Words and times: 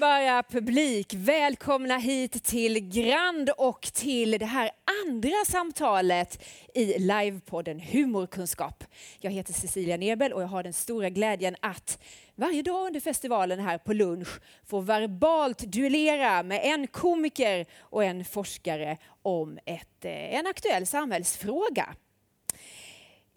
Underbara 0.00 0.42
publik, 0.42 1.14
välkomna 1.14 1.96
hit 1.96 2.44
till 2.44 2.88
Grand 2.88 3.50
och 3.50 3.82
till 3.82 4.30
det 4.30 4.46
här 4.46 4.70
andra 5.06 5.44
samtalet 5.46 6.44
i 6.74 6.98
livepodden 6.98 7.80
Humorkunskap. 7.80 8.84
Jag 9.20 9.30
heter 9.30 9.52
Cecilia 9.52 9.96
Nebel 9.96 10.32
och 10.32 10.42
jag 10.42 10.46
har 10.46 10.62
den 10.62 10.72
stora 10.72 11.10
glädjen 11.10 11.56
att 11.60 12.02
varje 12.34 12.62
dag 12.62 12.86
under 12.86 13.00
festivalen 13.00 13.60
här 13.60 13.78
på 13.78 13.92
lunch 13.92 14.40
få 14.66 14.80
verbalt 14.80 15.58
duellera 15.58 16.42
med 16.42 16.60
en 16.64 16.86
komiker 16.86 17.66
och 17.80 18.04
en 18.04 18.24
forskare 18.24 18.96
om 19.22 19.58
ett, 19.66 20.04
eh, 20.04 20.34
en 20.34 20.46
aktuell 20.46 20.86
samhällsfråga. 20.86 21.94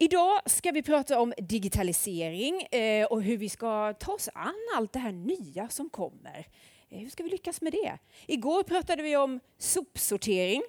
Idag 0.03 0.41
ska 0.45 0.71
vi 0.71 0.83
prata 0.83 1.19
om 1.19 1.33
digitalisering 1.37 2.61
eh, 2.61 3.05
och 3.05 3.23
hur 3.23 3.37
vi 3.37 3.49
ska 3.49 3.93
ta 3.93 4.11
oss 4.11 4.29
an 4.33 4.53
allt 4.75 4.93
det 4.93 4.99
här 4.99 5.11
nya 5.11 5.69
som 5.69 5.89
kommer. 5.89 6.47
Eh, 6.89 6.99
hur 6.99 7.09
ska 7.09 7.23
vi 7.23 7.29
lyckas 7.29 7.61
med 7.61 7.71
det? 7.73 7.97
Igår 8.27 8.63
pratade 8.63 9.03
vi 9.03 9.17
om 9.17 9.39
sopsortering 9.57 10.63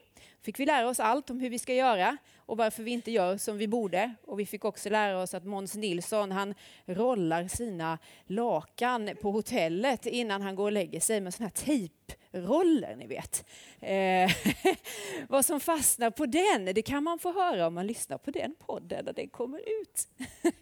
fick 0.44 0.60
vi 0.60 0.66
lära 0.66 0.88
oss 0.88 1.00
allt 1.00 1.30
om 1.30 1.40
hur 1.40 1.50
vi 1.50 1.58
ska 1.58 1.74
göra 1.74 2.16
och 2.36 2.56
varför 2.56 2.82
vi 2.82 2.90
inte 2.90 3.10
gör 3.10 3.36
som 3.36 3.58
vi 3.58 3.68
borde. 3.68 4.14
Och 4.22 4.40
vi 4.40 4.46
fick 4.46 4.64
också 4.64 4.90
lära 4.90 5.18
oss 5.22 5.34
att 5.34 5.44
Måns 5.44 5.74
Nilsson 5.74 6.32
han 6.32 6.54
rollar 6.86 7.48
sina 7.48 7.98
lakan 8.26 9.10
på 9.22 9.30
hotellet 9.30 10.06
innan 10.06 10.42
han 10.42 10.54
går 10.54 10.64
och 10.64 10.72
lägger 10.72 11.00
sig 11.00 11.20
med 11.20 11.34
sån 11.34 11.44
här 11.44 11.50
tejproller, 11.50 12.96
ni 12.96 13.06
vet. 13.06 13.44
Eh, 13.80 14.30
vad 15.28 15.44
som 15.44 15.60
fastnar 15.60 16.10
på 16.10 16.26
den, 16.26 16.64
det 16.64 16.82
kan 16.82 17.04
man 17.04 17.18
få 17.18 17.32
höra 17.32 17.66
om 17.66 17.74
man 17.74 17.86
lyssnar 17.86 18.18
på 18.18 18.30
den 18.30 18.54
podden 18.58 19.04
när 19.04 19.12
den 19.12 19.28
kommer 19.28 19.58
ut. 19.58 20.08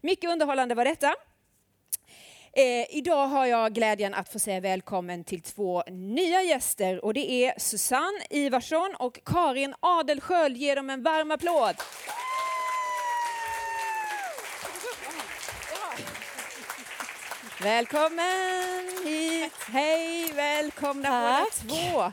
Mycket 0.00 0.30
underhållande 0.30 0.74
var 0.74 0.84
detta. 0.84 1.14
Eh, 2.58 2.96
idag 2.96 3.26
har 3.26 3.46
jag 3.46 3.72
glädjen 3.72 4.14
att 4.14 4.28
få 4.28 4.38
säga 4.38 4.60
välkommen 4.60 5.24
till 5.24 5.42
två 5.42 5.82
nya 5.90 6.42
gäster 6.42 7.04
och 7.04 7.14
det 7.14 7.30
är 7.30 7.54
Susanne 7.58 8.26
Ivarsson 8.30 8.94
och 8.98 9.20
Karin 9.24 9.74
Adelsköld. 9.80 10.56
Ge 10.56 10.74
dem 10.74 10.90
en 10.90 11.02
varm 11.02 11.30
applåd. 11.30 11.74
Välkommen 17.62 19.04
hit. 19.04 19.52
Hej, 19.68 20.32
välkomna 20.32 21.08
Tack. 21.08 21.62
båda 21.62 22.12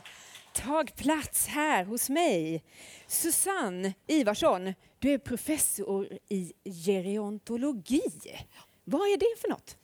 Tag 0.52 0.92
plats 0.96 1.46
här 1.46 1.84
hos 1.84 2.08
mig. 2.08 2.64
Susanne 3.06 3.94
Ivarsson, 4.06 4.74
du 4.98 5.12
är 5.12 5.18
professor 5.18 6.08
i 6.28 6.52
gerontologi. 6.64 8.02
Vad 8.84 9.00
är 9.00 9.16
det 9.16 9.40
för 9.40 9.48
något? 9.48 9.76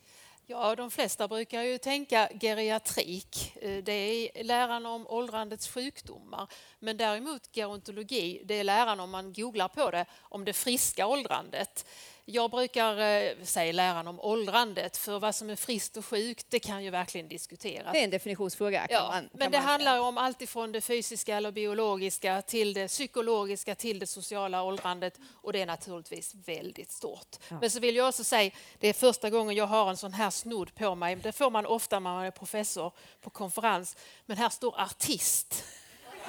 Ja, 0.52 0.76
de 0.76 0.90
flesta 0.90 1.28
brukar 1.28 1.62
ju 1.62 1.78
tänka 1.78 2.28
geriatrik. 2.40 3.56
Eh, 3.56 3.82
det 3.84 3.92
är 3.92 4.44
läran 4.44 4.86
om 4.86 5.06
åldrandets 5.06 5.68
sjukdomar. 5.68 6.46
Men 6.78 6.96
däremot 6.96 7.54
gerontologi, 7.54 8.42
det 8.44 8.54
är 8.54 8.64
läran 8.64 9.00
om 9.00 9.10
man 9.10 9.32
googlar 9.32 9.68
på 9.68 9.90
det, 9.90 10.06
om 10.20 10.44
det 10.44 10.52
friska 10.52 11.06
åldrandet. 11.06 11.86
Jag 12.24 12.50
brukar 12.50 12.98
eh, 12.98 13.32
säga 13.44 13.72
läran 13.72 14.08
om 14.08 14.20
åldrandet, 14.20 14.96
för 14.96 15.18
vad 15.18 15.34
som 15.34 15.50
är 15.50 15.56
friskt 15.56 15.96
och 15.96 16.06
sjukt, 16.06 16.46
det 16.48 16.60
kan 16.60 16.84
ju 16.84 16.90
verkligen 16.90 17.28
diskuteras. 17.28 17.92
Det 17.92 17.98
är 17.98 18.04
en 18.04 18.10
definitionsfråga. 18.10 18.86
Kan 18.86 18.96
Ja, 18.96 19.08
man, 19.08 19.28
men 19.32 19.50
det 19.50 19.58
handlar 19.58 20.00
om 20.00 20.18
allt 20.18 20.42
ifrån 20.42 20.72
det 20.72 20.80
fysiska 20.80 21.36
eller 21.36 21.52
biologiska 21.52 22.42
till 22.42 22.74
det 22.74 22.88
psykologiska 22.88 23.74
till 23.74 23.98
det 23.98 24.06
sociala 24.06 24.62
åldrandet 24.62 25.18
och 25.30 25.52
det 25.52 25.62
är 25.62 25.66
naturligtvis 25.66 26.34
väldigt 26.34 26.90
stort. 26.90 27.36
Ja. 27.48 27.58
Men 27.60 27.70
så 27.70 27.80
vill 27.80 27.96
jag 27.96 28.08
också 28.08 28.24
säga, 28.24 28.50
det 28.78 28.88
är 28.88 28.92
första 28.92 29.30
gången 29.30 29.56
jag 29.56 29.66
har 29.66 29.90
en 29.90 29.96
sån 29.96 30.12
här 30.12 30.30
snodd 30.30 30.74
på 30.74 30.94
mig. 30.94 31.16
Det 31.16 31.32
får 31.32 31.50
man 31.50 31.66
ofta 31.66 31.96
när 31.96 32.00
man 32.00 32.24
är 32.24 32.30
professor 32.30 32.92
på 33.20 33.30
konferens. 33.30 33.96
Men 34.26 34.36
här 34.36 34.48
står 34.48 34.80
artist. 34.80 35.64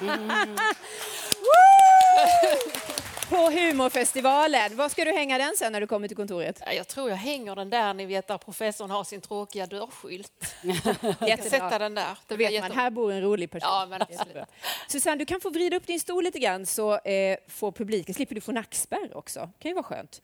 På 3.34 3.50
humorfestivalen. 3.50 4.76
Var 4.76 4.88
ska 4.88 5.04
du 5.04 5.10
hänga 5.12 5.38
den 5.38 5.52
sen 5.56 5.72
när 5.72 5.80
du 5.80 5.86
kommer 5.86 6.08
till 6.08 6.16
kontoret? 6.16 6.62
Ja, 6.66 6.72
Jag 6.72 6.88
tror 6.88 7.10
jag 7.10 7.16
hänger 7.16 7.54
den 7.56 7.70
där, 7.70 7.94
ni 7.94 8.06
vet, 8.06 8.26
där 8.28 8.38
professorn 8.38 8.90
har 8.90 9.04
sin 9.04 9.20
tråkiga 9.20 9.66
dörrskylt. 9.66 10.54
Sätta 11.50 11.78
den 11.78 11.94
där. 11.94 12.08
Då 12.08 12.14
Det 12.28 12.36
blir 12.36 12.48
vet 12.50 12.60
man, 12.62 12.72
här 12.72 12.90
bor 12.90 13.12
en 13.12 13.20
rolig 13.22 13.50
person. 13.50 13.68
Ja, 13.72 13.86
men 13.90 14.02
absolut. 14.18 14.44
Susanne, 14.88 15.16
du 15.16 15.24
kan 15.26 15.40
få 15.40 15.50
vrida 15.50 15.76
upp 15.76 15.86
din 15.86 16.00
stol 16.00 16.24
lite 16.24 16.38
grann 16.38 16.66
så 16.66 16.98
eh, 16.98 17.36
får 17.48 17.72
publiken, 17.72 18.14
slipper 18.14 18.34
du 18.34 18.40
få 18.40 18.52
nackspärr 18.52 19.16
också. 19.16 19.40
Det 19.40 19.62
kan 19.62 19.68
ju 19.70 19.74
vara 19.74 19.84
skönt. 19.84 20.22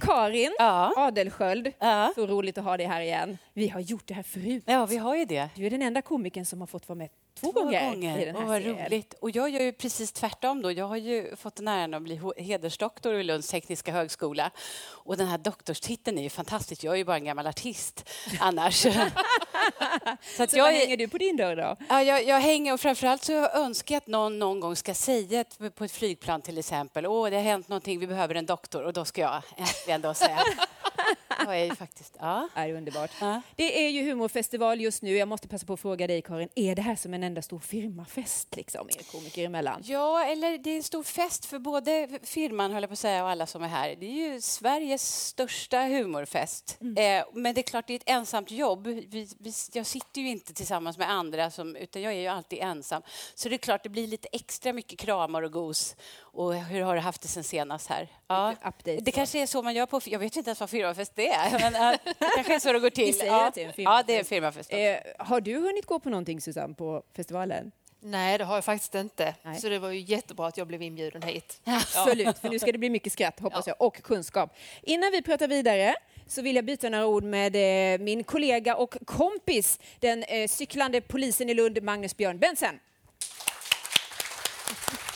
Karin 0.00 0.54
Ja. 0.58 0.92
Adelsköld, 0.96 1.72
Ja. 1.78 2.12
så 2.14 2.26
roligt 2.26 2.58
att 2.58 2.64
ha 2.64 2.76
dig 2.76 2.86
här 2.86 3.00
igen. 3.00 3.38
Vi 3.52 3.68
har 3.68 3.80
gjort 3.80 4.06
det 4.06 4.14
här 4.14 4.22
förut. 4.22 4.62
ja, 4.66 4.86
vi 4.86 4.96
har 4.96 5.16
ju 5.16 5.24
det. 5.24 5.48
Du 5.54 5.66
är 5.66 5.70
den 5.70 5.82
enda 5.82 6.02
komikern 6.02 6.44
som 6.44 6.60
har 6.60 6.66
fått 6.66 6.88
vara 6.88 6.96
med 6.96 7.08
två, 7.40 7.52
Två 7.52 7.60
gånger, 7.62 7.90
gånger. 7.90 8.18
i 8.18 8.24
den 8.24 8.34
här 8.36 8.42
Åh, 8.42 8.48
vad 8.48 8.62
serien. 8.62 8.86
roligt. 8.86 9.14
Och 9.20 9.30
jag 9.30 9.48
gör 9.50 9.60
ju 9.60 9.72
precis 9.72 10.12
tvärtom 10.12 10.62
då. 10.62 10.72
Jag 10.72 10.86
har 10.86 10.96
ju 10.96 11.36
fått 11.36 11.56
den 11.56 11.68
äran 11.68 11.94
att 11.94 12.02
bli 12.02 12.20
hedersdoktor 12.36 13.12
vid 13.12 13.26
Lunds 13.26 13.48
tekniska 13.48 13.92
högskola. 13.92 14.50
Och 14.86 15.16
den 15.16 15.26
här 15.26 15.38
doktorstiteln 15.38 16.18
är 16.18 16.22
ju 16.22 16.30
fantastisk. 16.30 16.84
Jag 16.84 16.92
är 16.94 16.98
ju 16.98 17.04
bara 17.04 17.16
en 17.16 17.24
gammal 17.24 17.46
artist 17.46 18.10
annars. 18.40 18.76
så 20.36 20.42
att 20.42 20.50
Så 20.50 20.56
jag, 20.58 20.64
vad 20.64 20.72
hänger 20.74 20.96
du 20.96 21.08
på 21.08 21.18
din 21.18 21.36
dörr 21.36 21.56
då? 21.56 21.76
Ja, 21.88 22.02
jag, 22.02 22.24
jag 22.24 22.40
hänger 22.40 22.72
och 22.72 22.80
framförallt 22.80 23.24
så 23.24 23.32
önskar 23.48 23.94
jag 23.94 24.00
att 24.00 24.06
någon 24.06 24.38
någon 24.38 24.60
gång 24.60 24.76
ska 24.76 24.94
säga 24.94 25.40
ett, 25.40 25.74
på 25.74 25.84
ett 25.84 25.92
flygplan 25.92 26.42
till 26.42 26.58
exempel, 26.58 27.06
åh 27.06 27.30
det 27.30 27.36
har 27.36 27.42
hänt 27.42 27.68
någonting, 27.68 27.98
vi 28.00 28.06
behöver 28.06 28.34
en 28.34 28.46
doktor 28.46 28.82
och 28.82 28.92
då 28.92 29.04
ska 29.04 29.20
jag 29.20 29.42
äntligen 29.56 30.00
då 30.00 30.14
säga. 30.14 30.38
Jag 31.38 31.60
är 31.60 31.64
ju 31.64 31.74
faktiskt, 31.74 32.16
ja. 32.20 32.48
är 32.54 32.72
underbart. 32.72 33.10
Ja. 33.20 33.40
Det 33.56 33.86
är 33.86 33.88
ju 33.88 34.10
humorfestival 34.10 34.80
just 34.80 35.02
nu. 35.02 35.16
Jag 35.16 35.28
måste 35.28 35.48
passa 35.48 35.66
på 35.66 35.72
att 35.72 35.80
fråga 35.80 36.06
dig 36.06 36.22
Karin, 36.22 36.48
är 36.54 36.74
det 36.74 36.82
här 36.82 36.96
som 36.96 37.14
en 37.14 37.22
enda 37.22 37.42
stor 37.42 37.58
firmafest 37.58 38.56
liksom, 38.56 38.88
er 38.88 39.12
komiker 39.12 39.44
emellan? 39.44 39.82
Ja, 39.84 40.24
eller 40.24 40.58
det 40.58 40.70
är 40.70 40.76
en 40.76 40.82
stor 40.82 41.02
fest 41.02 41.44
för 41.46 41.58
både 41.58 42.08
firman 42.22 42.72
höll 42.72 42.82
jag 42.82 42.90
på 42.90 42.92
att 42.92 42.98
säga 42.98 43.24
och 43.24 43.30
alla 43.30 43.46
som 43.46 43.62
är 43.62 43.68
här. 43.68 43.96
Det 43.96 44.06
är 44.06 44.32
ju 44.32 44.40
Sveriges 44.40 45.26
största 45.26 45.80
humorfest. 45.80 46.78
Eh, 46.80 47.24
men 47.32 47.54
det 47.54 47.60
är 47.60 47.62
klart, 47.62 47.86
det 47.86 47.92
är 47.92 47.96
ett 47.96 48.02
ensamt 48.06 48.50
jobb. 48.50 48.86
Vi, 48.86 49.28
vi, 49.38 49.52
jag 49.72 49.86
sitter 49.86 50.20
ju 50.20 50.28
inte 50.28 50.54
tillsammans 50.54 50.98
med 50.98 51.10
andra, 51.10 51.50
som, 51.50 51.76
utan 51.76 52.02
jag 52.02 52.12
är 52.12 52.20
ju 52.20 52.26
alltid 52.26 52.58
ensam. 52.62 53.02
Så 53.34 53.48
det 53.48 53.56
är 53.56 53.58
klart, 53.58 53.82
det 53.82 53.88
blir 53.88 54.06
lite 54.06 54.28
extra 54.32 54.72
mycket 54.72 54.98
kramar 54.98 55.42
och 55.42 55.52
gos. 55.52 55.96
Och 56.16 56.54
hur 56.54 56.82
har 56.82 56.94
du 56.94 57.00
haft 57.00 57.22
det 57.22 57.28
sen 57.28 57.44
senast 57.44 57.88
här? 57.88 58.08
Ja. 58.26 58.54
Det 58.82 59.12
kanske 59.12 59.42
är 59.42 59.46
så 59.46 59.62
man 59.62 59.74
gör 59.74 59.86
på... 59.86 60.00
Jag 60.04 60.18
vet 60.18 60.36
inte 60.36 60.50
ens 60.50 60.60
vad 60.60 60.70
firmafest 60.94 61.12
det 61.16 61.28
är. 61.28 61.70
Men, 61.70 61.74
äh, 61.74 61.98
det 62.04 62.34
kanske 62.34 62.54
är 62.54 62.58
så 62.58 62.72
det 62.72 62.78
går 62.78 62.90
till. 62.90 63.14
Ja. 63.24 63.52
det 63.54 63.62
är 63.62 63.66
en 63.66 63.72
Ja, 63.76 64.02
det 64.06 64.14
är 64.14 64.18
en 64.18 64.24
firmafest. 64.24 64.72
Eh, 64.72 64.96
har 65.18 65.40
du 65.40 65.58
hunnit 65.58 65.86
gå 65.86 65.98
på 65.98 66.10
någonting 66.10 66.40
Susanne 66.40 66.74
på 66.74 67.02
festivalen? 67.16 67.72
Nej, 68.00 68.38
det 68.38 68.44
har 68.44 68.54
jag 68.54 68.64
faktiskt 68.64 68.94
inte. 68.94 69.34
Nej. 69.42 69.60
Så 69.60 69.68
det 69.68 69.78
var 69.78 69.90
ju 69.90 70.00
jättebra 70.00 70.46
att 70.46 70.56
jag 70.56 70.66
blev 70.66 70.82
inbjuden 70.82 71.22
hit. 71.22 71.60
Absolut, 71.64 72.38
för 72.38 72.48
nu 72.48 72.58
ska 72.58 72.72
det 72.72 72.78
bli 72.78 72.90
mycket 72.90 73.12
skratt 73.12 73.40
hoppas 73.40 73.66
jag 73.66 73.76
och 73.78 74.02
kunskap. 74.02 74.56
Innan 74.82 75.10
vi 75.12 75.22
pratar 75.22 75.48
vidare 75.48 75.94
så 76.26 76.42
vill 76.42 76.56
jag 76.56 76.64
byta 76.64 76.88
några 76.88 77.06
ord 77.06 77.24
med 77.24 77.56
eh, 77.94 78.00
min 78.00 78.24
kollega 78.24 78.76
och 78.76 78.96
kompis, 79.04 79.78
den 80.00 80.22
eh, 80.22 80.48
cyklande 80.48 81.00
polisen 81.00 81.50
i 81.50 81.54
Lund, 81.54 81.82
Magnus 81.82 82.16
Björn 82.16 82.38
Bensen. 82.38 82.80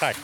Tack. 0.00 0.16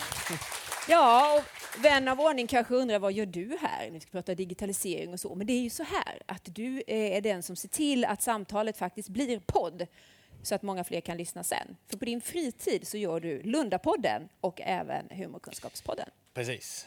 Ja, 0.89 1.35
och 1.37 1.63
vän 1.79 2.09
av 2.09 2.21
ordning 2.21 2.47
kanske 2.47 2.75
undrar 2.75 2.99
vad 2.99 3.12
gör 3.12 3.26
du 3.26 3.59
här? 3.61 3.91
Ni 3.91 4.00
ska 4.00 4.11
prata 4.11 4.35
digitalisering 4.35 5.12
och 5.12 5.21
så, 5.21 5.35
men 5.35 5.47
det 5.47 5.53
är 5.53 5.61
ju 5.61 5.71
så 5.71 5.82
här 5.82 6.23
att 6.26 6.43
du 6.55 6.82
eh, 6.87 7.17
är 7.17 7.21
den 7.21 7.43
som 7.43 7.56
ser 7.56 7.69
till 7.69 8.05
att 8.05 8.23
samtalet 8.23 8.76
faktiskt 8.76 9.09
blir 9.09 9.41
podd 9.47 9.87
så 10.43 10.55
att 10.55 10.62
många 10.62 10.85
fler 10.85 11.00
kan 11.00 11.17
lyssna 11.17 11.44
sen. 11.44 11.76
För 11.87 11.97
på 11.99 12.05
din 12.05 12.21
fritid 12.21 12.88
så 12.88 12.97
gör 12.99 13.21
du 13.21 13.43
Lundapodden 13.43 14.29
och 14.41 14.61
även 14.61 15.09
Humorkunskapspodden. 15.11 16.09
Precis. 16.35 16.87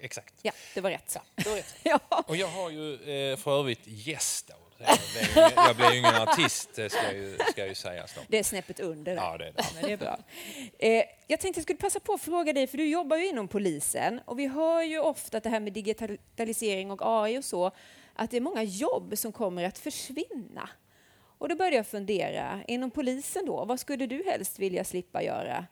Exakt. 0.00 0.34
Ja, 0.42 0.52
det 0.74 0.80
var 0.80 0.90
rätt. 0.90 1.16
Det 1.34 1.48
var 1.48 1.56
rätt. 1.56 1.74
Ja. 1.82 2.00
Och 2.26 2.36
jag 2.36 2.48
har 2.48 2.70
ju 2.70 2.94
eh, 2.94 3.36
för 3.36 3.58
övrigt 3.60 3.86
gäst. 3.86 4.50
Jag 4.78 4.98
blev 5.12 5.36
ju- 5.46 5.52
Jag 5.56 5.76
blev 5.76 5.90
ju 5.92 5.98
ingen 5.98 6.14
artist, 6.14 6.70
ska 6.72 7.12
ju, 7.12 7.38
ska 7.50 7.66
ju 7.66 7.74
sägas. 7.74 8.14
Då. 8.14 8.20
Det 8.28 8.38
är 8.38 8.42
snäppet 8.42 8.80
under. 8.80 9.14
Ja, 9.16 9.36
det 9.38 9.44
är 9.46 9.52
det. 9.52 9.64
Men 9.74 9.82
det 9.84 9.92
är 9.92 9.96
bra. 9.96 10.18
Eh, 10.78 11.04
jag 11.26 11.40
tänkte 11.40 11.58
jag 11.58 11.62
skulle 11.62 11.78
passa 11.78 12.00
på 12.00 12.12
att 12.12 12.20
fråga 12.20 12.52
dig, 12.52 12.66
för 12.66 12.76
du 12.78 12.88
jobbar 12.88 13.16
ju 13.16 13.26
inom 13.28 13.48
polisen 13.48 14.20
och 14.24 14.38
vi 14.38 14.46
hör 14.46 14.82
ju 14.82 14.98
ofta 15.00 15.36
att 15.36 15.42
det 15.44 15.50
här 15.50 15.60
med 15.60 15.72
digitalisering 15.72 16.90
och 16.90 17.00
AI 17.02 17.38
och 17.38 17.44
så, 17.44 17.70
att 18.14 18.30
det 18.30 18.36
är 18.36 18.40
många 18.40 18.62
jobb 18.62 19.18
som 19.18 19.32
kommer 19.32 19.64
att 19.64 19.78
försvinna. 19.78 20.68
Och 21.38 21.48
då 21.48 21.54
började 21.56 21.76
jag 21.76 21.86
fundera, 21.86 22.60
inom 22.68 22.90
polisen 22.90 23.46
då, 23.46 23.64
vad 23.64 23.80
skulle 23.80 24.06
du 24.06 24.24
helst 24.26 24.58
vilja 24.58 24.84
slippa 24.84 25.22
göra? 25.22 25.66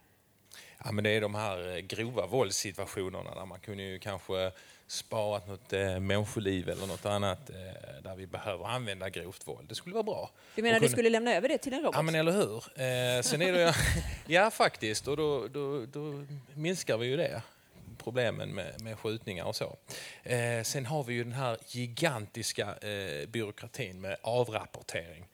Ja, 0.84 0.92
men 0.92 1.04
det 1.04 1.10
är 1.10 1.20
de 1.20 1.34
här 1.34 1.68
eh, 1.76 1.78
grova 1.80 2.26
våldssituationerna 2.26 3.34
där 3.34 3.46
man 3.46 3.60
kunde 3.60 3.82
ju 3.82 3.98
kanske 3.98 4.52
sparat 4.86 5.48
något 5.48 5.72
eh, 5.72 6.00
människoliv 6.00 6.68
eller 6.68 6.86
något 6.86 7.06
annat 7.06 7.50
eh, 7.50 7.56
där 8.02 8.14
vi 8.16 8.26
behöver 8.26 8.64
använda 8.66 9.08
grovt 9.10 9.48
våld. 9.48 9.68
Det 9.68 9.74
skulle 9.74 9.94
vara 9.94 10.02
bra. 10.02 10.30
Du 10.54 10.62
menar 10.62 10.76
Och 10.76 10.80
du 10.80 10.86
kunna- 10.86 10.94
skulle 10.96 11.10
lämna 11.10 11.34
över 11.34 11.48
det 11.48 11.58
till 11.58 11.72
en 11.72 11.78
robot? 11.80 11.94
Ja, 11.94 12.02
men 12.02 12.14
eller 12.14 12.32
hur. 12.32 12.56
Eh, 12.56 13.22
sen 13.22 13.42
är 13.42 13.52
det 13.52 13.74
ja, 14.26 14.50
faktiskt. 14.50 15.08
Och 15.08 15.16
då, 15.16 15.48
då, 15.48 15.86
då 15.86 16.24
minskar 16.54 16.96
vi 16.98 17.06
ju 17.06 17.16
det. 17.16 17.42
Problemen 17.98 18.48
med, 18.50 18.80
med 18.82 18.98
skjutningar 18.98 19.44
och 19.44 19.56
så. 19.56 19.76
Eh, 20.22 20.62
sen 20.62 20.86
har 20.86 21.04
vi 21.04 21.14
ju 21.14 21.24
den 21.24 21.32
här 21.32 21.58
gigantiska 21.68 22.74
eh, 22.76 23.28
byråkratin 23.28 24.00
med 24.00 24.16
avrapportering. 24.22 25.26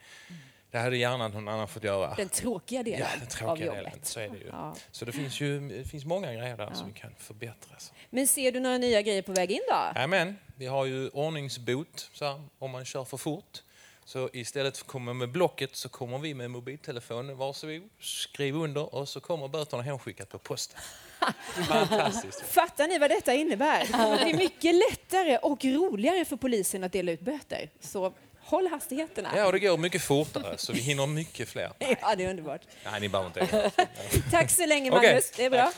Det 0.71 0.79
hade 0.79 0.97
gärna 0.97 1.29
någon 1.29 1.49
annan 1.49 1.69
fått 1.69 1.85
göra. 1.85 2.15
Den 2.15 2.29
tråkiga 2.29 2.83
delen 2.83 3.01
ja, 3.01 3.07
den 3.15 3.23
av 3.23 3.27
tråkiga 3.27 3.67
jobbet. 3.67 3.85
delen. 3.85 3.99
Så 4.03 4.21
är 4.21 4.29
det 4.29 4.39
ju. 4.39 4.47
Ja. 4.47 4.75
Så 4.91 5.05
det 5.05 5.13
finns 5.13 5.41
ju 5.41 5.69
det 5.69 5.85
finns 5.85 6.05
många 6.05 6.33
grejer 6.35 6.57
där 6.57 6.71
som 6.75 6.87
vi 6.87 6.93
kan 6.93 7.15
förbättra. 7.19 7.79
Så. 7.79 7.93
Men 8.11 8.27
ser 8.27 8.53
du 8.53 8.61
några 8.61 8.79
nya 8.79 9.03
grejer 9.03 9.23
på 9.23 9.33
väg 9.33 9.51
in 9.51 9.61
då? 9.69 10.01
Amen. 10.01 10.37
Vi 10.57 10.67
har 10.67 10.85
ju 10.85 11.09
ordningsbot 11.09 12.11
så 12.13 12.25
här, 12.25 12.43
om 12.59 12.71
man 12.71 12.85
kör 12.85 13.05
för 13.05 13.17
fort. 13.17 13.63
Så 14.05 14.31
istället 14.33 14.77
för 14.79 14.85
att 14.85 14.89
komma 14.89 15.13
med 15.13 15.31
blocket 15.31 15.77
så 15.77 15.89
kommer 15.89 16.19
vi 16.19 16.35
med 16.35 16.51
mobiltelefonen. 16.51 17.37
Varsågod, 17.37 17.89
skriv 18.01 18.57
under 18.57 18.95
och 18.95 19.09
så 19.09 19.21
kommer 19.21 19.49
böterna 19.49 19.83
hemskickat 19.83 20.29
på 20.29 20.39
posten. 20.39 20.81
Fantastiskt. 21.69 22.41
Fattar 22.41 22.89
ni 22.89 22.99
vad 22.99 23.11
detta 23.11 23.35
innebär? 23.35 23.87
Det 24.19 24.25
bli 24.25 24.35
mycket 24.35 24.75
lättare 24.75 25.39
och 25.39 25.65
roligare 25.65 26.25
för 26.25 26.37
polisen 26.37 26.85
att 26.85 26.93
dela 26.93 27.13
ut 27.13 27.21
böter. 27.21 27.71
Så 27.81 28.13
håll 28.51 28.67
hastigheterna. 28.67 29.33
Ja, 29.37 29.47
och 29.47 29.53
det 29.53 29.59
går 29.59 29.79
mycket 29.79 30.03
fortare 30.03 30.59
så 30.59 30.73
vi 30.73 30.81
hinner 30.81 31.07
mycket 31.07 31.49
fler. 31.49 31.73
Ja, 32.01 32.15
det 32.17 32.25
är 32.25 32.31
underbart. 32.31 32.61
Nej, 32.85 33.01
ni 33.01 33.09
behöver 33.09 33.43
inte. 33.43 33.71
Tack 34.31 34.51
så 34.51 34.67
länge. 34.67 34.91
Magnus, 34.91 35.31
det 35.37 35.45
är 35.45 35.51
bra. 35.51 35.73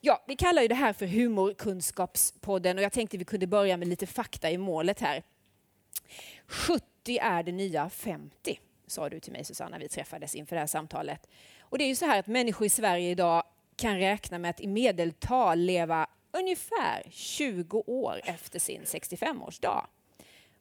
Ja, 0.00 0.24
vi 0.26 0.36
kallar 0.36 0.62
ju 0.62 0.68
det 0.68 0.74
här 0.74 0.92
för 0.92 1.06
Humorkunskapspodden 1.06 2.78
och 2.78 2.84
jag 2.84 2.92
tänkte 2.92 3.18
vi 3.18 3.24
kunde 3.24 3.46
börja 3.46 3.76
med 3.76 3.88
lite 3.88 4.06
fakta 4.06 4.50
i 4.50 4.58
målet 4.58 5.00
här. 5.00 5.22
70 6.46 6.82
är 7.20 7.42
det 7.42 7.52
nya 7.52 7.90
50, 7.90 8.60
sa 8.86 9.08
du 9.08 9.20
till 9.20 9.32
mig 9.32 9.44
Susanna, 9.44 9.78
vi 9.78 9.88
träffades 9.88 10.34
inför 10.34 10.56
det 10.56 10.60
här 10.60 10.66
samtalet. 10.66 11.26
Och 11.60 11.78
det 11.78 11.84
är 11.84 11.88
ju 11.88 11.94
så 11.94 12.06
här 12.06 12.18
att 12.18 12.26
människor 12.26 12.66
i 12.66 12.70
Sverige 12.70 13.10
idag 13.10 13.42
kan 13.76 13.98
räkna 13.98 14.38
med 14.38 14.50
att 14.50 14.60
i 14.60 14.66
medeltal 14.66 15.58
leva 15.58 16.06
ungefär 16.34 17.02
20 17.10 17.84
år 17.86 18.20
efter 18.24 18.58
sin 18.58 18.82
65-årsdag. 18.82 19.86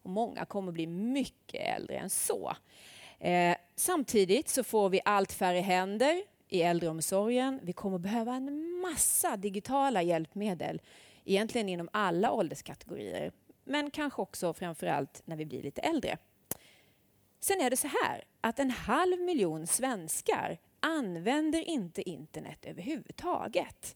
Och 0.03 0.09
många 0.09 0.45
kommer 0.45 0.71
bli 0.71 0.87
mycket 0.87 1.75
äldre 1.75 1.97
än 1.97 2.09
så. 2.09 2.55
Eh, 3.19 3.55
samtidigt 3.75 4.49
så 4.49 4.63
får 4.63 4.89
vi 4.89 5.01
allt 5.05 5.33
färre 5.33 5.59
händer 5.59 6.23
i 6.47 6.61
äldreomsorgen. 6.61 7.59
Vi 7.63 7.73
kommer 7.73 7.97
behöva 7.97 8.35
en 8.35 8.79
massa 8.81 9.37
digitala 9.37 10.01
hjälpmedel, 10.01 10.81
egentligen 11.25 11.69
inom 11.69 11.89
alla 11.93 12.31
ålderskategorier, 12.31 13.31
men 13.63 13.91
kanske 13.91 14.21
också 14.21 14.53
framför 14.53 14.87
allt 14.87 15.21
när 15.25 15.35
vi 15.35 15.45
blir 15.45 15.63
lite 15.63 15.81
äldre. 15.81 16.17
Sen 17.39 17.61
är 17.61 17.69
det 17.69 17.77
så 17.77 17.87
här 17.87 18.23
att 18.41 18.59
en 18.59 18.71
halv 18.71 19.19
miljon 19.19 19.67
svenskar 19.67 20.57
använder 20.79 21.61
inte 21.69 22.09
internet 22.09 22.65
överhuvudtaget. 22.65 23.95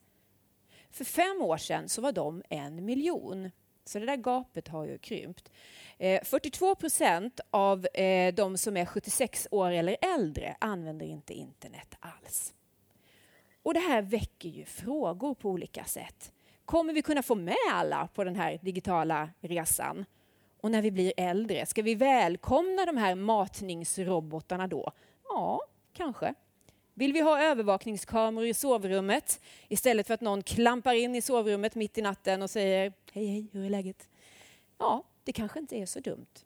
För 0.97 1.05
fem 1.05 1.41
år 1.41 1.57
sedan 1.57 1.89
så 1.89 2.01
var 2.01 2.11
de 2.11 2.43
en 2.49 2.85
miljon. 2.85 3.51
Så 3.85 3.99
det 3.99 4.05
där 4.05 4.15
gapet 4.15 4.67
har 4.67 4.85
ju 4.85 4.97
krympt. 4.97 5.51
Eh, 5.97 6.23
42 6.23 6.75
procent 6.75 7.39
av 7.49 7.87
eh, 7.93 8.33
de 8.33 8.57
som 8.57 8.77
är 8.77 8.85
76 8.85 9.47
år 9.51 9.71
eller 9.71 9.97
äldre 10.01 10.55
använder 10.59 11.05
inte 11.05 11.33
internet 11.33 11.95
alls. 11.99 12.53
Och 13.63 13.73
det 13.73 13.79
här 13.79 14.01
väcker 14.01 14.49
ju 14.49 14.65
frågor 14.65 15.33
på 15.33 15.49
olika 15.49 15.83
sätt. 15.83 16.31
Kommer 16.65 16.93
vi 16.93 17.01
kunna 17.01 17.23
få 17.23 17.35
med 17.35 17.55
alla 17.71 18.07
på 18.07 18.23
den 18.23 18.35
här 18.35 18.59
digitala 18.61 19.29
resan? 19.39 20.05
Och 20.61 20.71
när 20.71 20.81
vi 20.81 20.91
blir 20.91 21.13
äldre, 21.17 21.65
ska 21.65 21.81
vi 21.81 21.95
välkomna 21.95 22.85
de 22.85 22.97
här 22.97 23.15
matningsrobotarna 23.15 24.67
då? 24.67 24.91
Ja, 25.29 25.61
kanske. 25.93 26.33
Vill 26.99 27.13
vi 27.13 27.21
ha 27.21 27.41
övervakningskameror 27.41 28.47
i 28.47 28.53
sovrummet 28.53 29.41
istället 29.67 30.07
för 30.07 30.13
att 30.13 30.21
någon 30.21 30.43
klampar 30.43 30.93
in 30.93 31.15
i 31.15 31.21
sovrummet 31.21 31.75
mitt 31.75 31.97
i 31.97 32.01
natten 32.01 32.41
och 32.41 32.49
säger 32.49 32.93
hej, 33.11 33.25
hej, 33.25 33.47
hur 33.51 33.65
är 33.65 33.69
läget? 33.69 34.09
Ja, 34.77 35.03
det 35.23 35.31
kanske 35.31 35.59
inte 35.59 35.75
är 35.75 35.85
så 35.85 35.99
dumt. 35.99 36.45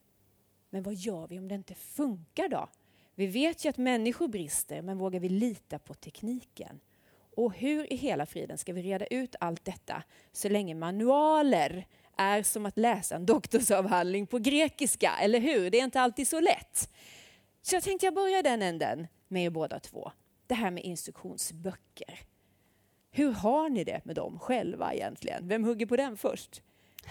Men 0.69 0.83
vad 0.83 0.93
gör 0.93 1.27
vi 1.27 1.39
om 1.39 1.47
det 1.47 1.55
inte 1.55 1.75
funkar 1.75 2.47
då? 2.49 2.69
Vi 3.15 3.27
vet 3.27 3.65
ju 3.65 3.69
att 3.69 3.77
människor 3.77 4.27
brister, 4.27 4.81
men 4.81 4.97
vågar 4.97 5.19
vi 5.19 5.29
lita 5.29 5.79
på 5.79 5.93
tekniken? 5.93 6.79
Och 7.35 7.53
hur 7.53 7.93
i 7.93 7.95
hela 7.95 8.25
friden 8.25 8.57
ska 8.57 8.73
vi 8.73 8.81
reda 8.81 9.05
ut 9.05 9.35
allt 9.39 9.65
detta 9.65 10.03
så 10.31 10.49
länge 10.49 10.75
manualer 10.75 11.87
är 12.17 12.43
som 12.43 12.65
att 12.65 12.77
läsa 12.77 13.15
en 13.15 13.25
doktorsavhandling 13.25 14.27
på 14.27 14.39
grekiska, 14.39 15.11
eller 15.21 15.39
hur? 15.39 15.69
Det 15.69 15.79
är 15.79 15.83
inte 15.83 16.01
alltid 16.01 16.27
så 16.27 16.39
lätt. 16.39 16.89
Så 17.61 17.75
jag 17.75 17.83
tänkte 17.83 18.05
jag 18.05 18.13
börjar 18.13 18.39
i 18.39 18.41
den 18.41 18.61
änden 18.61 19.07
med 19.27 19.45
er 19.45 19.49
båda 19.49 19.79
två. 19.79 20.11
Det 20.51 20.55
här 20.55 20.71
med 20.71 20.83
instruktionsböcker. 20.83 22.19
Hur 23.11 23.31
har 23.31 23.69
ni 23.69 23.83
det 23.83 24.05
med 24.05 24.15
dem 24.15 24.39
själva 24.39 24.93
egentligen? 24.93 25.47
Vem 25.47 25.63
hugger 25.63 25.85
på 25.85 25.95
den 25.95 26.17
först? 26.17 26.61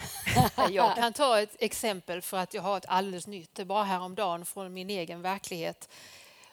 Jag 0.70 0.96
kan 0.96 1.12
ta 1.12 1.40
ett 1.40 1.56
exempel 1.58 2.22
för 2.22 2.37
att 2.37 2.54
jag 2.54 2.62
har 2.62 2.76
ett 2.76 2.84
alldeles 2.88 3.26
nytt, 3.26 3.54
det 3.54 3.62
är 3.62 3.66
bara 3.66 3.84
häromdagen 3.84 4.44
från 4.44 4.72
min 4.72 4.90
egen 4.90 5.22
verklighet. 5.22 5.88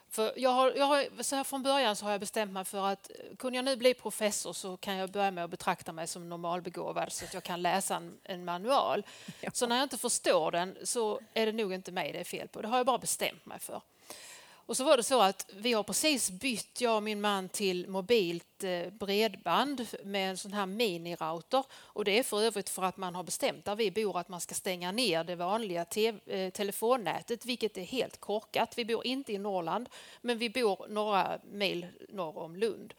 För 0.09 0.33
jag 0.35 0.49
har, 0.49 0.73
jag 0.75 0.85
har, 0.85 1.23
så 1.23 1.35
här 1.35 1.43
från 1.43 1.63
början 1.63 1.95
så 1.95 2.05
har 2.05 2.11
jag 2.11 2.19
bestämt 2.19 2.51
mig 2.51 2.65
för 2.65 2.87
att 2.87 3.11
kunde 3.37 3.57
jag 3.57 3.65
nu 3.65 3.75
bli 3.75 3.93
professor 3.93 4.53
så 4.53 4.77
kan 4.77 4.95
jag 4.95 5.11
börja 5.11 5.31
med 5.31 5.43
att 5.43 5.49
betrakta 5.49 5.91
mig 5.91 6.07
som 6.07 6.29
normalbegåvad 6.29 7.11
så 7.11 7.25
att 7.25 7.33
jag 7.33 7.43
kan 7.43 7.61
läsa 7.61 7.95
en, 7.95 8.17
en 8.23 8.45
manual. 8.45 9.05
Så 9.53 9.67
när 9.67 9.75
jag 9.75 9.83
inte 9.83 9.97
förstår 9.97 10.51
den 10.51 10.77
så 10.83 11.19
är 11.33 11.45
det 11.45 11.51
nog 11.51 11.73
inte 11.73 11.91
mig 11.91 12.11
det 12.11 12.19
är 12.19 12.23
fel 12.23 12.47
på. 12.47 12.61
Det 12.61 12.67
har 12.67 12.77
jag 12.77 12.85
bara 12.85 12.97
bestämt 12.97 13.45
mig 13.45 13.59
för. 13.59 13.81
Och 14.67 14.77
så 14.77 14.83
var 14.83 14.97
det 14.97 15.03
så 15.03 15.21
att 15.21 15.49
vi 15.53 15.73
har 15.73 15.83
precis 15.83 16.31
bytt, 16.31 16.81
jag 16.81 16.95
och 16.95 17.03
min 17.03 17.21
man, 17.21 17.49
till 17.49 17.87
mobilt 17.87 18.63
eh, 18.63 18.89
bredband 18.89 19.87
med 20.03 20.29
en 20.29 20.37
sån 20.37 20.53
här 20.53 20.65
minirouter. 20.65 21.63
Och 21.73 22.05
det 22.05 22.19
är 22.19 22.23
för 22.23 22.41
övrigt 22.41 22.69
för 22.69 22.83
att 22.83 22.97
man 22.97 23.15
har 23.15 23.23
bestämt 23.23 23.65
där 23.65 23.75
vi 23.75 23.91
bor 23.91 24.19
att 24.19 24.29
man 24.29 24.41
ska 24.41 24.55
stänga 24.55 24.91
ner 24.91 25.23
det 25.23 25.35
vanliga 25.35 25.85
te- 25.85 26.13
eh, 26.25 26.49
telefonnätet, 26.49 27.45
vilket 27.45 27.77
är 27.77 27.83
helt 27.83 28.19
korkat. 28.19 28.77
Vi 28.77 28.85
bor 28.85 29.07
inte 29.07 29.33
i 29.33 29.37
Norrland, 29.37 29.89
men 30.21 30.37
vi 30.37 30.49
bor 30.49 30.85
några 30.89 31.39
mil 31.51 31.87
norr 32.09 32.37
om 32.37 32.55
Lund. 32.55 32.93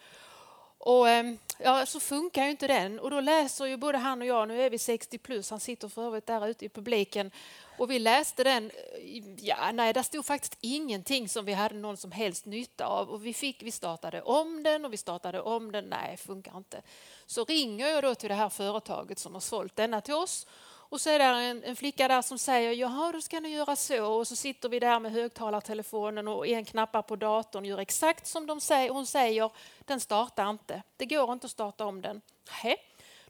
Och 0.78 1.08
ehm, 1.08 1.38
ja, 1.58 1.86
så 1.86 2.00
funkar 2.00 2.44
ju 2.44 2.50
inte 2.50 2.66
den. 2.66 3.00
Och 3.00 3.10
då 3.10 3.20
läser 3.20 3.66
ju 3.66 3.76
både 3.76 3.98
han 3.98 4.20
och 4.20 4.26
jag, 4.26 4.48
nu 4.48 4.62
är 4.62 4.70
vi 4.70 4.78
60 4.78 5.18
plus, 5.18 5.50
han 5.50 5.60
sitter 5.60 5.88
för 5.88 6.06
övrigt 6.06 6.26
där 6.26 6.48
ute 6.48 6.64
i 6.64 6.68
publiken. 6.68 7.30
Och 7.78 7.90
vi 7.90 7.98
läste 7.98 8.44
den, 8.44 8.70
eh, 8.70 9.22
ja 9.40 9.72
nej, 9.72 9.92
där 9.92 10.02
stod 10.02 10.26
faktiskt 10.26 10.58
ingenting 10.60 11.28
som 11.28 11.44
vi 11.44 11.52
hade 11.52 11.74
någon 11.74 11.96
som 11.96 12.12
helst 12.12 12.46
nytta 12.46 12.86
av. 12.86 13.10
Och 13.10 13.26
vi, 13.26 13.34
fick, 13.34 13.62
vi 13.62 13.70
startade 13.70 14.22
om 14.22 14.62
den 14.62 14.84
och 14.84 14.92
vi 14.92 14.96
startade 14.96 15.40
om 15.40 15.72
den, 15.72 15.84
nej 15.84 16.16
funkar 16.16 16.56
inte. 16.56 16.82
Så 17.26 17.44
ringer 17.44 17.88
jag 17.88 18.04
då 18.04 18.14
till 18.14 18.28
det 18.28 18.34
här 18.34 18.48
företaget 18.48 19.18
som 19.18 19.34
har 19.34 19.40
sålt 19.40 19.76
denna 19.76 20.00
till 20.00 20.14
oss. 20.14 20.46
Och 20.90 21.00
så 21.00 21.10
är 21.10 21.18
det 21.18 21.24
en, 21.24 21.64
en 21.64 21.76
flicka 21.76 22.08
där 22.08 22.22
som 22.22 22.38
säger 22.38 22.72
jaha, 22.72 23.12
då 23.12 23.20
ska 23.20 23.40
ni 23.40 23.48
göra 23.48 23.76
så. 23.76 24.04
Och 24.04 24.28
så 24.28 24.36
sitter 24.36 24.68
vi 24.68 24.78
där 24.78 25.00
med 25.00 25.12
högtalartelefonen 25.12 26.28
och 26.28 26.46
en 26.46 26.64
knappar 26.64 27.02
på 27.02 27.16
datorn 27.16 27.64
gör 27.64 27.78
exakt 27.78 28.26
som 28.26 28.46
de 28.46 28.60
säger, 28.60 28.90
hon 28.90 29.06
säger. 29.06 29.50
Den 29.78 30.00
startar 30.00 30.50
inte. 30.50 30.82
Det 30.96 31.06
går 31.06 31.32
inte 31.32 31.44
att 31.44 31.50
starta 31.50 31.84
om 31.84 32.02
den. 32.02 32.20
Hä? 32.50 32.76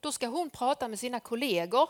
Då 0.00 0.12
ska 0.12 0.26
hon 0.26 0.50
prata 0.50 0.88
med 0.88 0.98
sina 0.98 1.20
kollegor 1.20 1.88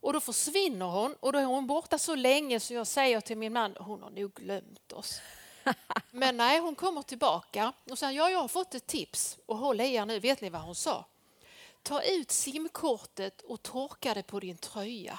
och 0.00 0.12
då 0.12 0.20
försvinner 0.20 0.86
hon 0.86 1.14
och 1.20 1.32
då 1.32 1.38
är 1.38 1.44
hon 1.44 1.66
borta 1.66 1.98
så 1.98 2.14
länge 2.14 2.60
så 2.60 2.74
jag 2.74 2.86
säger 2.86 3.20
till 3.20 3.38
min 3.38 3.52
man, 3.52 3.76
hon 3.80 4.02
har 4.02 4.10
nog 4.10 4.34
glömt 4.34 4.92
oss. 4.92 5.20
Men 6.10 6.36
nej, 6.36 6.60
hon 6.60 6.74
kommer 6.74 7.02
tillbaka 7.02 7.72
och 7.90 7.98
säger, 7.98 8.12
ja, 8.12 8.30
jag 8.30 8.40
har 8.40 8.48
fått 8.48 8.74
ett 8.74 8.86
tips 8.86 9.38
och 9.46 9.58
håll 9.58 9.80
i 9.80 9.94
er 9.94 10.06
nu, 10.06 10.18
vet 10.18 10.40
ni 10.40 10.50
vad 10.50 10.62
hon 10.62 10.74
sa? 10.74 11.04
Ta 11.88 12.02
ut 12.02 12.30
simkortet 12.30 13.40
och 13.40 13.62
torka 13.62 14.14
det 14.14 14.22
på 14.22 14.40
din 14.40 14.56
tröja. 14.56 15.18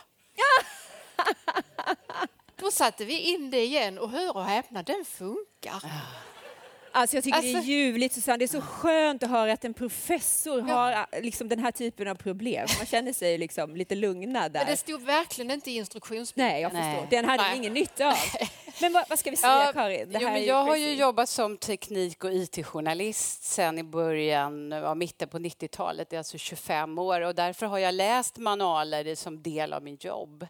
Då 2.55 2.71
satte 2.71 3.05
vi 3.05 3.19
in 3.19 3.51
det 3.51 3.63
igen 3.63 3.99
och 3.99 4.09
hör 4.09 4.35
och 4.35 4.43
häpna, 4.43 4.83
den 4.83 5.05
funkar. 5.05 5.83
Alltså 6.91 7.17
jag 7.17 7.23
tycker 7.23 7.41
det 7.41 7.51
är 7.51 7.55
Alltså- 7.55 7.71
ljuvligt 7.71 8.15
Susanne, 8.15 8.37
det 8.37 8.45
är 8.45 8.47
så 8.47 8.61
skönt 8.61 9.23
att 9.23 9.29
höra 9.29 9.53
att 9.53 9.65
en 9.65 9.73
professor 9.73 10.61
har 10.61 10.91
äh, 10.91 11.21
liksom 11.21 11.49
den 11.49 11.59
här 11.59 11.71
typen 11.71 12.07
av 12.07 12.15
problem. 12.15 12.67
Man 12.77 12.85
känner 12.85 13.13
sig 13.13 13.37
liksom 13.37 13.75
lite 13.75 13.95
lugnad 13.95 14.51
där. 14.51 14.59
Men 14.59 14.67
det 14.71 14.77
stod 14.77 15.01
verkligen 15.01 15.51
inte 15.51 15.71
i 15.71 15.75
instruktionsboken. 15.75 16.47
Nej, 16.47 16.61
jag 16.61 16.73
Nej. 16.73 16.95
förstår. 16.95 17.07
Den 17.17 17.25
hade 17.25 17.43
Nej. 17.43 17.57
ingen 17.57 17.73
nytta 17.73 18.07
av. 18.07 18.13
Men 18.81 18.93
vad, 18.93 19.03
vad 19.09 19.19
ska 19.19 19.31
vi 19.31 19.37
säga 19.37 19.63
Ja, 19.65 19.73
Karin? 19.73 20.09
Jo, 20.13 20.19
men 20.29 20.45
jag 20.45 20.63
har 20.63 20.75
ju 20.75 20.93
jobbat 20.93 21.29
som 21.29 21.57
teknik 21.57 22.23
och 22.23 22.33
IT-journalist 22.33 23.43
sen 23.43 23.77
i 23.79 23.83
början, 23.83 24.71
ja, 24.71 24.95
mitten 24.95 25.29
på 25.29 25.37
90-talet, 25.39 26.09
det 26.09 26.15
är 26.15 26.17
alltså 26.17 26.37
25 26.37 26.99
år 26.99 27.21
och 27.21 27.35
därför 27.35 27.65
har 27.65 27.77
jag 27.77 27.93
läst 27.93 28.37
manualer 28.37 29.15
som 29.15 29.41
del 29.41 29.73
av 29.73 29.83
min 29.83 29.97
jobb. 30.01 30.47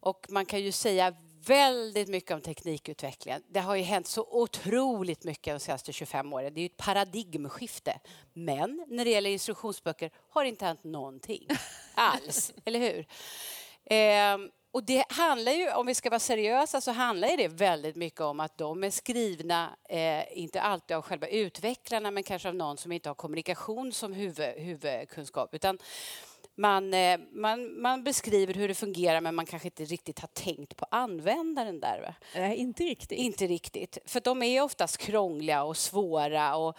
Och 0.00 0.26
man 0.28 0.46
kan 0.46 0.60
ju 0.60 0.72
säga 0.72 1.14
väldigt 1.46 2.08
mycket 2.08 2.30
om 2.30 2.40
teknikutvecklingen. 2.40 3.42
Det 3.48 3.60
har 3.60 3.76
ju 3.76 3.82
hänt 3.82 4.06
så 4.06 4.26
otroligt 4.30 5.24
mycket 5.24 5.54
de 5.54 5.60
senaste 5.60 5.92
25 5.92 6.32
åren. 6.32 6.54
Det 6.54 6.60
är 6.60 6.62
ju 6.62 6.66
ett 6.66 6.76
paradigmskifte. 6.76 8.00
Men 8.32 8.84
när 8.88 9.04
det 9.04 9.10
gäller 9.10 9.30
instruktionsböcker 9.30 10.10
har 10.30 10.42
det 10.42 10.48
inte 10.48 10.64
hänt 10.64 10.84
någonting 10.84 11.46
alls, 11.94 12.52
eller 12.64 12.80
hur? 12.80 13.06
Ehm, 13.84 14.50
och 14.72 14.84
det 14.84 15.04
handlar 15.08 15.52
ju, 15.52 15.72
om 15.72 15.86
vi 15.86 15.94
ska 15.94 16.10
vara 16.10 16.20
seriösa, 16.20 16.80
så 16.80 16.92
handlar 16.92 17.36
det 17.36 17.48
väldigt 17.48 17.96
mycket 17.96 18.20
om 18.20 18.40
att 18.40 18.58
de 18.58 18.84
är 18.84 18.90
skrivna, 18.90 19.76
eh, 19.88 20.38
inte 20.38 20.60
alltid 20.60 20.96
av 20.96 21.02
själva 21.02 21.26
utvecklarna, 21.26 22.10
men 22.10 22.22
kanske 22.22 22.48
av 22.48 22.54
någon 22.54 22.76
som 22.76 22.92
inte 22.92 23.08
har 23.08 23.14
kommunikation 23.14 23.92
som 23.92 24.12
huvud, 24.12 24.54
huvudkunskap. 24.56 25.54
Utan 25.54 25.78
man, 26.60 26.94
eh, 26.94 27.20
man, 27.32 27.80
man 27.80 28.04
beskriver 28.04 28.54
hur 28.54 28.68
det 28.68 28.74
fungerar 28.74 29.20
men 29.20 29.34
man 29.34 29.46
kanske 29.46 29.68
inte 29.68 29.84
riktigt 29.84 30.18
har 30.18 30.28
tänkt 30.28 30.76
på 30.76 30.86
användaren 30.90 31.80
där. 31.80 32.00
Va? 32.00 32.14
Nej, 32.34 32.56
inte 32.56 32.82
riktigt. 32.82 33.18
Inte 33.18 33.46
riktigt. 33.46 33.98
För 34.04 34.20
de 34.20 34.42
är 34.42 34.62
oftast 34.62 34.96
krångliga 34.96 35.62
och 35.62 35.76
svåra. 35.76 36.56
Och 36.56 36.78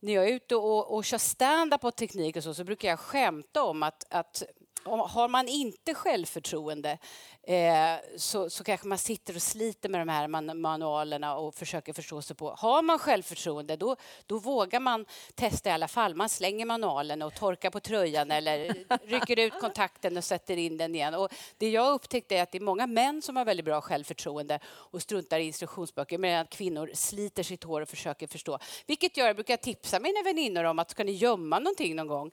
när 0.00 0.12
jag 0.12 0.28
är 0.28 0.32
ute 0.32 0.56
och, 0.56 0.94
och 0.94 1.04
kör 1.04 1.18
stand-up 1.18 1.80
på 1.80 1.90
teknik 1.90 2.36
och 2.36 2.42
så, 2.42 2.54
så 2.54 2.64
brukar 2.64 2.88
jag 2.88 2.98
skämta 2.98 3.62
om 3.62 3.82
att, 3.82 4.06
att 4.10 4.42
har 4.84 5.28
man 5.28 5.48
inte 5.48 5.94
självförtroende 5.94 6.98
eh, 7.42 7.94
så, 8.16 8.50
så 8.50 8.64
kanske 8.64 8.88
man 8.88 8.98
sitter 8.98 9.36
och 9.36 9.42
sliter 9.42 9.88
med 9.88 10.00
de 10.00 10.08
här 10.08 10.28
man, 10.28 10.60
manualerna 10.60 11.36
och 11.36 11.54
försöker 11.54 11.92
förstå 11.92 12.22
sig 12.22 12.36
på. 12.36 12.50
Har 12.50 12.82
man 12.82 12.98
självförtroende 12.98 13.76
då, 13.76 13.96
då 14.26 14.38
vågar 14.38 14.80
man 14.80 15.06
testa 15.34 15.70
i 15.70 15.72
alla 15.72 15.88
fall. 15.88 16.14
Man 16.14 16.28
slänger 16.28 16.66
manualen 16.66 17.22
och 17.22 17.34
torkar 17.34 17.70
på 17.70 17.80
tröjan 17.80 18.30
eller 18.30 18.74
rycker 19.04 19.38
ut 19.38 19.60
kontakten 19.60 20.16
och 20.16 20.24
sätter 20.24 20.56
in 20.56 20.76
den 20.76 20.94
igen. 20.94 21.14
Och 21.14 21.28
det 21.58 21.70
jag 21.70 21.92
upptäckte 21.92 22.36
är 22.36 22.42
att 22.42 22.52
det 22.52 22.58
är 22.58 22.62
många 22.62 22.86
män 22.86 23.22
som 23.22 23.36
har 23.36 23.44
väldigt 23.44 23.66
bra 23.66 23.80
självförtroende 23.80 24.58
och 24.66 25.02
struntar 25.02 25.38
i 25.38 25.46
instruktionsböcker 25.46 26.18
medan 26.18 26.46
kvinnor 26.46 26.90
sliter 26.94 27.42
sitt 27.42 27.64
hår 27.64 27.80
och 27.80 27.88
försöker 27.88 28.26
förstå. 28.26 28.58
Vilket 28.86 29.16
gör, 29.16 29.26
jag 29.26 29.36
brukar 29.36 29.56
tipsa 29.56 30.00
mina 30.00 30.22
väninnor 30.22 30.64
om 30.64 30.78
att 30.78 30.90
ska 30.90 31.04
ni 31.04 31.12
gömma 31.12 31.58
någonting 31.58 31.96
någon 31.96 32.06
gång 32.06 32.32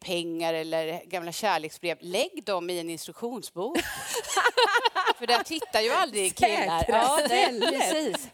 pengar 0.00 0.54
eller 0.54 1.04
gamla 1.06 1.32
kärleksbrev, 1.32 1.98
lägg 2.00 2.44
dem 2.44 2.70
i 2.70 2.78
en 2.78 2.90
instruktionsbok. 2.90 3.78
För 5.18 5.26
där 5.26 5.42
tittar 5.42 5.80
ju 5.80 5.90
aldrig 5.90 6.36
killar. 6.36 6.84
Ja, 6.88 7.20
precis. 7.28 8.28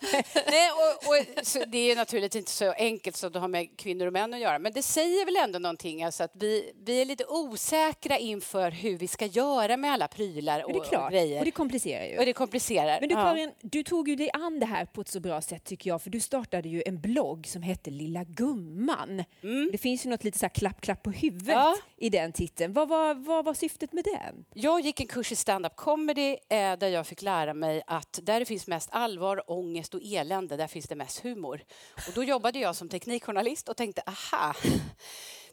Nej, 0.46 0.70
och, 0.70 1.08
och, 1.08 1.68
det 1.68 1.90
är 1.90 1.96
naturligtvis 1.96 2.40
inte 2.40 2.50
så 2.50 2.72
enkelt 2.72 3.16
som 3.16 3.32
det 3.32 3.38
har 3.38 3.48
med 3.48 3.76
kvinnor 3.76 4.06
och 4.06 4.12
män 4.12 4.34
att 4.34 4.40
göra, 4.40 4.58
men 4.58 4.72
det 4.72 4.82
säger 4.82 5.24
väl 5.24 5.36
ändå 5.36 5.58
någonting. 5.58 6.04
Alltså 6.04 6.24
att 6.24 6.32
vi, 6.34 6.72
vi 6.84 7.00
är 7.00 7.04
lite 7.04 7.24
osäkra 7.28 8.18
inför 8.18 8.70
hur 8.70 8.98
vi 8.98 9.08
ska 9.08 9.26
göra 9.26 9.76
med 9.76 9.92
alla 9.92 10.08
prylar 10.08 10.64
och, 10.64 10.72
det 10.72 10.78
är 10.78 10.84
klart. 10.84 11.04
och 11.04 11.10
grejer. 11.10 11.38
Och 11.38 11.44
det 11.44 11.50
komplicerar 11.50 12.04
ju. 12.04 12.18
Och 12.18 12.26
det 12.26 12.32
komplicerar. 12.32 13.00
Men 13.00 13.08
du 13.08 13.14
Karin, 13.14 13.52
ja. 13.60 13.68
du 13.68 13.82
tog 13.82 14.08
ju 14.08 14.16
dig 14.16 14.30
an 14.32 14.60
det 14.60 14.66
här 14.66 14.84
på 14.84 15.00
ett 15.00 15.08
så 15.08 15.20
bra 15.20 15.40
sätt 15.40 15.64
tycker 15.64 15.90
jag, 15.90 16.02
för 16.02 16.10
du 16.10 16.20
startade 16.20 16.68
ju 16.68 16.82
en 16.86 17.00
blogg 17.00 17.46
som 17.46 17.62
hette 17.62 17.90
Lilla 17.90 18.24
Gumman. 18.24 19.24
Mm. 19.42 19.68
Det 19.72 19.78
finns 19.78 20.06
ju 20.06 20.10
något 20.10 20.24
lite 20.24 20.38
så 20.38 20.48
klapp, 20.48 20.80
klapp 20.80 21.02
på 21.02 21.10
huvudet 21.10 21.54
ja. 21.54 21.76
i 21.96 22.10
den 22.10 22.32
titeln. 22.32 22.72
Vad 22.72 22.88
var, 22.88 23.14
vad 23.14 23.44
var 23.44 23.54
syftet 23.54 23.92
med 23.92 24.04
den? 24.04 24.44
Jag 24.54 24.80
gick 24.80 25.00
en 25.00 25.06
kurs 25.06 25.32
i 25.32 25.36
stand-up 25.36 25.76
comedy 25.76 26.36
eh, 26.48 26.71
där 26.76 26.88
jag 26.88 27.06
fick 27.06 27.22
lära 27.22 27.54
mig 27.54 27.82
att 27.86 28.18
där 28.22 28.40
det 28.40 28.46
finns 28.46 28.66
mest 28.66 28.88
allvar, 28.92 29.50
ångest 29.50 29.94
och 29.94 30.00
elände, 30.04 30.56
där 30.56 30.66
finns 30.66 30.86
det 30.88 30.94
mest 30.94 31.18
humor. 31.18 31.64
Och 32.08 32.12
då 32.14 32.24
jobbade 32.24 32.58
jag 32.58 32.76
som 32.76 32.88
teknikjournalist 32.88 33.68
och 33.68 33.76
tänkte, 33.76 34.02
aha, 34.06 34.54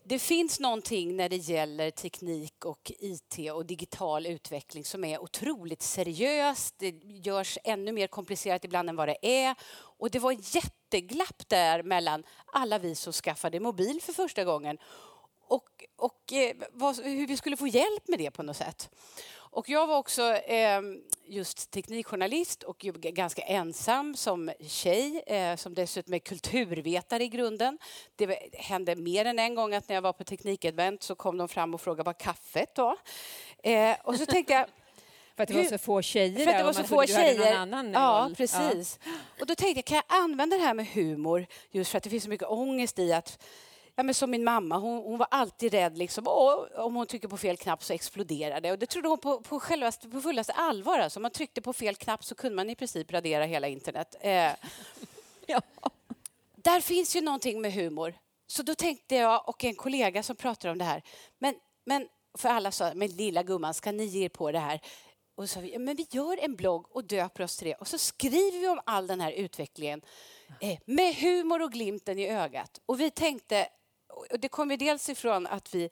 det 0.03 0.19
finns 0.19 0.59
någonting 0.59 1.17
när 1.17 1.29
det 1.29 1.35
gäller 1.35 1.91
teknik 1.91 2.65
och 2.65 2.91
IT 2.99 3.51
och 3.53 3.65
digital 3.65 4.25
utveckling 4.25 4.85
som 4.85 5.03
är 5.03 5.21
otroligt 5.21 5.81
seriöst. 5.81 6.75
Det 6.77 6.89
görs 7.03 7.57
ännu 7.63 7.91
mer 7.91 8.07
komplicerat 8.07 8.65
ibland 8.65 8.89
än 8.89 8.95
vad 8.95 9.07
det 9.07 9.17
är. 9.21 9.55
Och 9.71 10.09
det 10.09 10.19
var 10.19 10.55
jätteglapp 10.55 11.49
där 11.49 11.83
mellan 11.83 12.23
alla 12.45 12.79
vi 12.79 12.95
som 12.95 13.13
skaffade 13.13 13.59
mobil 13.59 14.01
för 14.01 14.13
första 14.13 14.43
gången 14.43 14.77
och, 15.49 15.85
och 15.95 16.33
eh, 16.33 16.55
vad, 16.71 16.99
hur 16.99 17.27
vi 17.27 17.37
skulle 17.37 17.57
få 17.57 17.67
hjälp 17.67 18.07
med 18.07 18.19
det 18.19 18.31
på 18.31 18.43
något 18.43 18.57
sätt. 18.57 18.89
Och 19.51 19.69
jag 19.69 19.87
var 19.87 19.97
också 19.97 20.33
eh, 20.33 20.81
just 21.25 21.71
teknikjournalist 21.71 22.63
och 22.63 22.77
ganska 22.77 23.41
ensam 23.41 24.15
som 24.15 24.51
tjej, 24.67 25.23
eh, 25.27 25.55
som 25.55 25.73
dessutom 25.73 26.13
är 26.13 26.19
kulturvetare 26.19 27.23
i 27.23 27.27
grunden. 27.27 27.77
Det 28.15 28.39
hände 28.53 28.95
mer 28.95 29.25
än 29.25 29.39
en 29.39 29.55
gång 29.55 29.73
att 29.73 29.89
när 29.89 29.95
jag 29.95 30.01
var 30.01 30.13
på 30.13 30.23
teknikevent 30.23 31.03
så 31.03 31.15
kom 31.15 31.37
de 31.37 31.47
fram 31.47 31.73
och 31.73 31.81
frågade 31.81 32.03
vad 32.03 32.17
kaffet 32.17 32.77
var. 32.77 32.97
Eh, 33.63 33.95
och 34.03 34.15
så 34.15 34.25
tänkte 34.25 34.53
jag 34.53 34.65
för 35.35 35.43
att 35.43 35.49
det 35.49 35.55
var 35.55 35.63
så 35.63 35.77
få 35.77 36.01
tjejer 36.01 36.45
För 36.45 36.51
att 36.51 36.57
det 36.57 36.63
var 36.63 36.73
så 36.73 36.83
få 36.83 37.05
tjejer. 37.05 37.55
Annan 37.55 37.91
ja, 37.91 38.25
roll. 38.25 38.35
precis. 38.35 38.99
Ja. 39.03 39.11
Och 39.41 39.47
då 39.47 39.55
tänkte 39.55 39.77
jag, 39.77 39.85
kan 39.85 39.95
jag 39.95 40.23
använda 40.23 40.57
det 40.57 40.63
här 40.63 40.73
med 40.73 40.87
humor 40.87 41.45
just 41.71 41.91
för 41.91 41.97
att 41.97 42.03
det 42.03 42.09
finns 42.09 42.23
så 42.23 42.29
mycket 42.29 42.47
ångest 42.47 42.99
i 42.99 43.13
att 43.13 43.43
Ja, 43.99 44.03
men 44.03 44.15
som 44.15 44.31
min 44.31 44.43
mamma, 44.43 44.77
hon, 44.77 45.03
hon 45.03 45.17
var 45.17 45.27
alltid 45.31 45.71
rädd. 45.71 45.97
Liksom, 45.97 46.27
Åh, 46.27 46.65
om 46.75 46.95
hon 46.95 47.07
trycker 47.07 47.27
på 47.27 47.37
fel 47.37 47.57
knapp 47.57 47.83
så 47.83 47.93
exploderar 47.93 48.61
det. 48.61 48.71
Och 48.71 48.79
det 48.79 48.85
trodde 48.85 49.07
hon 49.07 49.17
på, 49.17 49.41
på, 49.41 49.59
självaste, 49.59 50.09
på 50.09 50.21
fullaste 50.21 50.53
allvar. 50.53 50.99
Alltså, 50.99 51.19
om 51.19 51.21
man 51.21 51.31
tryckte 51.31 51.61
på 51.61 51.73
fel 51.73 51.95
knapp 51.95 52.23
så 52.23 52.35
kunde 52.35 52.55
man 52.55 52.69
i 52.69 52.75
princip 52.75 53.11
radera 53.11 53.45
hela 53.45 53.67
internet. 53.67 54.15
Eh, 54.21 54.31
ja. 55.47 55.61
Där 56.55 56.81
finns 56.81 57.15
ju 57.15 57.21
någonting 57.21 57.61
med 57.61 57.73
humor. 57.73 58.13
Så 58.47 58.63
då 58.63 58.75
tänkte 58.75 59.15
jag, 59.15 59.49
och 59.49 59.63
en 59.63 59.75
kollega 59.75 60.23
som 60.23 60.35
pratar 60.35 60.69
om 60.69 60.77
det 60.77 60.85
här, 60.85 61.03
men, 61.39 61.55
men 61.85 62.07
för 62.37 62.49
alla 62.49 62.71
sa, 62.71 62.91
men 62.95 63.07
lilla 63.07 63.43
gumman, 63.43 63.73
ska 63.73 63.91
ni 63.91 64.05
ge 64.05 64.25
er 64.25 64.29
på 64.29 64.51
det 64.51 64.59
här? 64.59 64.81
Och 65.35 65.49
så 65.49 65.53
sa 65.53 65.59
vi, 65.59 65.77
men 65.79 65.95
vi 65.95 66.07
gör 66.09 66.37
en 66.43 66.55
blogg 66.55 66.85
och 66.95 67.03
döper 67.03 67.43
oss 67.43 67.57
till 67.57 67.67
det. 67.67 67.75
Och 67.75 67.87
så 67.87 67.97
skriver 67.97 68.59
vi 68.59 68.67
om 68.67 68.79
all 68.85 69.07
den 69.07 69.21
här 69.21 69.31
utvecklingen 69.31 70.01
eh, 70.61 70.79
med 70.85 71.15
humor 71.15 71.61
och 71.61 71.71
glimten 71.71 72.19
i 72.19 72.27
ögat. 72.27 72.81
Och 72.85 72.99
vi 72.99 73.11
tänkte, 73.11 73.67
och 74.31 74.39
det 74.39 74.49
kommer 74.49 74.77
dels 74.77 75.09
ifrån 75.09 75.47
att 75.47 75.75
vi 75.75 75.89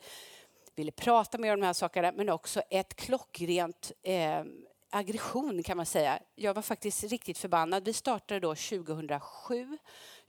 ville 0.75 0.91
prata 0.91 1.37
mer 1.37 1.53
om 1.53 1.59
de 1.59 1.65
här 1.65 1.73
sakerna 1.73 2.11
men 2.11 2.29
också 2.29 2.61
ett 2.69 2.95
klockrent 2.95 3.91
eh, 4.03 4.43
aggression 4.89 5.63
kan 5.63 5.77
man 5.77 5.85
säga. 5.85 6.19
Jag 6.35 6.53
var 6.53 6.61
faktiskt 6.61 7.03
riktigt 7.03 7.37
förbannad. 7.37 7.85
Vi 7.85 7.93
startade 7.93 8.39
då 8.39 8.55
2007, 8.55 9.77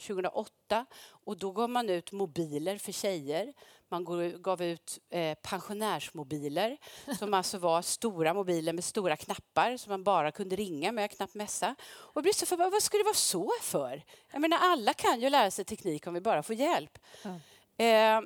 2008 0.06 0.86
och 1.08 1.38
då 1.38 1.52
gav 1.52 1.70
man 1.70 1.88
ut 1.88 2.12
mobiler 2.12 2.78
för 2.78 2.92
tjejer. 2.92 3.52
Man 3.90 4.04
gav 4.42 4.62
ut 4.62 4.98
eh, 5.10 5.34
pensionärsmobiler 5.34 6.76
som 7.18 7.34
alltså 7.34 7.58
var 7.58 7.82
stora 7.82 8.34
mobiler 8.34 8.72
med 8.72 8.84
stora 8.84 9.16
knappar 9.16 9.76
som 9.76 9.90
man 9.90 10.04
bara 10.04 10.32
kunde 10.32 10.56
ringa 10.56 10.92
med, 10.92 11.10
knappt 11.10 11.34
mässa. 11.34 11.74
Och 11.80 12.16
jag 12.16 12.22
blev 12.22 12.32
så 12.32 12.46
förbannad. 12.46 12.72
Vad 12.72 12.82
skulle 12.82 13.00
det 13.00 13.08
vara 13.08 13.14
så 13.14 13.50
för? 13.62 14.02
Jag 14.32 14.40
menar, 14.40 14.58
alla 14.60 14.94
kan 14.94 15.20
ju 15.20 15.30
lära 15.30 15.50
sig 15.50 15.64
teknik 15.64 16.06
om 16.06 16.14
vi 16.14 16.20
bara 16.20 16.42
får 16.42 16.56
hjälp. 16.56 16.98
Mm. 17.22 17.40
Eh, 17.78 18.20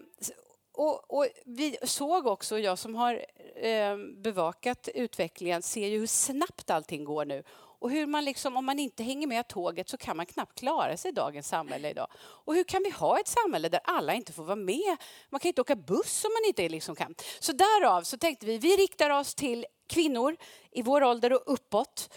och, 0.75 1.19
och, 1.19 1.27
vi 1.45 1.77
såg 1.83 2.27
också, 2.27 2.59
jag 2.59 2.79
som 2.79 2.95
har 2.95 3.25
eh, 3.57 3.97
bevakat 4.23 4.89
utvecklingen, 4.95 5.63
ser 5.63 5.89
ju 5.89 5.99
hur 5.99 6.07
snabbt 6.07 6.71
allting 6.71 7.05
går 7.05 7.25
nu. 7.25 7.43
Och 7.83 7.91
hur 7.91 8.07
man 8.07 8.25
liksom, 8.25 8.57
om 8.57 8.65
man 8.65 8.79
inte 8.79 9.03
hänger 9.03 9.27
med 9.27 9.49
tåget 9.49 9.89
så 9.89 9.97
kan 9.97 10.17
man 10.17 10.27
knappt 10.27 10.59
klara 10.59 10.97
sig 10.97 11.09
i 11.09 11.15
dagens 11.15 11.49
samhälle 11.49 11.91
idag. 11.91 12.07
Och 12.17 12.55
hur 12.55 12.65
kan 12.65 12.83
vi 12.83 12.91
ha 12.91 13.21
ett 13.21 13.29
samhälle 13.29 13.69
där 13.69 13.81
alla 13.85 14.15
inte 14.15 14.33
får 14.33 14.45
vara 14.45 14.57
med? 14.57 14.97
Man 15.31 15.41
kan 15.41 15.49
inte 15.49 15.61
åka 15.61 15.77
buss 15.77 16.25
om 16.25 16.31
man 16.33 16.49
inte 16.49 16.69
liksom 16.69 16.97
kan. 16.97 17.15
Så 17.41 17.53
därav 17.53 18.03
så 18.03 18.19
tänkte 18.19 18.47
vi, 18.47 18.59
vi 18.59 18.77
riktar 18.77 19.11
oss 19.11 19.35
till 19.35 19.67
kvinnor 19.89 20.37
i 20.71 20.83
vår 20.83 21.05
ålder 21.05 21.33
och 21.33 21.43
uppåt 21.47 22.15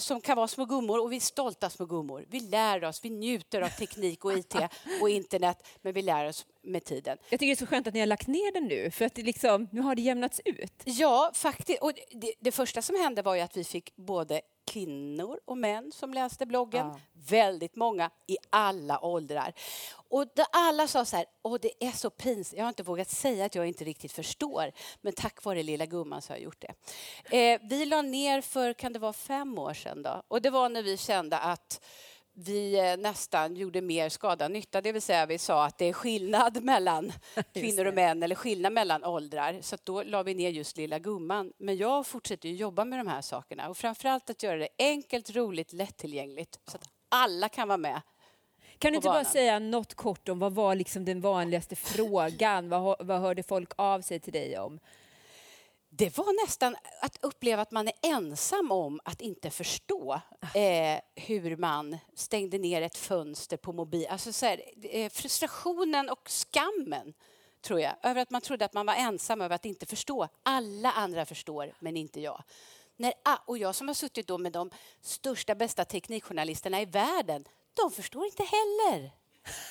som 0.00 0.20
kan 0.20 0.36
vara 0.36 0.48
små 0.48 0.64
gummor 0.64 1.02
och 1.02 1.12
vi 1.12 1.16
är 1.16 1.20
stolta 1.20 1.70
små 1.70 1.86
gummor. 1.86 2.24
Vi 2.28 2.40
lär 2.40 2.84
oss, 2.84 3.04
vi 3.04 3.10
njuter 3.10 3.60
av 3.60 3.68
teknik 3.68 4.24
och 4.24 4.32
IT 4.32 4.54
och 5.02 5.10
internet, 5.10 5.66
men 5.82 5.92
vi 5.92 6.02
lär 6.02 6.28
oss 6.28 6.46
med 6.62 6.84
tiden. 6.84 7.18
Jag 7.30 7.40
tycker 7.40 7.46
det 7.46 7.52
är 7.52 7.66
så 7.66 7.66
skönt 7.66 7.86
att 7.86 7.94
ni 7.94 8.00
har 8.00 8.06
lagt 8.06 8.26
ner 8.26 8.52
den 8.52 8.64
nu, 8.64 8.90
för 8.90 9.04
att 9.04 9.18
liksom, 9.18 9.68
nu 9.72 9.80
har 9.80 9.94
det 9.94 10.02
jämnats 10.02 10.40
ut. 10.44 10.82
Ja, 10.84 11.30
faktiskt. 11.34 11.82
Och 11.82 11.92
det, 12.10 12.34
det 12.40 12.52
första 12.52 12.82
som 12.82 12.96
hände 12.96 13.22
var 13.22 13.34
ju 13.34 13.40
att 13.40 13.56
vi 13.56 13.64
fick 13.64 13.96
både 13.96 14.40
kvinnor 14.68 15.40
och 15.44 15.58
män 15.58 15.92
som 15.92 16.14
läste 16.14 16.46
bloggen. 16.46 16.86
Ja. 16.86 17.00
Väldigt 17.12 17.76
många 17.76 18.10
i 18.26 18.36
alla 18.50 19.00
åldrar. 19.04 19.52
Och 20.10 20.24
alla 20.52 20.86
sa 20.86 21.04
så 21.04 21.16
här, 21.16 21.26
Åh, 21.42 21.58
det 21.62 21.84
är 21.84 21.90
så 21.90 22.10
pinsamt. 22.10 22.58
Jag 22.58 22.64
har 22.64 22.68
inte 22.68 22.82
vågat 22.82 23.10
säga 23.10 23.44
att 23.44 23.54
jag 23.54 23.66
inte 23.66 23.84
riktigt 23.84 24.12
förstår, 24.12 24.72
men 25.00 25.12
tack 25.12 25.44
vare 25.44 25.62
lilla 25.62 25.86
gumman 25.86 26.22
så 26.22 26.32
har 26.32 26.36
jag 26.36 26.44
gjort 26.44 26.64
det. 27.30 27.52
Eh, 27.52 27.60
vi 27.62 27.86
la 27.86 28.02
ner 28.02 28.40
för, 28.40 28.72
kan 28.72 28.92
det 28.92 28.98
vara 28.98 29.12
fem 29.12 29.58
år 29.58 29.74
sedan 29.74 30.02
då? 30.02 30.22
Och 30.28 30.42
det 30.42 30.50
var 30.50 30.68
när 30.68 30.82
vi 30.82 30.96
kände 30.96 31.38
att 31.38 31.80
vi 32.40 32.78
eh, 32.78 32.96
nästan 32.96 33.56
gjorde 33.56 33.80
mer 33.80 34.08
skada 34.08 34.44
än 34.44 34.52
nytta, 34.52 34.80
det 34.80 34.92
vill 34.92 35.02
säga 35.02 35.26
vi 35.26 35.38
sa 35.38 35.66
att 35.66 35.78
det 35.78 35.84
är 35.84 35.92
skillnad 35.92 36.62
mellan 36.64 37.12
kvinnor 37.54 37.84
och 37.84 37.94
män 37.94 38.22
eller 38.22 38.34
skillnad 38.34 38.72
mellan 38.72 39.04
åldrar. 39.04 39.58
Så 39.62 39.76
då 39.84 40.02
la 40.02 40.22
vi 40.22 40.34
ner 40.34 40.50
just 40.50 40.76
Lilla 40.76 40.98
Gumman. 40.98 41.52
Men 41.58 41.76
jag 41.76 42.06
fortsätter 42.06 42.48
jobba 42.48 42.84
med 42.84 42.98
de 42.98 43.06
här 43.06 43.20
sakerna 43.20 43.68
och 43.68 43.76
framförallt 43.76 44.30
att 44.30 44.42
göra 44.42 44.56
det 44.56 44.68
enkelt, 44.78 45.30
roligt, 45.30 45.72
lättillgängligt 45.72 46.60
så 46.66 46.76
att 46.76 46.84
alla 47.08 47.48
kan 47.48 47.68
vara 47.68 47.78
med. 47.78 48.00
Kan 48.78 48.92
du 48.92 48.96
inte 48.96 49.08
bara 49.08 49.24
säga 49.24 49.58
något 49.58 49.94
kort 49.94 50.28
om 50.28 50.38
vad 50.38 50.52
var 50.52 50.74
liksom 50.74 51.04
den 51.04 51.20
vanligaste 51.20 51.76
frågan? 51.76 52.68
Vad, 52.68 53.06
vad 53.06 53.20
hörde 53.20 53.42
folk 53.42 53.72
av 53.76 54.00
sig 54.00 54.20
till 54.20 54.32
dig 54.32 54.58
om? 54.58 54.80
det 55.90 56.18
var 56.18 56.46
nästan 56.46 56.76
att 57.00 57.18
uppleva 57.20 57.62
att 57.62 57.70
man 57.70 57.88
är 57.88 57.94
ensam 58.02 58.72
om 58.72 59.00
att 59.04 59.20
inte 59.20 59.50
förstå 59.50 60.20
eh, 60.54 61.00
hur 61.14 61.56
man 61.56 61.98
stängde 62.14 62.58
ner 62.58 62.82
ett 62.82 62.96
fönster 62.96 63.56
på 63.56 63.72
mobil. 63.72 64.06
Alltså 64.10 64.32
så 64.32 64.46
här, 64.46 64.62
eh, 64.82 65.10
frustrationen 65.10 66.10
och 66.10 66.28
skammen, 66.28 67.14
tror 67.60 67.80
jag, 67.80 67.92
över 68.02 68.20
att 68.20 68.30
man 68.30 68.40
trodde 68.40 68.64
att 68.64 68.72
man 68.72 68.86
var 68.86 68.94
ensam 68.94 69.40
över 69.40 69.54
att 69.54 69.64
inte 69.64 69.86
förstå. 69.86 70.28
Alla 70.42 70.92
andra 70.92 71.26
förstår, 71.26 71.74
men 71.78 71.96
inte 71.96 72.20
jag. 72.20 72.42
När, 72.96 73.12
ah, 73.22 73.36
och 73.46 73.58
jag 73.58 73.74
som 73.74 73.88
har 73.88 73.94
suttit 73.94 74.26
då 74.26 74.38
med 74.38 74.52
de 74.52 74.70
största, 75.00 75.54
bästa 75.54 75.84
teknikjournalisterna 75.84 76.80
i 76.80 76.84
världen, 76.84 77.44
de 77.82 77.90
förstår 77.90 78.24
inte 78.26 78.42
heller. 78.42 79.10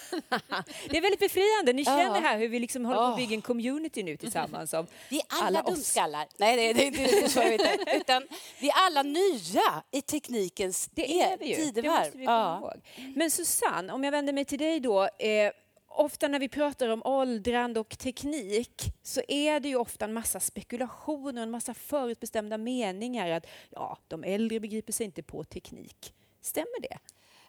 det 0.90 0.98
är 0.98 1.02
väldigt 1.02 1.20
befriande. 1.20 1.74
Ni 1.74 1.82
Ja. 1.82 1.98
känner 1.98 2.22
här 2.22 2.38
hur 2.38 2.48
vi 2.48 2.60
liksom 2.60 2.86
håller 2.86 2.98
på 3.00 3.06
att 3.06 3.18
bygga 3.18 3.36
en 3.36 3.42
community 3.42 4.04
nu 4.04 4.18
tillsammans. 4.18 4.74
Av 4.74 4.90
Vi 5.10 5.18
är 5.18 5.24
alla, 5.28 5.60
alla 5.60 5.62
dumskallar. 5.72 6.28
Nej, 6.38 6.56
det, 6.56 6.74
det, 6.74 6.90
det, 6.90 7.22
det 7.22 7.30
så 7.30 7.44
inte. 7.44 7.78
Utan 7.96 8.28
vi 8.60 8.70
är 8.70 8.74
alla 8.76 9.04
nya 9.04 9.84
i 9.92 10.02
teknikens 10.02 10.90
Det 10.92 11.22
är 11.22 11.38
vi 11.38 11.46
ju. 11.50 11.56
Det 11.56 11.62
tidevarv. 11.62 12.00
måste 12.00 12.18
vi 12.18 12.26
komma 12.26 12.60
ihåg. 12.62 12.82
Men 13.16 13.32
Susanne, 13.32 13.94
om 13.94 14.04
jag 14.04 14.12
vänder 14.12 14.34
mig 14.34 14.46
till 14.46 14.60
dig 14.60 14.80
då. 14.80 15.04
Eh, 15.04 15.52
ofta 15.90 16.28
när 16.28 16.40
vi 16.40 16.50
pratar 16.50 16.90
om 16.90 17.02
åldrande 17.06 17.80
och 17.80 17.98
teknik 17.98 18.82
så 19.04 19.22
är 19.28 19.60
det 19.60 19.70
ju 19.70 19.76
ofta 19.76 20.06
en 20.06 20.14
massa 20.14 20.40
spekulationer, 20.40 21.44
en 21.44 21.52
massa 21.52 21.74
förutbestämda 21.74 22.58
meningar. 22.58 23.30
Att 23.30 23.48
ja, 23.70 23.98
de 24.08 24.24
äldre 24.24 24.60
begriper 24.60 24.94
sig 24.94 25.06
inte 25.06 25.24
på 25.24 25.44
teknik. 25.44 26.14
Stämmer 26.42 26.82
det? 26.82 26.98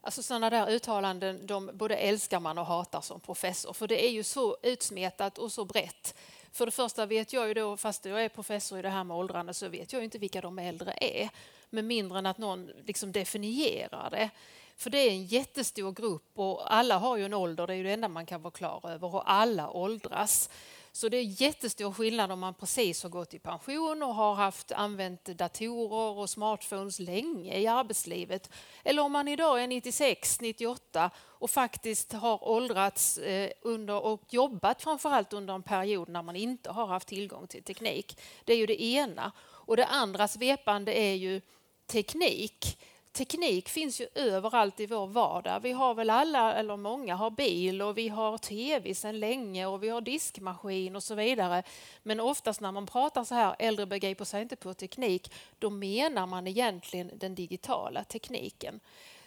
Alltså 0.01 0.23
sådana 0.23 0.51
där 0.51 0.71
uttalanden, 0.71 1.47
de 1.47 1.71
både 1.75 1.97
älskar 1.97 2.41
man 2.41 2.59
och 2.59 2.67
hatar 2.67 3.01
som 3.01 3.21
professor, 3.21 3.73
för 3.73 3.89
det 3.89 4.07
är 4.07 4.11
ju 4.11 4.23
så 4.23 4.57
utsmetat 4.63 5.39
och 5.39 5.53
så 5.53 5.65
brett. 5.65 6.15
För 6.53 6.67
det 6.67 6.73
första 6.73 7.07
vet 7.07 7.33
jag 7.33 7.49
ju 7.49 7.55
då, 7.55 7.77
fast 7.77 8.05
jag 8.05 8.25
är 8.25 8.29
professor 8.29 8.79
i 8.79 8.83
det 8.83 8.89
här 8.89 9.05
med 9.05 9.17
åldrande, 9.17 9.55
så 9.55 9.69
vet 9.69 9.93
jag 9.93 10.01
ju 10.01 10.05
inte 10.05 10.19
vilka 10.19 10.41
de 10.41 10.59
äldre 10.59 10.95
är, 11.01 11.29
med 11.71 11.85
mindre 11.85 12.19
än 12.19 12.27
att 12.27 12.39
någon 12.39 12.71
liksom 12.85 13.13
definierar 13.13 14.11
det. 14.11 14.31
För 14.77 14.91
det 14.91 14.99
är 14.99 15.11
en 15.11 15.25
jättestor 15.25 15.93
grupp 15.93 16.31
och 16.35 16.75
alla 16.75 16.99
har 16.99 17.17
ju 17.17 17.25
en 17.25 17.35
ålder, 17.35 17.67
det 17.67 17.73
är 17.73 17.77
ju 17.77 17.83
det 17.83 17.93
enda 17.93 18.09
man 18.09 18.27
kan 18.27 18.43
vara 18.43 18.51
klar 18.51 18.91
över, 18.91 19.15
och 19.15 19.31
alla 19.33 19.71
åldras. 19.71 20.51
Så 20.99 21.09
det 21.09 21.17
är 21.17 21.43
jättestor 21.43 21.93
skillnad 21.93 22.33
om 22.33 22.41
man 22.41 22.55
precis 22.55 23.03
har 23.03 23.11
gått 23.11 23.35
i 23.35 23.39
pension 23.39 24.03
och 24.03 24.15
har 24.15 24.35
haft 24.35 24.73
använt 24.73 25.25
datorer 25.25 26.19
och 26.19 26.31
smartphones 26.31 26.99
länge 26.99 27.59
i 27.59 27.67
arbetslivet. 27.67 28.51
Eller 28.85 29.03
om 29.03 29.13
man 29.13 29.29
idag 29.29 29.63
är 29.63 29.67
96, 29.67 30.41
98 30.41 31.11
och 31.17 31.51
faktiskt 31.51 32.13
har 32.13 32.49
åldrats 32.49 33.19
eh, 33.19 33.51
under 33.63 34.05
och 34.05 34.23
jobbat 34.31 34.83
framförallt 34.83 35.33
under 35.33 35.55
en 35.55 35.63
period 35.63 36.09
när 36.09 36.23
man 36.23 36.37
inte 36.37 36.71
har 36.71 36.87
haft 36.87 37.09
tillgång 37.09 37.47
till 37.47 37.63
teknik. 37.63 38.19
Det 38.45 38.53
är 38.53 38.57
ju 38.57 38.67
det 38.67 38.83
ena. 38.83 39.33
Och 39.41 39.77
det 39.77 39.87
andra 39.87 40.29
svepande 40.29 40.99
är 40.99 41.15
ju 41.15 41.41
teknik. 41.87 42.79
Teknik 43.13 43.69
finns 43.69 44.01
ju 44.01 44.07
överallt 44.15 44.81
i 44.81 44.87
vår 44.87 45.07
vardag. 45.07 45.61
Vi 45.61 45.73
har 45.73 45.95
väl 45.95 46.11
alla, 46.11 46.55
eller 46.55 46.77
många, 46.77 47.15
har 47.15 47.31
bil 47.31 47.83
och 47.83 47.99
vi 47.99 48.09
har 48.09 48.39
tv 48.39 48.95
sedan 48.95 49.21
länge 49.21 49.67
och 49.67 49.83
vi 49.83 49.89
har 49.89 50.01
diskmaskin 50.01 50.97
och 50.97 51.03
så 51.03 51.15
vidare. 51.15 51.63
Men 52.03 52.21
oftast 52.21 52.61
när 52.61 52.73
man 52.73 52.87
pratar 52.87 53.25
så 53.25 53.35
här, 53.35 53.57
äldre 53.59 53.87
begriper 53.87 54.25
sig 54.25 54.43
inte 54.43 54.57
på 54.57 54.75
teknik, 54.75 55.33
då 55.59 55.71
menar 55.71 56.27
man 56.27 56.47
egentligen 56.47 57.11
den 57.15 57.35
digitala 57.35 58.05
tekniken. 58.05 58.81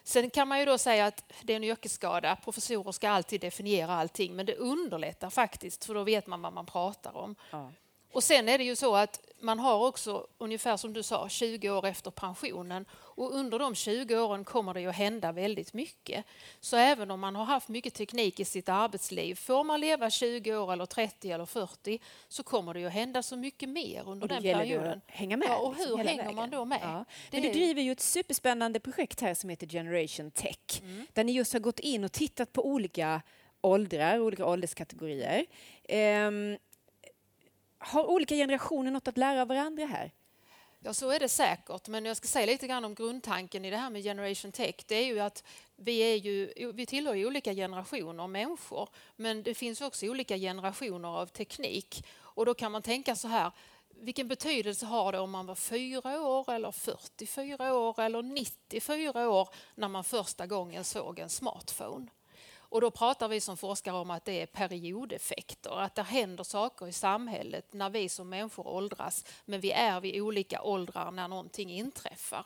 Sen 0.04 0.30
kan 0.30 0.48
man 0.48 0.60
ju 0.60 0.66
då 0.66 0.78
säga 0.78 1.06
att 1.06 1.24
det 1.42 1.54
är 1.54 1.58
en 1.58 1.64
yrkesskada. 1.64 2.36
Professorer 2.36 2.92
ska 2.92 3.10
alltid 3.10 3.42
definiera 3.42 3.94
allting, 3.94 4.36
men 4.36 4.46
det 4.46 4.56
underlättar 4.56 5.30
faktiskt, 5.30 5.86
för 5.86 5.94
då 5.94 6.04
vet 6.04 6.28
man 6.28 6.42
vad 6.42 6.54
man 6.54 6.66
pratar 6.66 7.18
om. 7.18 7.36
Och 8.13 8.24
sen 8.24 8.50
är 8.50 8.58
det 8.58 8.63
ju 8.63 8.75
så 8.75 8.96
att 8.96 9.22
man 9.39 9.60
har 9.60 9.88
också, 9.88 10.27
ungefär 10.38 10.77
som 10.77 10.94
du 10.94 11.03
sa, 11.03 11.30
20 11.30 11.70
år 11.70 11.86
efter 11.88 12.12
pensionen 12.12 12.86
och 12.94 13.34
under 13.36 13.60
de 13.60 13.75
20 13.75 14.18
åren 14.20 14.44
kommer 14.44 14.74
det 14.74 14.82
ju 14.82 14.88
att 14.89 14.96
hända 14.96 15.32
väldigt 15.32 15.74
mycket. 15.74 16.25
Så 16.60 16.77
även 16.77 17.12
om 17.12 17.20
man 17.20 17.36
har 17.36 17.46
haft 17.46 17.70
mycket 17.70 17.94
teknik 17.94 18.39
i 18.39 18.46
sitt 18.46 18.70
arbetsliv, 18.70 19.36
får 19.36 19.64
man 19.64 19.79
leva 19.81 20.09
20 20.09 20.55
år 20.55 20.74
eller 20.74 20.86
30 20.86 21.31
eller 21.31 21.46
40 21.46 22.00
så 22.27 22.44
kommer 22.44 22.74
det 22.74 22.79
ju 22.79 22.88
att 22.88 22.94
hända 22.94 23.24
så 23.24 23.36
mycket 23.36 23.70
mer 23.70 24.03
under 24.09 24.27
den 24.27 24.44
det 24.44 24.53
perioden. 24.53 25.01
att 25.07 25.14
hänga 25.16 25.38
med. 25.38 25.48
Ja, 25.50 25.57
och 25.57 25.74
liksom 25.74 25.90
hur 25.92 25.98
hela 25.98 26.09
hänger 26.09 26.24
vägen. 26.24 26.36
man 26.36 26.50
då 26.50 26.66
med? 26.66 26.79
Ja. 26.81 27.05
Det 27.31 27.38
Men 27.38 27.42
du 27.42 27.48
är- 27.50 27.53
driver 27.53 27.81
ju 27.81 27.92
ett 27.92 28.00
superspännande 28.00 28.79
projekt 28.79 29.22
här 29.22 29.33
som 29.33 29.50
heter 29.50 29.68
Generation 29.68 30.31
Tech. 30.31 30.81
Mm. 30.81 31.05
Där 31.14 31.24
ni 31.24 31.31
just 31.31 31.53
har 31.53 31.59
gått 31.59 31.79
in 31.79 32.03
och 32.03 32.12
tittat 32.12 32.53
på 32.53 32.66
olika 32.66 33.22
åldrar, 33.62 34.20
olika 34.20 34.46
ålderskategorier. 34.46 35.46
Ehm, 35.90 36.57
har 37.81 38.09
olika 38.09 38.35
generationer 38.35 38.91
något 38.91 39.07
att 39.07 39.17
lära 39.17 39.41
av 39.41 39.48
varandra 39.48 39.85
här? 39.85 40.11
Ja, 40.83 40.94
så 40.94 41.09
är 41.09 41.20
det 41.20 41.29
säkert. 41.29 41.87
Men 41.87 42.05
jag 42.05 42.17
ska 42.17 42.27
säga 42.27 42.46
lite 42.46 42.67
grann 42.67 42.85
om 42.85 42.96
grundtanken 42.96 43.65
i 43.65 43.70
det 43.70 43.77
här 43.77 43.89
med 43.89 44.03
Generation 44.03 44.51
Tech. 44.51 44.75
Det 44.87 44.96
är 44.96 45.05
ju 45.05 45.20
att 45.20 45.44
vi, 45.75 46.00
är 46.00 46.15
ju, 46.15 46.72
vi 46.72 46.85
tillhör 46.85 47.13
ju 47.13 47.27
olika 47.27 47.53
generationer 47.53 48.27
människor, 48.27 48.89
men 49.15 49.44
det 49.44 49.53
finns 49.53 49.81
också 49.81 50.05
olika 50.05 50.37
generationer 50.37 51.07
av 51.07 51.25
teknik. 51.27 52.05
Och 52.20 52.46
då 52.46 52.53
kan 52.53 52.72
man 52.72 52.81
tänka 52.81 53.15
så 53.15 53.27
här, 53.27 53.51
vilken 53.89 54.27
betydelse 54.27 54.85
har 54.85 55.11
det 55.11 55.20
om 55.20 55.31
man 55.31 55.46
var 55.46 55.55
fyra 55.55 56.22
år 56.22 56.51
eller 56.51 56.72
44 56.72 57.74
år 57.74 58.00
eller 58.00 58.22
94 58.22 59.29
år 59.29 59.50
när 59.75 59.87
man 59.87 60.03
första 60.03 60.48
gången 60.48 60.83
såg 60.83 61.20
en 61.20 61.29
smartphone? 61.29 62.07
Och 62.72 62.81
då 62.81 62.92
pratar 62.92 63.27
vi 63.27 63.40
som 63.40 63.57
forskare 63.57 63.96
om 63.96 64.12
att 64.12 64.25
det 64.25 64.42
är 64.42 64.46
periodeffekter, 64.46 65.81
att 65.81 65.96
det 65.96 66.03
händer 66.03 66.44
saker 66.44 66.88
i 66.88 66.92
samhället 66.94 67.74
när 67.74 67.90
vi 67.90 68.10
som 68.10 68.29
människor 68.29 68.68
åldras, 68.68 69.25
men 69.46 69.60
vi 69.60 69.72
är 69.72 70.01
vid 70.01 70.22
olika 70.22 70.62
åldrar 70.62 71.12
när 71.12 71.27
någonting 71.27 71.72
inträffar. 71.72 72.46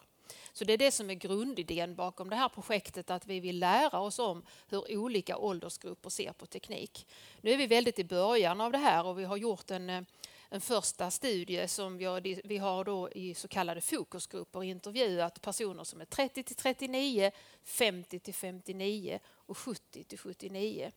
Så 0.54 0.64
det 0.64 0.74
är 0.74 0.78
det 0.78 0.92
som 0.92 1.10
är 1.10 1.14
grundidén 1.14 1.96
bakom 1.96 2.30
det 2.30 2.36
här 2.36 2.50
projektet, 2.50 3.12
att 3.12 3.26
vi 3.26 3.40
vill 3.40 3.60
lära 3.60 4.00
oss 4.00 4.20
om 4.20 4.44
hur 4.70 4.98
olika 4.98 5.38
åldersgrupper 5.38 6.10
ser 6.10 6.32
på 6.32 6.46
teknik. 6.46 7.08
Nu 7.42 7.52
är 7.52 7.58
vi 7.58 7.68
väldigt 7.68 8.00
i 8.00 8.04
början 8.04 8.62
av 8.62 8.72
det 8.72 8.78
här 8.78 9.06
och 9.06 9.20
vi 9.20 9.24
har 9.24 9.38
gjort 9.38 9.72
en, 9.72 9.90
eh, 9.90 10.02
en 10.50 10.62
första 10.62 11.12
studie 11.12 11.68
som 11.68 11.98
vi 11.98 12.06
har, 12.06 12.48
vi 12.48 12.58
har 12.58 12.84
då 12.84 13.10
i 13.10 13.34
så 13.34 13.48
kallade 13.48 13.82
fokusgrupper 13.82 14.64
intervjuat 14.64 15.42
personer 15.42 15.84
som 15.84 16.02
är 16.02 16.06
30 16.06 16.44
till 16.44 16.56
39, 16.56 17.32
50 17.64 18.20
till 18.20 18.34
59 18.34 19.20
och 19.26 19.58
70 19.58 20.04
till 20.04 20.20
79. 20.20 20.92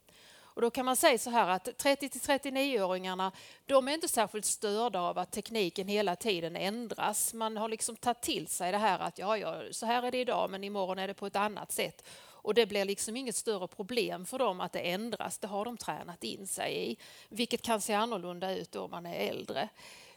Och 0.59 0.63
då 0.63 0.71
kan 0.71 0.87
man 0.87 0.97
säga 0.97 1.19
så 1.19 1.31
här 1.31 1.49
att 1.49 1.79
30 1.79 2.09
till 2.09 2.21
39-åringarna, 2.21 3.33
de 3.67 3.89
är 3.89 3.93
inte 3.93 4.09
särskilt 4.09 4.45
störda 4.45 5.01
av 5.01 5.19
att 5.19 5.33
tekniken 5.33 5.89
hela 5.89 6.17
tiden 6.17 6.57
ändras. 6.57 7.35
Man 7.35 7.57
har 7.57 7.69
liksom 7.69 7.97
tagit 7.97 8.21
till 8.21 8.47
sig 8.47 8.73
det 8.73 8.79
här 8.79 8.99
att 8.99 9.19
ja, 9.19 9.37
ja, 9.37 9.63
så 9.71 9.87
här 9.87 10.03
är 10.03 10.11
det 10.11 10.19
idag, 10.19 10.51
men 10.51 10.65
imorgon 10.65 10.99
är 10.99 11.09
det 11.09 11.15
på 11.15 11.27
ett 11.27 11.37
annat 11.37 11.73
sätt. 11.73 12.07
Och 12.49 12.55
det 12.55 12.67
blir 12.67 12.85
liksom 12.85 13.17
inget 13.17 13.37
större 13.37 13.69
problem 13.69 14.27
för 14.27 14.39
dem 14.39 14.61
att 14.61 14.73
det 14.73 14.81
ändras. 14.81 15.39
Det 15.39 15.47
har 15.47 15.65
de 15.65 15.77
tränat 15.77 16.25
in 16.25 16.47
sig 16.47 16.91
i, 16.91 16.97
vilket 17.29 17.63
kan 17.63 17.81
se 17.81 17.95
annorlunda 17.95 18.57
ut 18.57 18.77
om 18.77 18.91
man 18.91 19.07
är 19.07 19.31
äldre. 19.31 19.69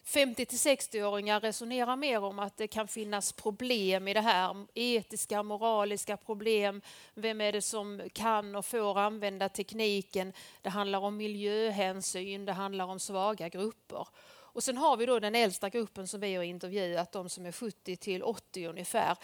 50 0.04 0.46
till 0.46 0.58
60-åringar 0.58 1.40
resonerar 1.40 1.96
mer 1.96 2.24
om 2.24 2.40
att 2.40 2.58
det 2.58 2.68
kan 2.68 2.88
finnas 2.88 3.32
problem 3.32 4.08
i 4.08 4.14
det 4.14 4.22
här. 4.22 4.66
Etiska, 4.74 5.44
moraliska 5.44 6.18
problem. 6.18 6.82
Vem 7.14 7.42
är 7.42 7.52
det 7.52 7.62
som 7.62 8.02
kan 8.14 8.56
och 8.56 8.66
får 8.66 9.00
använda 9.00 9.50
tekniken? 9.50 10.34
Det 10.62 10.70
handlar 10.70 11.00
om 11.00 11.18
miljöhänsyn, 11.18 12.46
det 12.46 12.54
handlar 12.54 12.86
om 12.86 13.00
svaga 13.00 13.50
grupper. 13.50 14.08
Och 14.54 14.64
sen 14.64 14.78
har 14.78 14.98
vi 14.98 15.06
då 15.06 15.20
den 15.20 15.36
äldsta 15.36 15.70
gruppen 15.70 16.08
som 16.08 16.20
vi 16.20 16.36
har 16.36 16.44
intervjuat, 16.44 17.12
de 17.12 17.30
som 17.30 17.46
är 17.46 17.52
70 17.52 17.96
till 17.96 18.24
80 18.24 18.68
ungefär. 18.68 19.18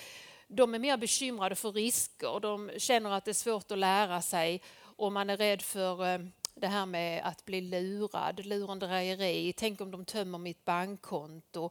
De 0.48 0.76
är 0.76 0.80
mer 0.80 0.98
bekymrade 0.98 1.56
för 1.56 1.72
risker, 1.72 2.40
de 2.40 2.72
känner 2.78 3.10
att 3.10 3.26
det 3.26 3.32
är 3.32 3.34
svårt 3.34 3.72
att 3.72 3.78
lära 3.78 4.22
sig 4.22 4.62
och 4.80 5.12
man 5.12 5.30
är 5.30 5.38
rädd 5.38 5.62
för 5.62 6.14
eh, 6.14 6.20
det 6.56 6.68
här 6.68 6.86
med 6.86 7.22
att 7.26 7.46
bli 7.46 7.62
lurad, 7.62 8.46
lurendrejeri. 8.46 9.54
Tänk 9.58 9.82
om 9.82 9.92
de 9.92 10.06
tömmer 10.06 10.38
mitt 10.38 10.66
bankkonto. 10.66 11.70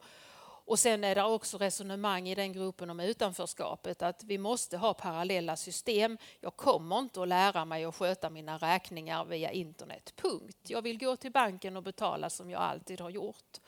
Och 0.68 0.78
sen 0.78 1.04
är 1.04 1.14
det 1.14 1.24
också 1.24 1.58
resonemang 1.58 2.28
i 2.28 2.34
den 2.34 2.52
gruppen 2.52 2.90
om 2.90 3.00
utanförskapet, 3.00 4.02
att 4.02 4.24
vi 4.24 4.38
måste 4.38 4.76
ha 4.76 4.94
parallella 4.94 5.56
system. 5.56 6.18
Jag 6.40 6.56
kommer 6.56 6.98
inte 6.98 7.22
att 7.22 7.28
lära 7.28 7.64
mig 7.64 7.84
att 7.84 7.96
sköta 7.96 8.30
mina 8.30 8.58
räkningar 8.58 9.24
via 9.24 9.50
internet, 9.50 10.12
punkt. 10.16 10.58
Jag 10.62 10.82
vill 10.82 10.98
gå 10.98 11.16
till 11.16 11.32
banken 11.32 11.76
och 11.76 11.82
betala 11.82 12.30
som 12.30 12.50
jag 12.50 12.62
alltid 12.62 13.00
har 13.00 13.10
gjort. 13.10 13.60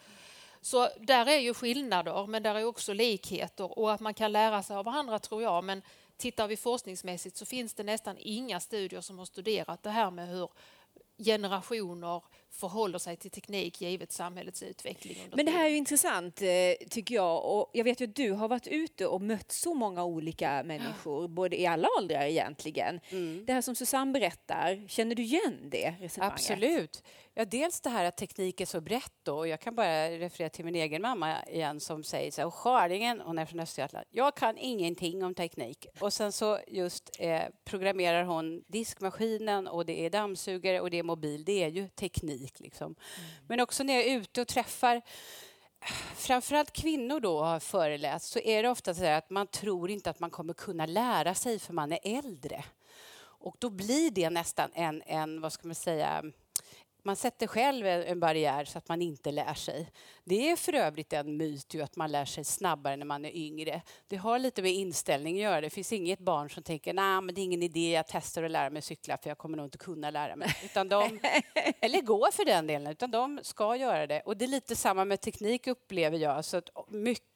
Så 0.68 0.88
där 1.00 1.26
är 1.26 1.38
ju 1.38 1.54
skillnader, 1.54 2.26
men 2.26 2.42
där 2.42 2.54
är 2.54 2.64
också 2.64 2.92
likheter 2.92 3.78
och 3.78 3.92
att 3.92 4.00
man 4.00 4.14
kan 4.14 4.32
lära 4.32 4.62
sig 4.62 4.76
av 4.76 4.84
varandra 4.84 5.18
tror 5.18 5.42
jag. 5.42 5.64
Men 5.64 5.82
tittar 6.16 6.48
vi 6.48 6.56
forskningsmässigt 6.56 7.36
så 7.36 7.46
finns 7.46 7.74
det 7.74 7.82
nästan 7.82 8.16
inga 8.18 8.60
studier 8.60 9.00
som 9.00 9.18
har 9.18 9.24
studerat 9.24 9.82
det 9.82 9.90
här 9.90 10.10
med 10.10 10.28
hur 10.28 10.48
generationer 11.18 12.22
förhåller 12.50 12.98
sig 12.98 13.16
till 13.16 13.30
teknik 13.30 13.80
givet 13.80 14.12
samhällets 14.12 14.62
utveckling. 14.62 15.18
Men 15.32 15.46
det 15.46 15.52
här 15.52 15.64
är 15.64 15.74
intressant 15.74 16.42
eh, 16.42 16.88
tycker 16.90 17.14
jag. 17.14 17.44
Och 17.44 17.70
jag 17.72 17.84
vet 17.84 18.00
ju 18.00 18.04
att 18.04 18.14
du 18.14 18.32
har 18.32 18.48
varit 18.48 18.66
ute 18.66 19.06
och 19.06 19.20
mött 19.22 19.52
så 19.52 19.74
många 19.74 20.04
olika 20.04 20.62
människor, 20.64 21.28
både 21.28 21.60
i 21.60 21.66
alla 21.66 21.88
åldrar 21.98 22.22
egentligen. 22.22 23.00
Det 23.44 23.52
här 23.52 23.62
som 23.62 23.74
Susanne 23.74 24.12
berättar, 24.12 24.88
känner 24.88 25.14
du 25.14 25.22
igen 25.22 25.58
det 25.70 25.94
resonemanget? 26.00 26.34
Absolut. 26.34 27.02
Ja, 27.38 27.44
dels 27.44 27.80
det 27.80 27.90
här 27.90 28.04
att 28.04 28.16
teknik 28.16 28.60
är 28.60 28.66
så 28.66 28.80
brett 28.80 29.12
då. 29.22 29.36
Och 29.36 29.48
jag 29.48 29.60
kan 29.60 29.74
bara 29.74 30.10
referera 30.10 30.48
till 30.48 30.64
min 30.64 30.74
egen 30.74 31.02
mamma 31.02 31.44
igen 31.44 31.80
som 31.80 32.04
säger 32.04 32.30
så 32.30 32.40
här, 32.40 32.46
och 32.46 32.54
Skördingen, 32.54 33.20
hon 33.20 33.38
är 33.38 33.46
från 33.46 33.60
Östergötland, 33.60 34.06
jag 34.10 34.36
kan 34.36 34.58
ingenting 34.58 35.24
om 35.24 35.34
teknik. 35.34 35.86
Och 36.00 36.12
sen 36.12 36.32
så 36.32 36.58
just 36.66 37.10
eh, 37.18 37.42
programmerar 37.64 38.24
hon 38.24 38.62
diskmaskinen 38.66 39.68
och 39.68 39.86
det 39.86 40.06
är 40.06 40.10
dammsugare 40.10 40.80
och 40.80 40.90
det 40.90 40.98
är 40.98 41.02
mobil. 41.02 41.44
Det 41.44 41.64
är 41.64 41.68
ju 41.68 41.88
teknik 41.88 42.60
liksom. 42.60 42.94
Men 43.48 43.60
också 43.60 43.82
när 43.82 43.94
jag 43.94 44.06
är 44.06 44.18
ute 44.18 44.40
och 44.40 44.48
träffar 44.48 45.02
framförallt 46.16 46.72
kvinnor 46.72 47.20
då 47.20 47.42
har 47.42 47.60
föreläst 47.60 48.32
så 48.32 48.38
är 48.38 48.62
det 48.62 48.68
ofta 48.68 48.94
så 48.94 49.04
att 49.04 49.30
man 49.30 49.46
tror 49.46 49.90
inte 49.90 50.10
att 50.10 50.20
man 50.20 50.30
kommer 50.30 50.54
kunna 50.54 50.86
lära 50.86 51.34
sig 51.34 51.58
för 51.58 51.72
man 51.72 51.92
är 51.92 52.00
äldre. 52.02 52.64
Och 53.40 53.56
då 53.58 53.70
blir 53.70 54.10
det 54.10 54.30
nästan 54.30 54.70
en, 54.74 55.02
en 55.06 55.40
vad 55.40 55.52
ska 55.52 55.68
man 55.68 55.74
säga, 55.74 56.24
man 57.08 57.16
sätter 57.16 57.46
själv 57.46 57.86
en 57.86 58.20
barriär 58.20 58.64
så 58.64 58.78
att 58.78 58.88
man 58.88 59.02
inte 59.02 59.32
lär 59.32 59.54
sig. 59.54 59.90
Det 60.24 60.50
är 60.50 60.56
för 60.56 60.72
övrigt 60.72 61.12
en 61.12 61.36
myt 61.36 61.74
ju 61.74 61.82
att 61.82 61.96
man 61.96 62.12
lär 62.12 62.24
sig 62.24 62.44
snabbare 62.44 62.96
när 62.96 63.06
man 63.06 63.24
är 63.24 63.36
yngre. 63.36 63.82
Det 64.08 64.16
har 64.16 64.38
lite 64.38 64.62
med 64.62 64.72
inställning 64.72 65.36
att 65.36 65.42
göra. 65.42 65.60
Det 65.60 65.70
finns 65.70 65.92
inget 65.92 66.18
barn 66.18 66.50
som 66.50 66.62
tänker 66.62 66.92
nej 66.92 67.20
men 67.20 67.34
det 67.34 67.40
är 67.40 67.42
ingen 67.42 67.62
idé, 67.62 67.92
jag 67.92 68.06
testar 68.08 68.42
att 68.42 68.50
lära 68.50 68.70
mig 68.70 68.82
cykla 68.82 69.18
för 69.18 69.30
jag 69.30 69.38
kommer 69.38 69.56
nog 69.56 69.66
inte 69.66 69.78
kunna 69.78 70.10
lära 70.10 70.36
mig. 70.36 70.48
Utan 70.64 70.88
de, 70.88 71.20
eller 71.80 72.02
gå 72.02 72.28
för 72.32 72.44
den 72.44 72.66
delen, 72.66 72.92
utan 72.92 73.10
de 73.10 73.40
ska 73.42 73.76
göra 73.76 74.06
det. 74.06 74.20
Och 74.20 74.36
det 74.36 74.44
är 74.44 74.48
lite 74.48 74.76
samma 74.76 75.04
med 75.04 75.20
teknik 75.20 75.66
upplever 75.66 76.18
jag. 76.18 76.44
Så 76.44 76.56
att 76.56 76.68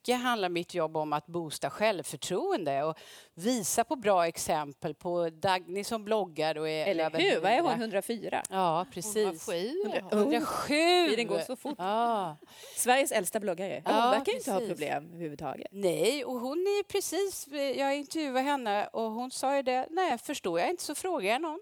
mycket 0.03 0.23
handlar 0.23 0.49
mitt 0.49 0.75
jobb 0.75 0.97
om 0.97 1.12
att 1.12 1.27
boosta 1.27 1.71
självförtroende 1.71 2.83
och 2.83 2.99
visa 3.35 3.85
på 3.85 3.97
bra 3.97 4.27
exempel 4.27 4.95
på 4.95 5.31
Dagny 5.31 5.85
som 5.85 6.05
bloggar 6.05 6.59
och 6.59 6.69
är 6.69 6.87
Eller 6.87 7.11
hur? 7.11 7.41
Vad 7.41 7.53
är 7.53 7.61
hon? 7.61 7.71
100. 7.71 7.85
104? 7.85 8.43
Ja, 8.51 8.87
precis. 8.93 9.17
107. 9.17 9.71
107! 10.12 11.09
Tiden 11.09 11.27
går 11.27 11.38
så 11.41 11.57
fort. 11.57 11.75
Ja. 11.79 12.37
Sveriges 12.77 13.12
äldsta 13.12 13.41
bloggare. 13.41 13.83
Hon 13.85 13.95
Ja, 13.95 14.11
verkar 14.11 14.35
inte 14.35 14.51
ha 14.53 14.59
precis. 14.59 14.75
problem 14.75 15.11
överhuvudtaget. 15.11 15.67
Nej, 15.71 16.25
och 16.25 16.41
hon 16.41 16.59
är 16.59 16.83
precis... 16.83 17.49
Jag 17.79 17.97
intervjuade 17.97 18.41
henne 18.41 18.87
och 18.87 19.11
hon 19.11 19.31
sa 19.31 19.57
ju 19.57 19.62
det. 19.62 19.87
Nej, 19.91 20.19
förstår 20.19 20.61
jag 20.61 20.71
inte 20.71 20.83
så 20.83 20.95
frågar 20.95 21.31
jag 21.31 21.43
någon. 21.43 21.61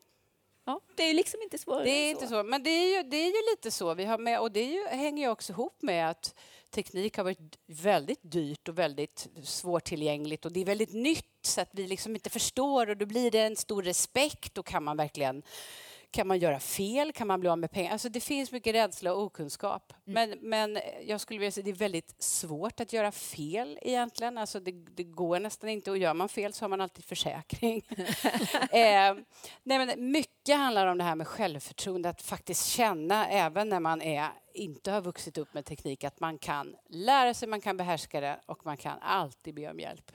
Ja, 0.67 0.81
det 0.97 1.03
är 1.03 1.09
ju 1.09 1.15
liksom 1.15 1.43
inte 1.43 1.59
svårare 1.59 1.85
Det 1.85 1.91
är 1.91 2.05
än 2.05 2.11
inte 2.11 2.27
så. 2.27 2.43
Men 2.43 2.63
det 2.63 2.71
är 2.71 2.97
ju, 2.97 3.03
det 3.11 3.17
är 3.17 3.27
ju 3.27 3.51
lite 3.53 3.71
så. 3.71 3.95
Vi 3.95 4.05
har 4.05 4.19
med, 4.19 4.41
och 4.41 4.53
det 4.53 4.61
är 4.61 4.73
ju, 4.73 4.87
hänger 4.87 5.25
ju 5.25 5.31
också 5.31 5.53
ihop 5.53 5.83
med 5.83 6.11
att 6.11 6.35
teknik 6.71 7.17
har 7.17 7.25
varit 7.25 7.59
väldigt 7.67 8.21
dyrt 8.23 8.69
och 8.69 8.79
väldigt 8.79 9.29
svårtillgängligt 9.43 10.45
och 10.45 10.53
det 10.53 10.61
är 10.61 10.65
väldigt 10.65 10.93
nytt 10.93 11.27
så 11.43 11.61
att 11.61 11.71
vi 11.73 11.87
liksom 11.87 12.15
inte 12.15 12.31
förstår 12.31 12.91
och 12.91 12.97
då 12.97 13.07
blir 13.07 13.31
det 13.31 13.41
en 13.41 13.57
stor 13.57 13.83
respekt 13.83 14.59
och 14.59 14.67
kan 14.67 14.85
man 14.85 14.97
verkligen 14.97 15.43
kan 16.13 16.27
man 16.27 16.39
göra 16.39 16.61
fel? 16.61 17.13
Kan 17.13 17.27
man 17.27 17.41
bli 17.41 17.49
av 17.49 17.59
med 17.59 17.71
pengar? 17.71 17.93
Alltså 17.93 18.09
det 18.09 18.21
finns 18.21 18.53
mycket 18.53 18.75
rädsla 18.75 19.15
och 19.15 19.23
okunskap. 19.23 19.93
Men, 20.05 20.39
men 20.41 20.79
jag 21.07 21.21
skulle 21.21 21.39
vilja 21.39 21.53
säga 21.53 21.63
att 21.63 21.65
det 21.65 21.71
är 21.71 21.75
väldigt 21.75 22.23
svårt 22.23 22.81
att 22.81 22.93
göra 22.93 23.13
fel 23.13 23.79
egentligen. 23.83 24.39
Alltså 24.39 24.61
det, 24.61 24.73
det 24.73 25.05
går 25.05 25.41
nästan 25.41 25.71
inte 25.71 25.91
och 25.91 25.99
gör 25.99 26.15
man 26.15 26.29
fel 26.29 26.53
så 26.53 26.65
har 26.65 26.69
man 26.69 26.81
alltid 26.81 27.05
försäkring. 27.05 27.83
eh, 28.71 29.15
nej 29.63 29.87
men 29.87 30.11
mycket 30.11 30.57
handlar 30.57 30.87
om 30.87 30.99
det 30.99 31.05
här 31.05 31.15
med 31.15 31.27
självförtroende, 31.27 32.09
att 32.09 32.23
faktiskt 32.23 32.67
känna 32.67 33.29
även 33.29 33.69
när 33.69 33.81
man 33.81 34.03
är, 34.03 34.29
inte 34.55 34.91
har 34.91 35.01
vuxit 35.01 35.39
upp 35.39 35.55
med 35.55 35.65
teknik 35.65 36.05
att 36.05 36.21
man 36.21 36.39
kan 36.39 36.77
lära 36.89 37.35
sig, 37.35 37.49
man 37.49 37.61
kan 37.61 37.77
behärska 37.77 38.21
det 38.21 38.41
och 38.47 38.67
man 38.67 38.77
kan 38.77 38.99
alltid 38.99 39.55
be 39.55 39.71
om 39.71 39.81
hjälp. 39.81 40.13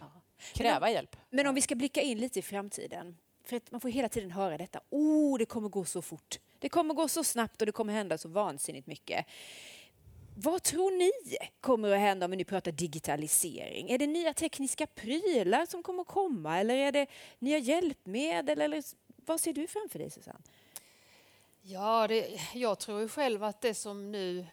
Kräva 0.54 0.92
hjälp. 0.92 1.16
Men 1.30 1.48
om 1.48 1.56
vi 1.56 1.62
ska 1.62 1.76
blicka 1.76 2.02
in 2.02 2.18
lite 2.18 2.40
i 2.40 2.42
framtiden. 2.42 3.18
För 3.44 3.56
att 3.56 3.72
man 3.72 3.82
får 3.82 3.90
hela 3.90 4.10
tiden 4.10 4.32
höra 4.32 4.58
detta. 4.58 4.80
Oh, 4.90 5.38
det 5.38 5.46
kommer 5.46 5.70
gå 5.70 5.86
så 5.86 6.02
fort. 6.02 6.40
Det 6.60 6.70
kommer 6.70 6.94
gå 6.94 7.08
så 7.08 7.24
snabbt 7.24 7.62
och 7.62 7.66
det 7.66 7.72
kommer 7.72 7.94
hända 7.94 8.18
så 8.18 8.30
vansinnigt 8.30 8.88
mycket. 8.88 9.26
Vad 10.38 10.64
tror 10.64 10.92
ni 10.92 11.12
kommer 11.62 11.92
att 11.92 12.00
hända 12.00 12.26
om 12.26 12.32
vi 12.32 12.38
nu 12.38 12.44
pratar 12.44 12.72
digitalisering? 12.72 13.90
Är 13.90 13.98
det 13.98 14.08
nya 14.08 14.34
tekniska 14.34 14.88
prylar 14.88 15.66
som 15.66 15.84
kommer 15.84 16.02
att 16.02 16.08
komma 16.08 16.60
eller 16.60 16.76
är 16.76 16.92
det 16.92 17.08
nya 17.40 17.58
hjälpmedel? 17.58 18.62
Eller 18.62 18.84
vad 19.26 19.42
ser 19.42 19.54
du 19.54 19.68
framför 19.68 20.00
dig, 20.00 20.10
Susanne? 20.10 20.40
Ja, 21.68 22.08
det, 22.08 22.40
jag 22.54 22.80
tror 22.80 23.02
ju 23.02 23.08
själv 23.08 23.44
att 23.44 23.62
det 23.62 23.74
som 23.74 24.12
nu... 24.12 24.46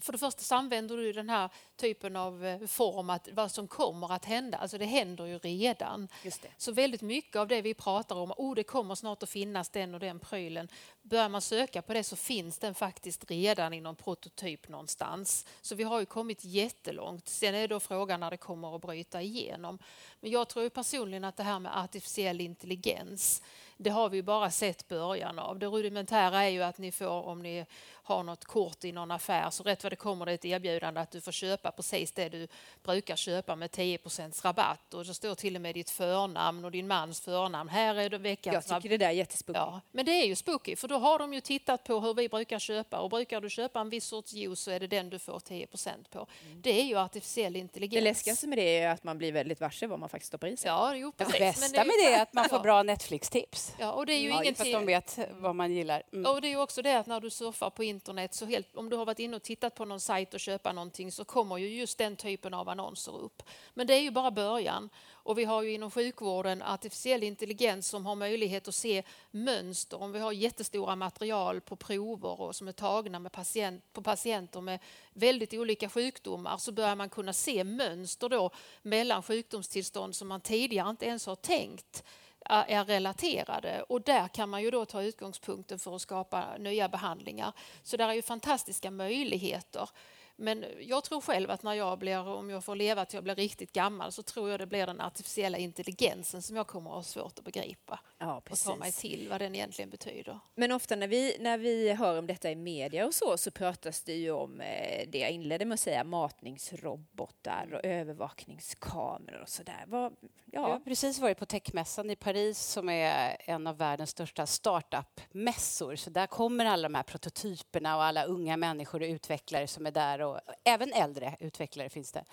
För 0.00 0.12
det 0.12 0.18
första 0.18 0.56
använder 0.56 0.96
du 0.96 1.12
den 1.12 1.28
här 1.28 1.50
typen 1.76 2.16
av 2.16 2.46
eh, 2.46 2.66
form, 2.66 3.10
att 3.10 3.28
vad 3.32 3.50
som 3.50 3.68
kommer 3.68 4.12
att 4.12 4.24
hända. 4.24 4.58
Alltså 4.58 4.78
det 4.78 4.84
händer 4.84 5.26
ju 5.26 5.38
redan. 5.38 6.08
Just 6.22 6.42
det. 6.42 6.48
Så 6.56 6.72
väldigt 6.72 7.02
mycket 7.02 7.36
av 7.36 7.48
det 7.48 7.62
vi 7.62 7.74
pratar 7.74 8.16
om, 8.16 8.32
oh, 8.36 8.54
det 8.54 8.62
kommer 8.62 8.94
snart 8.94 9.22
att 9.22 9.30
finnas 9.30 9.68
den 9.68 9.94
och 9.94 10.00
den 10.00 10.18
prylen. 10.18 10.68
Börjar 11.02 11.28
man 11.28 11.40
söka 11.40 11.82
på 11.82 11.92
det 11.92 12.04
så 12.04 12.16
finns 12.16 12.58
den 12.58 12.74
faktiskt 12.74 13.30
redan 13.30 13.72
i 13.72 13.80
någon 13.80 13.96
prototyp 13.96 14.68
någonstans. 14.68 15.46
Så 15.60 15.74
vi 15.74 15.84
har 15.84 16.00
ju 16.00 16.06
kommit 16.06 16.44
jättelångt. 16.44 17.28
Sen 17.28 17.54
är 17.54 17.68
då 17.68 17.80
frågan 17.80 18.20
när 18.20 18.30
det 18.30 18.36
kommer 18.36 18.76
att 18.76 18.82
bryta 18.82 19.22
igenom. 19.22 19.78
Men 20.20 20.30
jag 20.30 20.48
tror 20.48 20.62
ju 20.62 20.70
personligen 20.70 21.24
att 21.24 21.36
det 21.36 21.42
här 21.42 21.58
med 21.58 21.78
artificiell 21.78 22.40
intelligens, 22.40 23.42
det 23.76 23.90
har 23.90 24.08
vi 24.08 24.16
ju 24.16 24.22
bara 24.22 24.50
sett 24.50 24.88
början 24.88 25.38
av. 25.38 25.58
Det 25.58 25.66
rudimentära 25.66 26.42
är 26.42 26.48
ju 26.48 26.62
att 26.62 26.78
ni 26.78 26.92
får, 26.92 27.26
om 27.26 27.42
ni 27.42 27.66
har 28.06 28.22
något 28.22 28.44
kort 28.44 28.84
i 28.84 28.92
någon 28.92 29.10
affär, 29.10 29.50
så 29.50 29.62
rätt 29.62 29.82
vad 29.82 29.92
det 29.92 29.96
kommer 29.96 30.26
det 30.26 30.32
ett 30.32 30.44
erbjudande 30.44 31.00
att 31.00 31.10
du 31.10 31.20
får 31.20 31.32
köpa 31.32 31.70
precis 31.70 32.12
det 32.12 32.28
du 32.28 32.48
brukar 32.82 33.16
köpa 33.16 33.56
med 33.56 33.70
10% 33.70 34.44
rabatt. 34.44 34.94
Och 34.94 35.04
det 35.04 35.14
står 35.14 35.34
till 35.34 35.56
och 35.56 35.62
med 35.62 35.74
ditt 35.74 35.90
förnamn 35.90 36.64
och 36.64 36.70
din 36.70 36.86
mans 36.86 37.20
förnamn. 37.20 37.68
Här 37.68 37.94
är 37.94 38.10
det 38.10 38.18
veckans 38.18 38.70
Jag 38.70 38.82
tycker 38.82 38.98
det 38.98 39.04
där 39.04 39.08
är 39.08 39.12
jättespooky. 39.12 39.58
Ja, 39.58 39.80
men 39.90 40.04
det 40.04 40.12
är 40.12 40.26
ju 40.26 40.36
spooky 40.36 40.76
för 40.76 40.88
då 40.88 40.98
har 40.98 41.18
de 41.18 41.34
ju 41.34 41.40
tittat 41.40 41.84
på 41.84 42.00
hur 42.00 42.14
vi 42.14 42.28
brukar 42.28 42.58
köpa 42.58 42.98
och 42.98 43.10
brukar 43.10 43.40
du 43.40 43.50
köpa 43.50 43.80
en 43.80 43.90
viss 43.90 44.04
sorts 44.04 44.32
juice 44.32 44.60
så 44.60 44.70
är 44.70 44.80
det 44.80 44.86
den 44.86 45.10
du 45.10 45.18
får 45.18 45.38
10% 45.38 45.90
på. 46.10 46.26
Det 46.54 46.80
är 46.80 46.84
ju 46.84 46.98
artificiell 46.98 47.56
intelligens. 47.56 47.94
Det 47.94 48.00
läskigaste 48.00 48.46
med 48.46 48.58
det 48.58 48.78
är 48.78 48.88
att 48.88 49.04
man 49.04 49.18
blir 49.18 49.32
väldigt 49.32 49.60
varse 49.60 49.86
vad 49.86 49.98
man 49.98 50.08
faktiskt 50.08 50.28
stoppar 50.28 50.48
i 50.48 50.56
sig. 50.56 50.68
Ja, 50.68 50.94
jo, 50.96 51.12
Det 51.16 51.24
precis. 51.24 51.40
bästa 51.40 51.78
Men 51.78 51.86
med 51.86 51.96
det 52.04 52.14
är 52.14 52.22
att 52.22 52.32
man 52.32 52.48
får 52.48 52.58
bra 52.62 52.82
Netflix-tips. 52.82 53.72
Ja, 53.78 53.92
och 53.92 54.06
det 54.06 54.12
är 54.12 54.18
ju 54.18 54.28
Ja, 54.28 54.32
för 54.34 54.40
att 54.40 54.44
ingenting... 54.44 54.72
de 54.72 54.86
vet 54.86 55.18
vad 55.30 55.54
man 55.54 55.72
gillar. 55.72 56.02
Mm. 56.12 56.32
Och 56.32 56.40
det 56.40 56.48
är 56.48 56.50
ju 56.50 56.60
också 56.60 56.82
det 56.82 56.98
att 56.98 57.06
när 57.06 57.20
du 57.20 57.30
surfar 57.30 57.70
på 57.70 57.84
internet, 57.84 57.95
så 58.30 58.46
helt, 58.46 58.76
om 58.76 58.90
du 58.90 58.96
har 58.96 59.04
varit 59.04 59.18
inne 59.18 59.36
och 59.36 59.42
tittat 59.42 59.74
på 59.74 59.84
någon 59.84 60.00
sajt 60.00 60.34
och 60.34 60.40
köpa 60.40 60.72
någonting 60.72 61.12
så 61.12 61.24
kommer 61.24 61.56
ju 61.56 61.68
just 61.68 61.98
den 61.98 62.16
typen 62.16 62.54
av 62.54 62.68
annonser 62.68 63.16
upp. 63.16 63.42
Men 63.74 63.86
det 63.86 63.94
är 63.94 64.00
ju 64.00 64.10
bara 64.10 64.30
början. 64.30 64.90
Och 65.08 65.38
vi 65.38 65.44
har 65.44 65.62
ju 65.62 65.72
inom 65.72 65.90
sjukvården 65.90 66.62
artificiell 66.62 67.22
intelligens 67.22 67.88
som 67.88 68.06
har 68.06 68.14
möjlighet 68.14 68.68
att 68.68 68.74
se 68.74 69.02
mönster. 69.30 70.02
Om 70.02 70.12
vi 70.12 70.18
har 70.18 70.32
jättestora 70.32 70.96
material 70.96 71.60
på 71.60 71.76
prover 71.76 72.40
och 72.40 72.56
som 72.56 72.68
är 72.68 72.72
tagna 72.72 73.18
med 73.18 73.32
patient, 73.32 73.92
på 73.92 74.02
patienter 74.02 74.60
med 74.60 74.78
väldigt 75.12 75.54
olika 75.54 75.88
sjukdomar 75.88 76.58
så 76.58 76.72
börjar 76.72 76.96
man 76.96 77.08
kunna 77.08 77.32
se 77.32 77.64
mönster 77.64 78.28
då 78.28 78.50
mellan 78.82 79.22
sjukdomstillstånd 79.22 80.14
som 80.14 80.28
man 80.28 80.40
tidigare 80.40 80.90
inte 80.90 81.06
ens 81.06 81.26
har 81.26 81.36
tänkt 81.36 82.04
är 82.48 82.84
relaterade 82.84 83.82
och 83.82 84.02
där 84.02 84.28
kan 84.28 84.48
man 84.48 84.62
ju 84.62 84.70
då 84.70 84.84
ta 84.84 85.02
utgångspunkten 85.02 85.78
för 85.78 85.96
att 85.96 86.02
skapa 86.02 86.56
nya 86.58 86.88
behandlingar. 86.88 87.52
Så 87.82 87.96
där 87.96 88.08
är 88.08 88.12
ju 88.12 88.22
fantastiska 88.22 88.90
möjligheter. 88.90 89.88
Men 90.36 90.64
jag 90.80 91.04
tror 91.04 91.20
själv 91.20 91.50
att 91.50 91.62
när 91.62 91.74
jag 91.74 91.98
blir, 91.98 92.28
om 92.28 92.50
jag 92.50 92.64
får 92.64 92.76
leva 92.76 93.04
till 93.04 93.16
jag 93.16 93.24
blir 93.24 93.34
riktigt 93.34 93.72
gammal 93.72 94.12
så 94.12 94.22
tror 94.22 94.50
jag 94.50 94.60
det 94.60 94.66
blir 94.66 94.86
den 94.86 95.00
artificiella 95.00 95.58
intelligensen 95.58 96.42
som 96.42 96.56
jag 96.56 96.66
kommer 96.66 96.90
att 96.90 96.96
ha 96.96 97.02
svårt 97.02 97.38
att 97.38 97.44
begripa 97.44 98.00
Ja, 98.18 98.42
och 98.50 98.58
ta 98.58 98.76
mig 98.76 98.92
till 98.92 99.28
vad 99.30 99.40
den 99.40 99.54
egentligen 99.54 99.90
betyder. 99.90 100.38
Men 100.54 100.72
ofta 100.72 100.96
när 100.96 101.08
vi, 101.08 101.36
när 101.40 101.58
vi 101.58 101.92
hör 101.92 102.18
om 102.18 102.26
detta 102.26 102.50
i 102.50 102.56
media 102.56 103.06
och 103.06 103.14
så, 103.14 103.36
så 103.38 103.50
pratas 103.50 104.02
det 104.02 104.14
ju 104.14 104.30
om 104.30 104.60
eh, 104.60 105.08
det 105.08 105.18
jag 105.18 105.30
inledde 105.30 105.64
med 105.64 105.74
att 105.74 105.80
säga, 105.80 106.04
matningsrobotar 106.04 107.68
och 107.74 107.84
övervakningskameror 107.84 109.42
och 109.42 109.48
sådär. 109.48 109.84
Vad, 109.86 110.16
Jag 110.44 110.60
har 110.60 110.70
ja, 110.70 110.80
precis 110.84 111.18
varit 111.18 111.38
på 111.38 111.46
Techmässan 111.46 112.10
i 112.10 112.16
Paris 112.16 112.58
som 112.58 112.88
är 112.88 113.36
en 113.40 113.66
av 113.66 113.76
världens 113.76 114.10
största 114.10 114.46
startup-mässor. 114.46 115.96
Så 115.96 116.10
där 116.10 116.26
kommer 116.26 116.64
alla 116.64 116.88
de 116.88 116.94
här 116.94 117.02
prototyperna 117.02 117.96
och 117.96 118.04
alla 118.04 118.24
unga 118.24 118.56
människor 118.56 119.02
och 119.02 119.08
utvecklare 119.08 119.66
som 119.66 119.86
är 119.86 119.90
där 119.90 120.25
och 120.26 120.40
även 120.64 120.92
äldre 120.92 121.36
utvecklare 121.40 121.88
finns 121.88 122.12
det. 122.12 122.24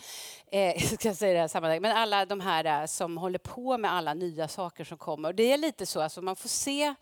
Eh, 0.52 0.82
ska 0.94 1.08
jag 1.08 1.18
säga 1.18 1.34
det 1.34 1.40
här 1.40 1.48
sammanhanget. 1.48 1.82
Men 1.82 1.98
alla 1.98 2.26
de 2.26 2.40
här 2.40 2.82
eh, 2.82 2.86
som 2.86 3.18
håller 3.18 3.40
på 3.40 3.78
med 3.78 3.94
alla 3.94 4.14
nya 4.14 4.48
saker 4.48 4.84
som 4.84 4.98
kommer. 4.98 5.30
Och 5.30 5.36
det 5.36 5.54
är 5.54 5.58
lite 5.58 5.86
så, 5.86 6.02
alltså 6.02 6.22
man 6.22 6.36
får 6.36 6.50
se 6.50 6.96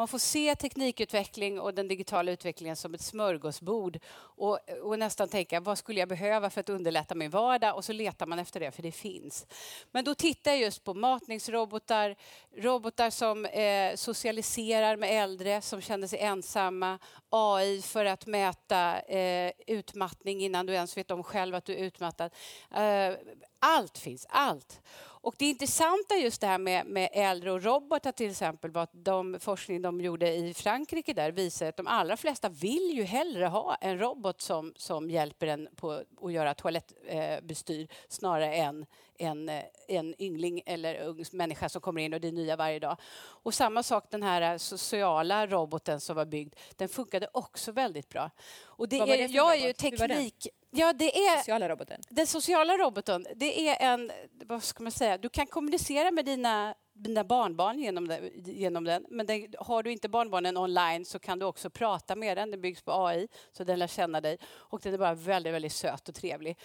man 0.00 0.08
får 0.08 0.18
se 0.18 0.54
teknikutveckling 0.54 1.60
och 1.60 1.74
den 1.74 1.88
digitala 1.88 2.32
utvecklingen 2.32 2.76
som 2.76 2.94
ett 2.94 3.00
smörgåsbord 3.00 3.98
och, 4.16 4.58
och 4.82 4.98
nästan 4.98 5.28
tänka 5.28 5.60
vad 5.60 5.78
skulle 5.78 6.00
jag 6.00 6.08
behöva 6.08 6.50
för 6.50 6.60
att 6.60 6.68
underlätta 6.68 7.14
min 7.14 7.30
vardag 7.30 7.76
och 7.76 7.84
så 7.84 7.92
letar 7.92 8.26
man 8.26 8.38
efter 8.38 8.60
det 8.60 8.70
för 8.70 8.82
det 8.82 8.92
finns. 8.92 9.46
Men 9.90 10.04
då 10.04 10.14
tittar 10.14 10.50
jag 10.50 10.60
just 10.60 10.84
på 10.84 10.94
matningsrobotar, 10.94 12.16
robotar 12.56 13.10
som 13.10 13.44
eh, 13.44 13.94
socialiserar 13.94 14.96
med 14.96 15.22
äldre 15.22 15.62
som 15.62 15.80
känner 15.80 16.06
sig 16.06 16.18
ensamma, 16.18 16.98
AI 17.30 17.82
för 17.82 18.04
att 18.04 18.26
mäta 18.26 19.00
eh, 19.00 19.52
utmattning 19.66 20.40
innan 20.40 20.66
du 20.66 20.72
ens 20.72 20.96
vet 20.96 21.10
om 21.10 21.22
själv 21.22 21.54
att 21.54 21.64
du 21.64 21.72
är 21.72 21.84
utmattad. 21.84 22.30
Eh, 22.74 23.14
allt 23.60 23.98
finns, 23.98 24.26
allt. 24.28 24.80
Och 25.22 25.34
det 25.38 25.44
intressanta 25.44 26.16
just 26.16 26.40
det 26.40 26.46
här 26.46 26.58
med, 26.58 26.86
med 26.86 27.08
äldre 27.12 27.52
och 27.52 27.62
robotar 27.62 28.12
till 28.12 28.30
exempel 28.30 28.70
var 28.70 28.82
att 28.82 28.90
de 28.92 29.40
forskning 29.40 29.82
de 29.82 30.00
gjorde 30.00 30.34
i 30.34 30.54
Frankrike 30.54 31.12
där 31.12 31.32
visar 31.32 31.66
att 31.66 31.76
de 31.76 31.86
allra 31.86 32.16
flesta 32.16 32.48
vill 32.48 32.90
ju 32.94 33.02
hellre 33.02 33.46
ha 33.46 33.74
en 33.74 33.98
robot 33.98 34.40
som, 34.40 34.72
som 34.76 35.10
hjälper 35.10 35.46
en 35.46 35.68
på 35.76 36.02
att 36.22 36.32
göra 36.32 36.54
toalettbestyr 36.54 37.88
snarare 38.08 38.54
än 38.54 38.86
en, 39.18 39.48
eh, 39.48 39.64
en 39.88 40.22
yngling 40.22 40.62
eller 40.66 41.00
ung 41.00 41.24
människa 41.32 41.68
som 41.68 41.80
kommer 41.80 42.00
in 42.00 42.14
och 42.14 42.20
det 42.20 42.28
är 42.28 42.32
nya 42.32 42.56
varje 42.56 42.78
dag. 42.78 42.96
Och 43.42 43.54
samma 43.54 43.82
sak 43.82 44.04
den 44.10 44.22
här 44.22 44.58
sociala 44.58 45.46
roboten 45.46 46.00
som 46.00 46.16
var 46.16 46.24
byggd, 46.24 46.54
den 46.76 46.88
funkade 46.88 47.28
också 47.32 47.72
väldigt 47.72 48.08
bra. 48.08 48.30
Och 48.62 48.88
det 48.88 48.98
Vad 48.98 49.08
är, 49.08 49.18
det 49.18 49.24
jag 49.24 49.52
är 49.52 49.56
ju 49.56 49.72
robot? 49.72 50.00
Var 50.00 50.08
den? 50.08 50.16
teknik... 50.16 50.48
Ja, 50.70 50.92
det 50.92 51.16
är, 51.16 51.38
sociala 51.38 51.68
roboten. 51.68 52.00
den 52.08 52.26
sociala 52.26 52.76
roboten, 52.76 53.26
det 53.36 53.68
är 53.68 53.92
en, 53.92 54.10
vad 54.46 54.62
ska 54.62 54.82
man 54.82 54.92
säga, 54.92 55.18
du 55.18 55.28
kan 55.28 55.46
kommunicera 55.46 56.10
med 56.10 56.24
dina 56.24 56.74
dina 57.02 57.24
barnbarn 57.24 57.78
genom 57.78 58.08
den. 58.08 58.30
Genom 58.44 58.84
den. 58.84 59.06
Men 59.10 59.26
den, 59.26 59.46
har 59.58 59.82
du 59.82 59.92
inte 59.92 60.08
barnbarnen 60.08 60.56
online 60.56 61.04
så 61.04 61.18
kan 61.18 61.38
du 61.38 61.46
också 61.46 61.70
prata 61.70 62.16
med 62.16 62.36
den. 62.36 62.50
Den 62.50 62.60
byggs 62.60 62.82
på 62.82 63.06
AI, 63.06 63.28
så 63.52 63.64
den 63.64 63.78
lär 63.78 63.86
känna 63.86 64.20
dig. 64.20 64.38
Och 64.44 64.80
den 64.82 64.94
är 64.94 64.98
bara 64.98 65.14
väldigt, 65.14 65.54
väldigt 65.54 65.72
söt 65.72 66.08
och 66.08 66.14
trevlig. 66.14 66.58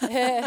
Eh, 0.10 0.46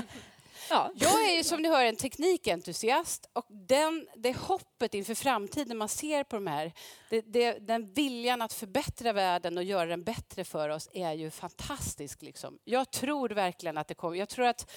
Ja. 0.70 0.92
Jag 0.96 1.30
är 1.30 1.38
ju 1.38 1.44
som 1.44 1.62
ni 1.62 1.70
hör 1.70 1.86
en 1.86 1.96
teknikentusiast 1.96 3.30
och 3.34 3.46
den, 3.50 4.08
det 4.16 4.38
hoppet 4.38 4.94
inför 4.94 5.16
framtiden 5.16 5.78
man 5.78 5.90
ser 5.90 6.24
på 6.24 6.36
de 6.36 6.48
här, 6.48 6.74
det, 7.10 7.22
det, 7.22 7.68
den 7.68 7.94
viljan 7.94 8.42
att 8.42 8.54
förbättra 8.54 9.14
världen 9.14 9.58
och 9.58 9.64
göra 9.64 9.86
den 9.86 10.04
bättre 10.04 10.44
för 10.44 10.70
oss 10.70 10.90
är 10.94 11.14
ju 11.14 11.32
fantastisk. 11.32 12.22
Liksom. 12.22 12.60
Jag 12.64 12.92
tror 12.92 13.30
verkligen 13.30 13.78
att 13.78 13.88
det 13.88 13.96
kommer. 13.96 14.18
Jag 14.18 14.30
tror 14.30 14.46
att 14.46 14.72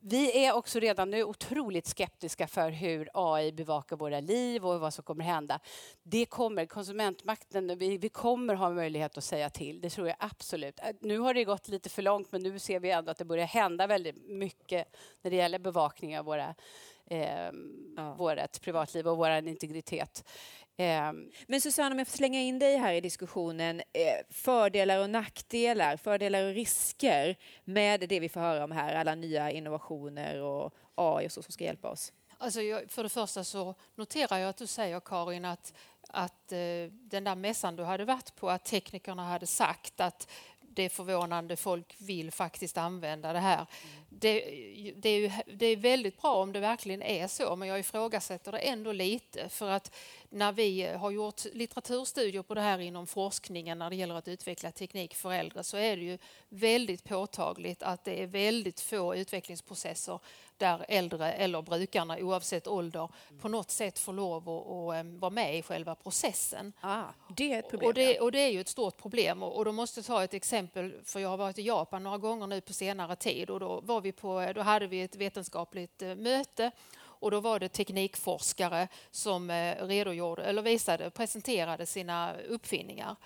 vi 0.00 0.44
är 0.44 0.52
också 0.52 0.78
redan 0.78 1.10
nu 1.10 1.24
otroligt 1.24 1.86
skeptiska 1.86 2.46
för 2.46 2.70
hur 2.70 3.08
AI 3.14 3.52
bevakar 3.52 3.96
våra 3.96 4.20
liv 4.20 4.66
och 4.66 4.80
vad 4.80 4.94
som 4.94 5.04
kommer 5.04 5.24
hända. 5.24 5.60
Det 6.02 6.26
kommer, 6.26 6.66
konsumentmakten, 6.66 7.78
vi, 7.78 7.98
vi 7.98 8.08
kommer 8.08 8.54
ha 8.54 8.70
möjlighet 8.70 9.18
att 9.18 9.24
säga 9.24 9.50
till, 9.50 9.80
det 9.80 9.90
tror 9.90 10.08
jag 10.08 10.16
absolut. 10.18 10.80
Äh, 10.80 10.86
nu 11.00 11.18
har 11.18 11.34
det 11.34 11.44
gått 11.44 11.68
lite 11.68 11.88
för 11.88 12.02
långt 12.02 12.32
men 12.32 12.42
nu 12.42 12.58
ser 12.58 12.80
vi 12.80 12.90
ändå 12.90 13.10
att 13.10 13.18
det 13.18 13.24
börjar 13.24 13.46
hända 13.46 13.86
väldigt 13.86 14.28
mycket 14.28 14.96
när 15.22 15.30
det 15.30 15.36
gäller 15.36 15.58
bevakning 15.58 16.18
av 16.18 16.24
våra 16.24 16.54
eh, 17.06 17.50
ja. 17.96 18.14
vårt 18.18 18.60
privatliv 18.60 19.08
och 19.08 19.16
vår 19.16 19.30
integritet. 19.30 20.24
Ehm, 20.80 21.30
Men 21.46 21.60
Susanne, 21.60 21.92
om 21.92 21.98
jag 21.98 22.08
får 22.08 22.16
slänga 22.16 22.40
in 22.40 22.58
dig 22.58 22.76
här 22.76 22.92
i 22.92 23.00
diskussionen, 23.00 23.80
eh, 23.80 24.26
fördelar 24.30 24.98
och 24.98 25.10
nackdelar, 25.10 25.96
fördelar 25.96 26.44
och 26.44 26.54
risker 26.54 27.36
med 27.64 28.00
det 28.08 28.20
vi 28.20 28.28
får 28.28 28.40
höra 28.40 28.64
om 28.64 28.72
här, 28.72 28.94
alla 28.94 29.14
nya 29.14 29.50
innovationer 29.50 30.42
och 30.42 30.74
AI 30.94 31.26
och 31.26 31.32
så 31.32 31.42
som 31.42 31.52
ska 31.52 31.64
hjälpa 31.64 31.88
oss? 31.90 32.12
Alltså 32.38 32.62
jag, 32.62 32.90
för 32.90 33.02
det 33.02 33.08
första 33.08 33.44
så 33.44 33.74
noterar 33.94 34.38
jag 34.38 34.48
att 34.48 34.56
du 34.56 34.66
säger 34.66 35.00
Karin 35.00 35.44
att, 35.44 35.74
att 36.08 36.52
eh, 36.52 36.58
den 36.90 37.24
där 37.24 37.34
mässan 37.34 37.76
du 37.76 37.84
hade 37.84 38.04
varit 38.04 38.36
på, 38.36 38.50
att 38.50 38.64
teknikerna 38.64 39.24
hade 39.24 39.46
sagt 39.46 40.00
att 40.00 40.30
det 40.74 40.82
är 40.82 40.88
förvånande, 40.88 41.56
folk 41.56 41.94
vill 41.98 42.30
faktiskt 42.32 42.78
använda 42.78 43.32
det 43.32 43.38
här. 43.38 43.66
Det, 44.08 44.40
det, 44.96 45.08
är 45.08 45.18
ju, 45.18 45.30
det 45.54 45.66
är 45.66 45.76
väldigt 45.76 46.22
bra 46.22 46.34
om 46.34 46.52
det 46.52 46.60
verkligen 46.60 47.02
är 47.02 47.28
så, 47.28 47.56
men 47.56 47.68
jag 47.68 47.80
ifrågasätter 47.80 48.52
det 48.52 48.58
ändå 48.58 48.92
lite. 48.92 49.48
För 49.48 49.70
att 49.70 49.94
när 50.28 50.52
vi 50.52 50.86
har 50.86 51.10
gjort 51.10 51.44
litteraturstudier 51.52 52.42
på 52.42 52.54
det 52.54 52.60
här 52.60 52.78
inom 52.78 53.06
forskningen 53.06 53.78
när 53.78 53.90
det 53.90 53.96
gäller 53.96 54.14
att 54.14 54.28
utveckla 54.28 54.72
teknik 54.72 55.14
för 55.14 55.32
äldre 55.32 55.64
så 55.64 55.76
är 55.76 55.96
det 55.96 56.02
ju 56.02 56.18
väldigt 56.48 57.04
påtagligt 57.04 57.82
att 57.82 58.04
det 58.04 58.22
är 58.22 58.26
väldigt 58.26 58.80
få 58.80 59.14
utvecklingsprocesser 59.14 60.20
där 60.60 60.84
äldre 60.88 61.32
eller 61.32 61.62
brukarna 61.62 62.18
oavsett 62.18 62.66
ålder 62.66 63.08
på 63.40 63.48
något 63.48 63.70
sätt 63.70 63.98
får 63.98 64.12
lov 64.12 64.48
att, 64.48 64.96
att 64.96 65.06
vara 65.06 65.30
med 65.30 65.58
i 65.58 65.62
själva 65.62 65.94
processen. 65.94 66.72
Ah, 66.80 67.04
det 67.36 67.52
är 67.52 67.58
ett 67.58 67.70
problem. 67.70 67.88
Och 67.88 67.94
det, 67.94 68.20
och 68.20 68.32
det 68.32 68.38
är 68.38 68.48
ju 68.48 68.60
ett 68.60 68.68
stort 68.68 68.96
problem. 68.96 69.42
Och, 69.42 69.56
och 69.56 69.64
då 69.64 69.72
måste 69.72 69.98
jag 70.00 70.06
ta 70.06 70.24
ett 70.24 70.34
exempel, 70.34 70.94
för 71.04 71.20
jag 71.20 71.28
har 71.28 71.36
varit 71.36 71.58
i 71.58 71.62
Japan 71.62 72.02
några 72.02 72.18
gånger 72.18 72.46
nu 72.46 72.60
på 72.60 72.72
senare 72.72 73.16
tid 73.16 73.50
och 73.50 73.60
då, 73.60 73.80
var 73.80 74.00
vi 74.00 74.12
på, 74.12 74.52
då 74.54 74.60
hade 74.60 74.86
vi 74.86 75.02
ett 75.02 75.16
vetenskapligt 75.16 76.02
eh, 76.02 76.14
möte 76.14 76.70
och 77.20 77.30
då 77.30 77.40
var 77.40 77.58
det 77.58 77.68
teknikforskare 77.68 78.88
som 79.10 79.50
eh, 79.50 79.86
redogjorde, 79.86 80.44
eller 80.44 80.62
visade, 80.62 81.10
presenterade 81.10 81.86
sina 81.86 82.34
uppfinningar. 82.48 83.16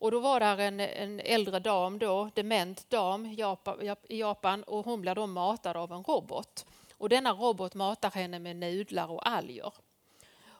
Och 0.00 0.10
då 0.10 0.20
var 0.20 0.40
där 0.40 0.58
en, 0.58 0.80
en 0.80 1.20
äldre 1.20 1.58
dam, 1.58 1.98
då, 1.98 2.30
dement 2.34 2.90
dam 2.90 3.26
i 4.08 4.18
Japan 4.18 4.62
och 4.62 4.84
hon 4.84 5.00
blev 5.00 5.14
då 5.14 5.26
matad 5.26 5.76
av 5.76 5.92
en 5.92 6.02
robot. 6.02 6.66
Och 6.98 7.08
denna 7.08 7.32
robot 7.32 7.74
matar 7.74 8.10
henne 8.10 8.38
med 8.38 8.56
nudlar 8.56 9.10
och 9.10 9.28
alger. 9.28 9.72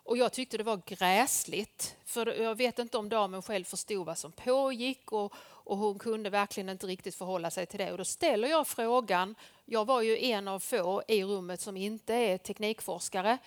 Och 0.09 0.17
jag 0.17 0.33
tyckte 0.33 0.57
det 0.57 0.63
var 0.63 0.83
gräsligt, 0.87 1.97
för 2.05 2.43
jag 2.43 2.55
vet 2.55 2.79
inte 2.79 2.99
om 2.99 3.09
damen 3.09 3.43
själv 3.43 3.65
förstod 3.65 4.07
vad 4.07 4.19
som 4.19 4.33
pågick 4.33 5.13
och, 5.13 5.35
och 5.41 5.77
hon 5.77 5.99
kunde 5.99 6.31
verkligen 6.31 6.69
inte 6.69 6.87
riktigt 6.87 7.15
förhålla 7.15 7.51
sig 7.51 7.67
till 7.67 7.79
det. 7.79 7.93
Och 7.93 7.99
då 7.99 8.05
ställer 8.05 8.49
jag 8.49 8.67
frågan, 8.67 9.35
jag 9.65 9.85
var 9.85 10.03
ju 10.03 10.25
en 10.25 10.49
av 10.49 10.61
få 10.61 11.03
i 11.09 11.25
rummet 11.25 11.61
som 11.61 11.77
inte 11.77 12.15
är 12.15 12.39
teknikforskare, 12.39 13.39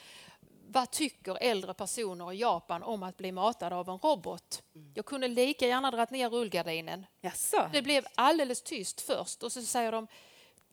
vad 0.68 0.92
tycker 0.92 1.38
äldre 1.42 1.74
personer 1.74 2.34
i 2.34 2.38
Japan 2.38 2.84
om 2.84 3.04
att 3.04 3.18
bli 3.18 3.32
matade 3.32 3.76
av 3.76 3.90
en 3.90 3.98
robot? 3.98 4.64
Jag 4.94 5.06
kunde 5.06 5.28
lika 5.28 5.68
gärna 5.68 5.92
dragit 5.92 6.12
ner 6.12 6.30
rullgardinen. 6.30 7.06
Jaså. 7.22 7.70
Det 7.74 7.82
blev 7.82 8.06
alldeles 8.16 8.62
tyst 8.62 9.02
först 9.02 9.44
och 9.44 9.52
så 9.52 9.62
säger 9.62 9.92
de, 9.92 10.08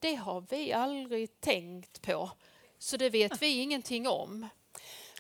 det 0.01 0.15
har 0.15 0.45
vi 0.51 0.73
aldrig 0.73 1.41
tänkt 1.41 2.03
på, 2.03 2.31
så 2.79 2.97
det 2.97 3.11
vet 3.11 3.43
vi 3.43 3.63
ingenting 3.63 4.09
om. 4.09 4.49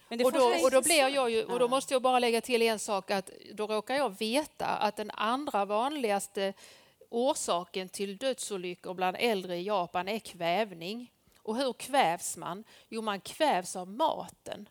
och, 0.08 0.32
då, 0.32 0.54
och, 0.62 0.70
då 0.70 0.82
blir 0.82 1.08
jag 1.08 1.30
ju, 1.30 1.44
och 1.44 1.58
då 1.58 1.68
måste 1.68 1.94
jag 1.94 2.02
bara 2.02 2.18
lägga 2.18 2.40
till 2.40 2.62
en 2.62 2.78
sak, 2.78 3.10
att 3.10 3.30
då 3.52 3.66
råkar 3.66 3.94
jag 3.94 4.18
veta 4.18 4.66
att 4.66 4.96
den 4.96 5.10
andra 5.10 5.64
vanligaste 5.64 6.52
orsaken 7.10 7.88
till 7.88 8.16
dödsolyckor 8.16 8.94
bland 8.94 9.16
äldre 9.20 9.56
i 9.56 9.62
Japan 9.62 10.08
är 10.08 10.18
kvävning. 10.18 11.12
Och 11.42 11.56
hur 11.56 11.72
kvävs 11.72 12.36
man? 12.36 12.64
Jo, 12.88 13.02
man 13.02 13.20
kvävs 13.20 13.76
av 13.76 13.88
maten. 13.88 14.68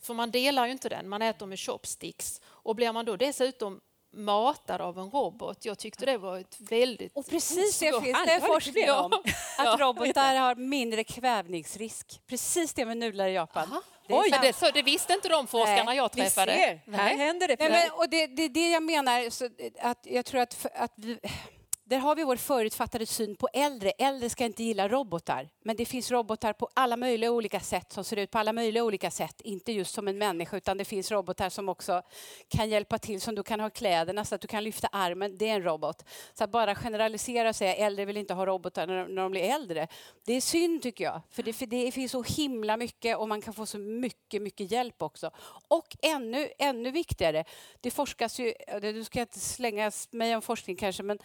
För 0.00 0.14
man 0.14 0.30
delar 0.30 0.66
ju 0.66 0.72
inte 0.72 0.88
den, 0.88 1.08
man 1.08 1.22
äter 1.22 1.46
med 1.46 1.60
chopsticks. 1.60 2.40
Och 2.44 2.74
blir 2.74 2.92
man 2.92 3.04
då 3.04 3.16
dessutom 3.16 3.80
matad 4.14 4.80
av 4.80 4.98
en 4.98 5.10
robot. 5.10 5.64
Jag 5.64 5.78
tyckte 5.78 6.06
det 6.06 6.18
var 6.18 6.38
ett 6.38 6.56
väldigt... 6.60 7.16
Och 7.16 7.26
precis 7.28 7.78
det 7.78 8.00
finns 8.02 8.18
det 8.26 8.40
forskning 8.40 8.90
om. 8.90 9.12
Att 9.58 9.80
robotar 9.80 10.36
har 10.36 10.54
mindre 10.54 11.04
kvävningsrisk. 11.04 12.20
Precis 12.26 12.74
det 12.74 12.86
med 12.86 12.96
nudlar 12.96 13.26
i 13.26 13.32
Japan. 13.32 13.80
Det 14.08 14.14
Oj, 14.14 14.34
det, 14.42 14.52
så 14.52 14.70
det 14.70 14.82
visste 14.82 15.12
inte 15.12 15.28
de 15.28 15.46
forskarna 15.46 15.84
Nej, 15.84 15.96
jag 15.96 16.12
träffade. 16.12 16.80
Vi 16.86 16.92
ser. 16.92 16.98
Här 16.98 17.16
händer 17.16 17.48
det. 17.48 17.56
Nej, 17.58 17.70
men, 17.70 17.90
och 17.98 18.08
det, 18.08 18.26
det 18.26 18.42
är 18.42 18.48
det 18.48 18.70
jag 18.70 18.82
menar. 18.82 19.30
Så 19.30 19.48
att 19.80 19.98
jag 20.02 20.24
tror 20.24 20.40
att, 20.40 20.66
att 20.74 20.92
vi, 20.96 21.18
där 21.86 21.98
har 21.98 22.16
vi 22.16 22.24
vår 22.24 22.36
förutfattade 22.36 23.06
syn 23.06 23.36
på 23.36 23.48
äldre. 23.52 23.90
Äldre 23.90 24.30
ska 24.30 24.44
inte 24.44 24.64
gilla 24.64 24.88
robotar, 24.88 25.48
men 25.64 25.76
det 25.76 25.84
finns 25.84 26.10
robotar 26.10 26.52
på 26.52 26.68
alla 26.74 26.96
möjliga 26.96 27.30
olika 27.30 27.60
sätt 27.60 27.92
som 27.92 28.04
ser 28.04 28.16
ut 28.16 28.30
på 28.30 28.38
alla 28.38 28.52
möjliga 28.52 28.84
olika 28.84 29.10
sätt. 29.10 29.40
Inte 29.40 29.72
just 29.72 29.94
som 29.94 30.08
en 30.08 30.18
människa, 30.18 30.56
utan 30.56 30.76
det 30.76 30.84
finns 30.84 31.10
robotar 31.10 31.48
som 31.48 31.68
också 31.68 32.02
kan 32.48 32.70
hjälpa 32.70 32.98
till, 32.98 33.20
som 33.20 33.34
du 33.34 33.42
kan 33.42 33.60
ha 33.60 33.70
kläderna 33.70 34.24
så 34.24 34.34
att 34.34 34.40
du 34.40 34.46
kan 34.46 34.64
lyfta 34.64 34.88
armen. 34.92 35.38
Det 35.38 35.48
är 35.48 35.54
en 35.54 35.62
robot. 35.62 36.04
Så 36.34 36.44
att 36.44 36.50
bara 36.50 36.74
generalisera 36.74 37.48
och 37.48 37.56
säga 37.56 37.74
äldre 37.74 38.04
vill 38.04 38.16
inte 38.16 38.34
ha 38.34 38.46
robotar 38.46 38.86
när, 38.86 39.08
när 39.08 39.22
de 39.22 39.30
blir 39.30 39.42
äldre, 39.42 39.88
det 40.26 40.32
är 40.32 40.40
synd 40.40 40.82
tycker 40.82 41.04
jag. 41.04 41.20
För 41.30 41.42
det, 41.42 41.52
för 41.52 41.66
det 41.66 41.92
finns 41.92 42.12
så 42.12 42.22
himla 42.22 42.76
mycket 42.76 43.18
och 43.18 43.28
man 43.28 43.42
kan 43.42 43.54
få 43.54 43.66
så 43.66 43.78
mycket, 43.78 44.42
mycket 44.42 44.70
hjälp 44.70 45.02
också. 45.02 45.30
Och 45.68 45.96
ännu, 46.02 46.48
ännu 46.58 46.90
viktigare, 46.90 47.44
det 47.80 47.90
forskas 47.90 48.40
ju, 48.40 48.54
du 48.80 49.04
ska 49.04 49.20
inte 49.20 49.40
slänga 49.40 49.92
mig 50.10 50.36
om 50.36 50.42
forskning 50.42 50.76
kanske, 50.76 51.02
men 51.02 51.18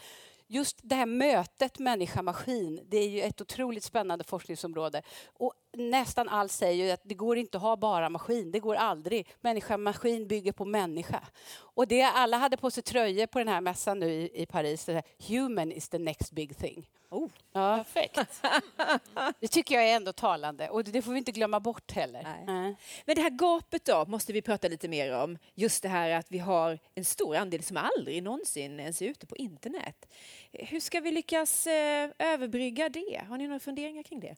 just 0.49 0.79
det 0.83 0.95
här 0.95 1.05
mötet 1.05 1.79
människa-maskin, 1.79 2.79
det 2.89 2.97
är 2.97 3.09
ju 3.09 3.21
ett 3.21 3.41
otroligt 3.41 3.83
spännande 3.83 4.23
forskningsområde. 4.23 5.01
Och 5.27 5.53
nästan 5.73 6.29
allt 6.29 6.51
säger 6.51 6.85
ju 6.85 6.91
att 6.91 7.01
det 7.03 7.15
går 7.15 7.37
inte 7.37 7.57
att 7.57 7.63
ha 7.63 7.75
bara 7.75 8.09
maskin, 8.09 8.51
det 8.51 8.59
går 8.59 8.75
aldrig. 8.75 9.27
Människa-maskin 9.41 10.27
bygger 10.27 10.51
på 10.51 10.65
människa. 10.65 11.21
Och 11.57 11.87
det 11.87 12.01
alla 12.01 12.37
hade 12.37 12.57
på 12.57 12.71
sig 12.71 12.83
tröjor 12.83 13.25
på 13.25 13.39
den 13.39 13.47
här 13.47 13.61
mässan 13.61 13.99
nu 13.99 14.11
i, 14.11 14.41
i 14.41 14.45
Paris, 14.45 14.85
det 14.85 14.93
här, 14.93 15.03
Human 15.27 15.71
is 15.71 15.89
the 15.89 15.97
next 15.97 16.31
big 16.31 16.57
thing. 16.57 16.89
Oh, 17.11 17.29
ja. 17.51 17.77
Perfekt. 17.77 18.41
det 19.39 19.47
tycker 19.47 19.75
jag 19.75 19.89
är 19.89 19.95
ändå 19.95 20.13
talande 20.13 20.69
och 20.69 20.83
det 20.83 21.01
får 21.01 21.11
vi 21.11 21.17
inte 21.17 21.31
glömma 21.31 21.59
bort 21.59 21.91
heller. 21.91 22.23
Nej. 22.23 22.43
Nej. 22.45 22.75
Men 23.05 23.15
det 23.15 23.21
här 23.21 23.29
gapet 23.29 23.85
då 23.85 24.05
måste 24.05 24.33
vi 24.33 24.41
prata 24.41 24.67
lite 24.67 24.87
mer 24.87 25.23
om. 25.23 25.37
Just 25.55 25.83
det 25.83 25.89
här 25.89 26.09
att 26.09 26.31
vi 26.31 26.39
har 26.39 26.79
en 26.95 27.05
stor 27.05 27.35
andel 27.35 27.63
som 27.63 27.77
aldrig 27.77 28.23
någonsin 28.23 28.79
ens 28.79 29.01
är 29.01 29.05
ute 29.05 29.25
på 29.25 29.35
internet. 29.35 30.13
Hur 30.51 30.79
ska 30.79 30.99
vi 30.99 31.11
lyckas 31.11 31.67
eh, 31.67 32.09
överbrygga 32.19 32.89
det? 32.89 33.21
Har 33.29 33.37
ni 33.37 33.47
några 33.47 33.59
funderingar 33.59 34.03
kring 34.03 34.19
det? 34.19 34.35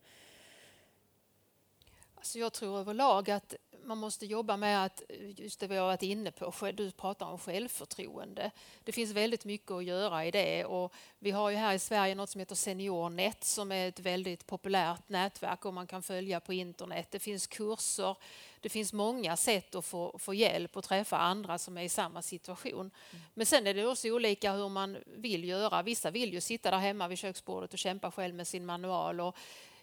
Alltså 2.22 2.40
jag 2.40 2.54
tror 2.54 2.80
överlag 2.80 3.30
att 3.30 3.56
man 3.84 3.98
måste 3.98 4.26
jobba 4.26 4.58
med 4.58 4.86
att, 4.86 5.02
just 5.20 5.60
det 5.60 5.68
vi 5.68 5.78
har 5.78 5.86
varit 5.86 6.04
inne 6.04 6.32
på, 6.32 6.72
du 6.74 6.92
pratar 6.92 7.26
om 7.26 7.38
självförtroende. 7.38 8.52
Det 8.84 8.92
finns 8.92 9.12
väldigt 9.12 9.46
mycket 9.46 9.72
att 9.72 9.84
göra 9.84 10.26
i 10.26 10.32
det 10.32 10.66
och 10.66 10.94
vi 11.20 11.32
har 11.32 11.50
ju 11.50 11.56
här 11.56 11.74
i 11.74 11.80
Sverige 11.80 12.16
något 12.16 12.30
som 12.30 12.40
heter 12.40 12.56
SeniorNet 12.56 13.44
som 13.44 13.72
är 13.72 13.88
ett 13.88 14.00
väldigt 14.00 14.48
populärt 14.48 15.10
nätverk 15.10 15.66
och 15.66 15.74
man 15.74 15.88
kan 15.88 16.04
följa 16.04 16.40
på 16.40 16.54
internet. 16.54 17.08
Det 17.12 17.20
finns 17.20 17.48
kurser, 17.48 18.16
det 18.60 18.70
finns 18.70 18.94
många 18.94 19.38
sätt 19.38 19.76
att 19.76 19.86
få, 19.86 20.18
få 20.20 20.34
hjälp 20.34 20.78
och 20.78 20.84
träffa 20.84 21.18
andra 21.18 21.58
som 21.58 21.78
är 21.78 21.84
i 21.84 21.90
samma 21.90 22.22
situation. 22.22 22.80
Mm. 22.80 23.24
Men 23.34 23.46
sen 23.46 23.68
är 23.68 23.74
det 23.74 23.88
också 23.88 24.10
olika 24.10 24.54
hur 24.54 24.70
man 24.70 24.98
vill 25.06 25.44
göra. 25.44 25.84
Vissa 25.84 26.12
vill 26.12 26.34
ju 26.34 26.42
sitta 26.42 26.72
där 26.72 26.78
hemma 26.78 27.08
vid 27.08 27.18
köksbordet 27.18 27.74
och 27.74 27.80
kämpa 27.80 28.12
själv 28.12 28.36
med 28.36 28.48
sin 28.48 28.66
manual 28.66 29.22
och 29.22 29.36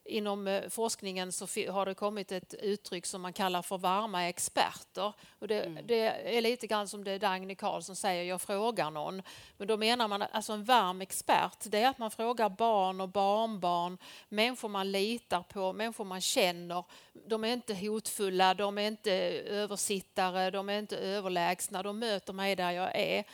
inom 0.09 0.47
eh, 0.47 0.69
forskningen 0.69 1.33
så 1.33 1.47
har 1.71 1.87
det 1.87 1.95
kommit 1.95 2.33
ett 2.33 2.55
uttryck 2.55 3.07
som 3.07 3.23
man 3.23 3.33
kallar 3.33 3.63
för 3.63 3.79
varma 3.79 4.29
experter. 4.29 5.13
Och 5.39 5.49
det, 5.49 5.63
mm. 5.63 5.87
det 5.87 6.37
är 6.37 6.41
lite 6.41 6.67
grann 6.67 6.89
som 6.89 7.05
det 7.05 7.19
Dagny 7.19 7.55
Carlsson 7.55 7.97
säger, 7.97 8.25
jag 8.25 8.41
frågar 8.41 8.91
någon. 8.91 9.23
Men 9.57 9.69
då 9.69 9.77
menar 9.77 10.09
man 10.09 10.23
alltså 10.23 10.53
en 10.53 10.65
varm 10.65 11.01
expert, 11.01 11.59
det 11.65 11.83
är 11.83 11.89
att 11.89 11.99
man 11.99 12.11
frågar 12.11 12.49
barn 12.49 13.01
och 13.01 13.09
barnbarn, 13.09 13.99
människor 14.29 14.69
man 14.69 14.93
litar 14.93 15.43
på, 15.43 15.73
människor 15.73 16.05
man 16.05 16.21
känner. 16.21 16.85
De 17.27 17.45
är 17.45 17.53
inte 17.53 17.75
hotfulla, 17.75 18.55
de 18.55 18.79
är 18.79 18.89
inte 18.89 19.13
översittare, 19.47 20.51
de 20.51 20.69
är 20.69 20.79
inte 20.79 20.97
överlägsna, 20.97 21.83
de 21.83 21.99
möter 21.99 22.33
mig 22.33 22.57
där 22.57 22.71
jag 22.71 22.91
är. 22.95 23.25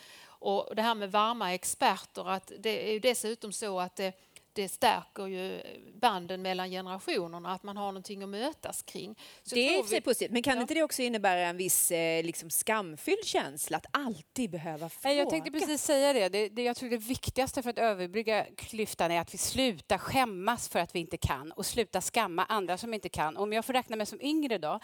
Och 0.45 0.77
det 0.77 0.83
här 0.83 0.95
med 0.95 1.13
varma 1.13 1.55
experter, 1.55 2.29
att 2.29 2.53
det 2.59 2.89
är 2.89 2.93
ju 2.93 2.99
dessutom 2.99 3.53
så 3.53 3.81
att 3.81 3.97
det 3.97 4.13
det 4.55 4.69
stärker 4.69 5.27
ju 5.27 5.63
banden 6.01 6.43
mellan 6.43 6.71
generationerna, 6.71 7.53
att 7.53 7.63
man 7.63 7.77
har 7.77 7.87
någonting 7.87 8.23
att 8.23 8.29
mötas 8.29 8.83
kring. 8.83 9.19
Så 9.43 9.55
det 9.55 9.79
är 9.79 9.83
vi... 9.83 10.01
positivt, 10.01 10.31
men 10.31 10.43
kan 10.43 10.57
ja. 10.57 10.63
inte 10.63 10.75
det 10.75 10.83
också 10.83 11.03
innebära 11.03 11.41
en 11.41 11.57
viss 11.57 11.91
eh, 11.91 12.25
liksom 12.25 12.51
skamfylld 12.51 13.25
känsla 13.25 13.77
att 13.77 13.87
alltid 13.91 14.51
behöva 14.51 14.89
fråga? 14.89 15.15
Jag 15.15 15.31
tänkte 15.31 15.51
precis 15.51 15.83
säga 15.83 16.13
det. 16.13 16.29
det, 16.29 16.49
det 16.49 16.63
jag 16.63 16.77
tror 16.77 16.91
det 16.91 16.97
viktigaste 16.97 17.63
för 17.63 17.71
att 17.71 17.79
överbrygga 17.79 18.47
klyftan 18.57 19.11
är 19.11 19.21
att 19.21 19.35
vi 19.35 19.39
slutar 19.39 19.99
skämmas 19.99 20.69
för 20.69 20.79
att 20.79 20.95
vi 20.95 20.99
inte 20.99 21.17
kan 21.17 21.53
och 21.53 21.67
slutar 21.67 22.01
skamma 22.01 22.45
andra 22.45 22.79
som 22.79 22.95
inte 22.95 23.09
kan. 23.09 23.37
Om 23.37 23.53
jag 23.53 23.65
får 23.65 23.73
räkna 23.73 23.97
mig 23.97 24.07
som 24.07 24.21
yngre 24.21 24.59
då, 24.59 24.81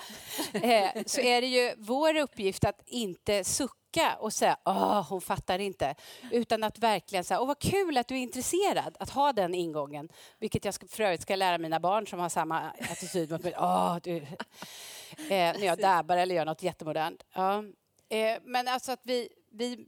eh, 0.52 1.02
så 1.06 1.20
är 1.20 1.40
det 1.40 1.46
ju 1.46 1.74
vår 1.78 2.16
uppgift 2.16 2.64
att 2.64 2.80
inte 2.86 3.44
sucka 3.44 3.79
backa 3.90 4.16
och 4.20 4.32
säga 4.32 4.56
åh, 4.64 5.08
hon 5.08 5.20
fattar 5.20 5.58
inte. 5.58 5.94
Utan 6.30 6.64
att 6.64 6.78
verkligen 6.78 7.24
säga 7.24 7.40
åh, 7.40 7.46
vad 7.46 7.58
kul 7.58 7.96
att 7.96 8.08
du 8.08 8.14
är 8.14 8.18
intresserad, 8.18 8.96
att 9.00 9.10
ha 9.10 9.32
den 9.32 9.54
ingången. 9.54 10.08
Vilket 10.38 10.64
jag 10.64 10.74
ska, 10.74 10.86
för 10.86 11.02
övrigt 11.02 11.22
ska 11.22 11.36
lära 11.36 11.58
mina 11.58 11.80
barn 11.80 12.06
som 12.06 12.20
har 12.20 12.28
samma 12.28 12.70
attityd 12.70 13.30
mot 13.30 13.42
mig. 13.42 13.54
Åh, 13.58 13.96
du. 14.02 14.16
Eh, 14.16 15.26
när 15.28 15.66
jag 15.66 15.78
dabbar 15.78 16.16
eller 16.16 16.34
gör 16.34 16.44
något 16.44 16.62
jättemodernt. 16.62 17.24
Ja. 17.34 17.64
Eh, 18.08 18.38
men 18.44 18.68
alltså 18.68 18.92
att 18.92 19.00
vi, 19.02 19.28
vi, 19.52 19.86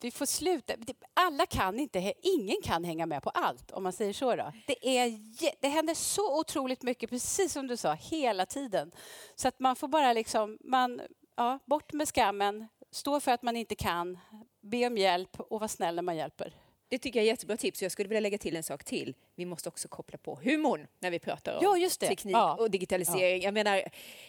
vi 0.00 0.10
får 0.10 0.26
sluta. 0.26 0.74
Alla 1.14 1.46
kan 1.46 1.78
inte, 1.78 2.12
ingen 2.22 2.56
kan 2.64 2.84
hänga 2.84 3.06
med 3.06 3.22
på 3.22 3.30
allt 3.30 3.70
om 3.70 3.82
man 3.82 3.92
säger 3.92 4.12
så. 4.12 4.36
Då. 4.36 4.52
Det, 4.66 4.98
är, 4.98 5.18
det 5.60 5.68
händer 5.68 5.94
så 5.94 6.40
otroligt 6.40 6.82
mycket, 6.82 7.10
precis 7.10 7.52
som 7.52 7.66
du 7.66 7.76
sa, 7.76 7.92
hela 7.92 8.46
tiden. 8.46 8.92
Så 9.34 9.48
att 9.48 9.60
man 9.60 9.76
får 9.76 9.88
bara 9.88 10.12
liksom, 10.12 10.58
man, 10.60 11.00
ja, 11.36 11.58
bort 11.66 11.92
med 11.92 12.08
skammen, 12.08 12.68
Stå 12.94 13.20
för 13.20 13.32
att 13.32 13.42
man 13.42 13.56
inte 13.56 13.74
kan, 13.74 14.18
be 14.60 14.86
om 14.86 14.96
hjälp 14.98 15.40
och 15.40 15.60
var 15.60 15.68
snäll 15.68 15.94
när 15.94 16.02
man 16.02 16.16
hjälper. 16.16 16.54
Det 16.88 16.98
tycker 16.98 17.18
jag 17.18 17.24
är 17.24 17.30
jättebra 17.30 17.56
tips. 17.56 17.82
Jag 17.82 17.92
skulle 17.92 18.08
vilja 18.08 18.20
lägga 18.20 18.38
till 18.38 18.56
en 18.56 18.62
sak 18.62 18.84
till. 18.84 19.14
Vi 19.34 19.44
måste 19.44 19.68
också 19.68 19.88
koppla 19.88 20.18
på 20.18 20.38
humorn 20.42 20.86
när 20.98 21.10
vi 21.10 21.18
pratar 21.18 21.52
om 21.52 21.80
ja, 21.80 21.88
teknik 22.00 22.34
ja. 22.34 22.54
och 22.54 22.70
digitalisering. 22.70 23.42
Ja. 23.42 23.44
Jag 23.44 23.54
menar, 23.54 23.82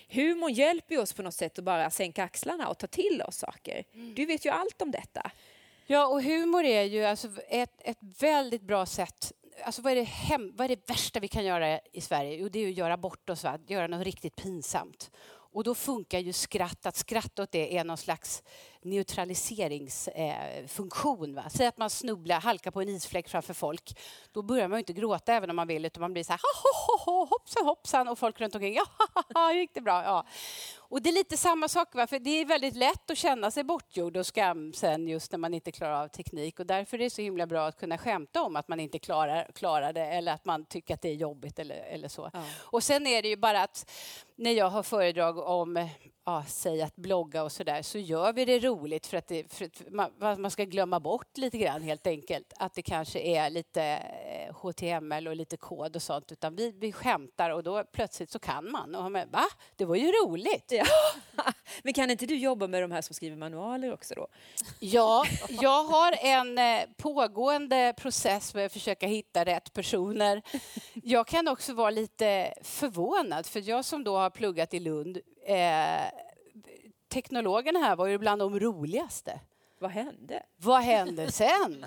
humorn 0.10 0.54
hjälper 0.54 1.00
oss 1.00 1.14
på 1.14 1.22
något 1.22 1.34
sätt 1.34 1.60
att 1.60 1.66
bara 1.66 1.90
sänka 1.90 2.24
axlarna 2.24 2.70
och 2.70 2.78
ta 2.78 2.88
till 2.88 3.22
oss 3.22 3.38
saker. 3.38 3.84
Mm. 3.94 4.16
Du 4.16 4.26
vet 4.26 4.46
ju 4.46 4.50
allt 4.50 4.82
om 4.82 4.92
detta. 4.92 5.32
Ja, 5.88 6.08
och 6.08 6.24
humor 6.24 6.64
är 6.64 6.84
ju 6.84 7.06
alltså 7.06 7.28
ett, 7.48 7.82
ett 7.82 8.00
väldigt 8.20 8.62
bra 8.62 8.86
sätt 8.86 9.34
Alltså 9.64 9.82
vad, 9.82 9.92
är 9.92 9.96
det 9.96 10.04
hem, 10.04 10.54
vad 10.56 10.66
är 10.66 10.70
det 10.76 10.90
värsta 10.90 11.20
vi 11.20 11.28
kan 11.28 11.46
göra 11.46 11.80
i 11.92 12.02
Sverige? 12.02 12.36
Jo, 12.36 12.50
det 12.50 12.60
är 12.60 12.68
att 12.68 12.78
göra 12.78 12.98
bort 12.98 13.30
oss, 13.30 13.44
va? 13.44 13.60
göra 13.68 13.88
något 13.88 14.04
riktigt 14.04 14.36
pinsamt. 14.36 15.12
Och 15.56 15.64
då 15.64 15.76
funkar 15.76 16.20
ju 16.20 16.34
skratt, 16.34 16.86
att 16.86 16.96
skratta 16.96 17.44
åt 17.44 17.52
det 17.52 17.78
är 17.78 17.84
någon 17.84 17.98
slags 17.98 18.44
neutraliseringsfunktion. 18.86 21.38
Eh, 21.38 21.44
Säg 21.50 21.68
att 21.68 21.78
man 21.78 21.90
snubblar, 21.90 22.42
halkar 22.42 22.72
på 22.72 22.82
en 22.82 22.90
isfläck 22.90 23.30
framför 23.30 23.54
folk. 23.54 23.98
Då 24.32 24.42
börjar 24.42 24.68
man 24.68 24.80
inte 24.80 24.94
gråta 24.94 25.34
även 25.34 25.50
om 25.50 25.56
man 25.56 25.68
vill, 25.68 25.86
utan 25.86 26.02
man 26.02 26.14
blir 26.14 26.24
så 26.24 26.34
här 26.34 26.40
ho, 26.40 26.88
ho, 26.88 26.98
ho, 27.12 27.26
hoppsan 27.26 27.66
hoppsan 27.66 28.08
och 28.08 28.20
folk 28.20 28.42
runt 28.42 28.56
omkring, 28.56 28.78
ja, 29.34 29.54
gick 29.54 29.74
det 29.74 29.82
bra? 29.82 30.04
Ja. 30.04 30.26
Och 30.78 31.02
det 31.02 31.10
är 31.10 31.14
lite 31.14 31.38
samma 31.38 31.68
sak, 31.68 31.96
va? 31.96 32.08
för 32.08 32.20
det 32.20 32.30
är 32.30 32.46
väldigt 32.46 32.76
lätt 32.76 33.12
att 33.12 33.18
känna 33.18 33.52
sig 33.52 33.64
bortgjord 33.64 34.18
och 34.18 34.26
skamsen 34.26 35.08
just 35.08 35.32
när 35.32 35.40
man 35.40 35.54
inte 35.54 35.72
klarar 35.72 36.04
av 36.04 36.08
teknik. 36.08 36.60
Och 36.60 36.66
därför 36.66 36.98
är 36.98 37.04
det 37.04 37.10
så 37.10 37.22
himla 37.22 37.48
bra 37.48 37.68
att 37.68 37.80
kunna 37.80 37.98
skämta 37.98 38.44
om 38.44 38.56
att 38.56 38.68
man 38.68 38.80
inte 38.80 39.00
klarar, 39.00 39.52
klarar 39.54 39.94
det 39.94 40.06
eller 40.06 40.34
att 40.34 40.46
man 40.46 40.66
tycker 40.66 40.94
att 40.94 41.02
det 41.02 41.10
är 41.10 41.16
jobbigt 41.16 41.60
eller, 41.60 41.76
eller 41.76 42.08
så. 42.08 42.30
Ja. 42.34 42.44
Och 42.58 42.84
sen 42.84 43.08
är 43.08 43.22
det 43.22 43.28
ju 43.28 43.38
bara 43.38 43.62
att 43.62 43.92
när 44.36 44.52
jag 44.52 44.70
har 44.70 44.84
föredrag 44.84 45.38
om 45.38 45.90
ja, 46.26 46.44
säg 46.48 46.82
att 46.82 46.96
blogga 46.96 47.44
och 47.44 47.52
så 47.52 47.64
där, 47.64 47.82
så 47.82 47.98
gör 47.98 48.34
vi 48.34 48.46
det 48.46 48.60
roligt 48.60 49.08
för 49.08 49.18
att, 49.18 49.28
det, 49.28 49.54
för 49.54 49.66
att 49.66 49.82
man, 49.92 50.42
man, 50.42 50.52
ska 50.52 50.64
glömma 50.64 51.00
bort 51.00 51.38
lite 51.38 51.58
grann 51.58 51.82
helt 51.82 52.08
enkelt. 52.08 52.54
Att 52.58 52.74
det 52.74 52.82
kanske 52.82 53.20
är 53.20 53.50
lite 53.50 54.00
HTML 54.62 55.28
eh, 55.28 55.30
och 55.30 55.36
lite 55.36 55.58
kod 55.58 55.96
och 55.96 56.02
sånt, 56.02 56.32
utan 56.32 56.56
vi, 56.56 56.72
vi 56.72 56.92
skämtar 56.92 57.50
och 57.50 57.64
då 57.64 57.84
plötsligt 57.84 58.32
så 58.32 58.40
kan 58.40 58.72
man. 58.72 58.96
Och 58.96 59.12
man, 59.12 59.30
va? 59.32 59.44
Det 59.76 59.86
var 59.86 59.96
ju 59.96 60.08
roligt! 60.08 60.72
Ja. 60.72 60.86
Men 61.84 61.94
kan 61.94 62.12
inte 62.12 62.26
du 62.26 62.36
jobba 62.36 62.68
med 62.68 62.84
de 62.84 62.92
här 62.92 63.02
som 63.02 63.14
skriver 63.14 63.38
manualer 63.38 63.94
också 63.94 64.16
då? 64.16 64.28
Ja, 64.80 65.26
jag 65.50 65.84
har 65.84 66.16
en 66.22 66.58
eh, 66.58 66.82
pågående 66.98 67.94
process 67.98 68.54
med 68.54 68.66
att 68.66 68.74
försöka 68.74 69.08
hitta 69.08 69.46
rätt 69.46 69.74
personer. 69.74 70.42
Jag 70.94 71.28
kan 71.28 71.48
också 71.48 71.74
vara 71.74 71.90
lite 71.90 72.54
förvånad, 72.62 73.46
för 73.46 73.70
jag 73.70 73.86
som 73.86 74.04
då 74.04 74.18
har 74.18 74.30
pluggat 74.30 74.74
i 74.74 74.80
Lund 74.80 75.18
eh, 75.46 76.04
teknologerna 77.08 77.80
här 77.80 77.96
var 77.96 78.08
ju 78.08 78.18
bland 78.18 78.42
de 78.42 78.60
roligaste. 78.60 79.40
Vad 79.80 79.92
hände? 79.92 80.44
Vad 80.58 80.82
hände 80.82 81.32
sen? 81.32 81.86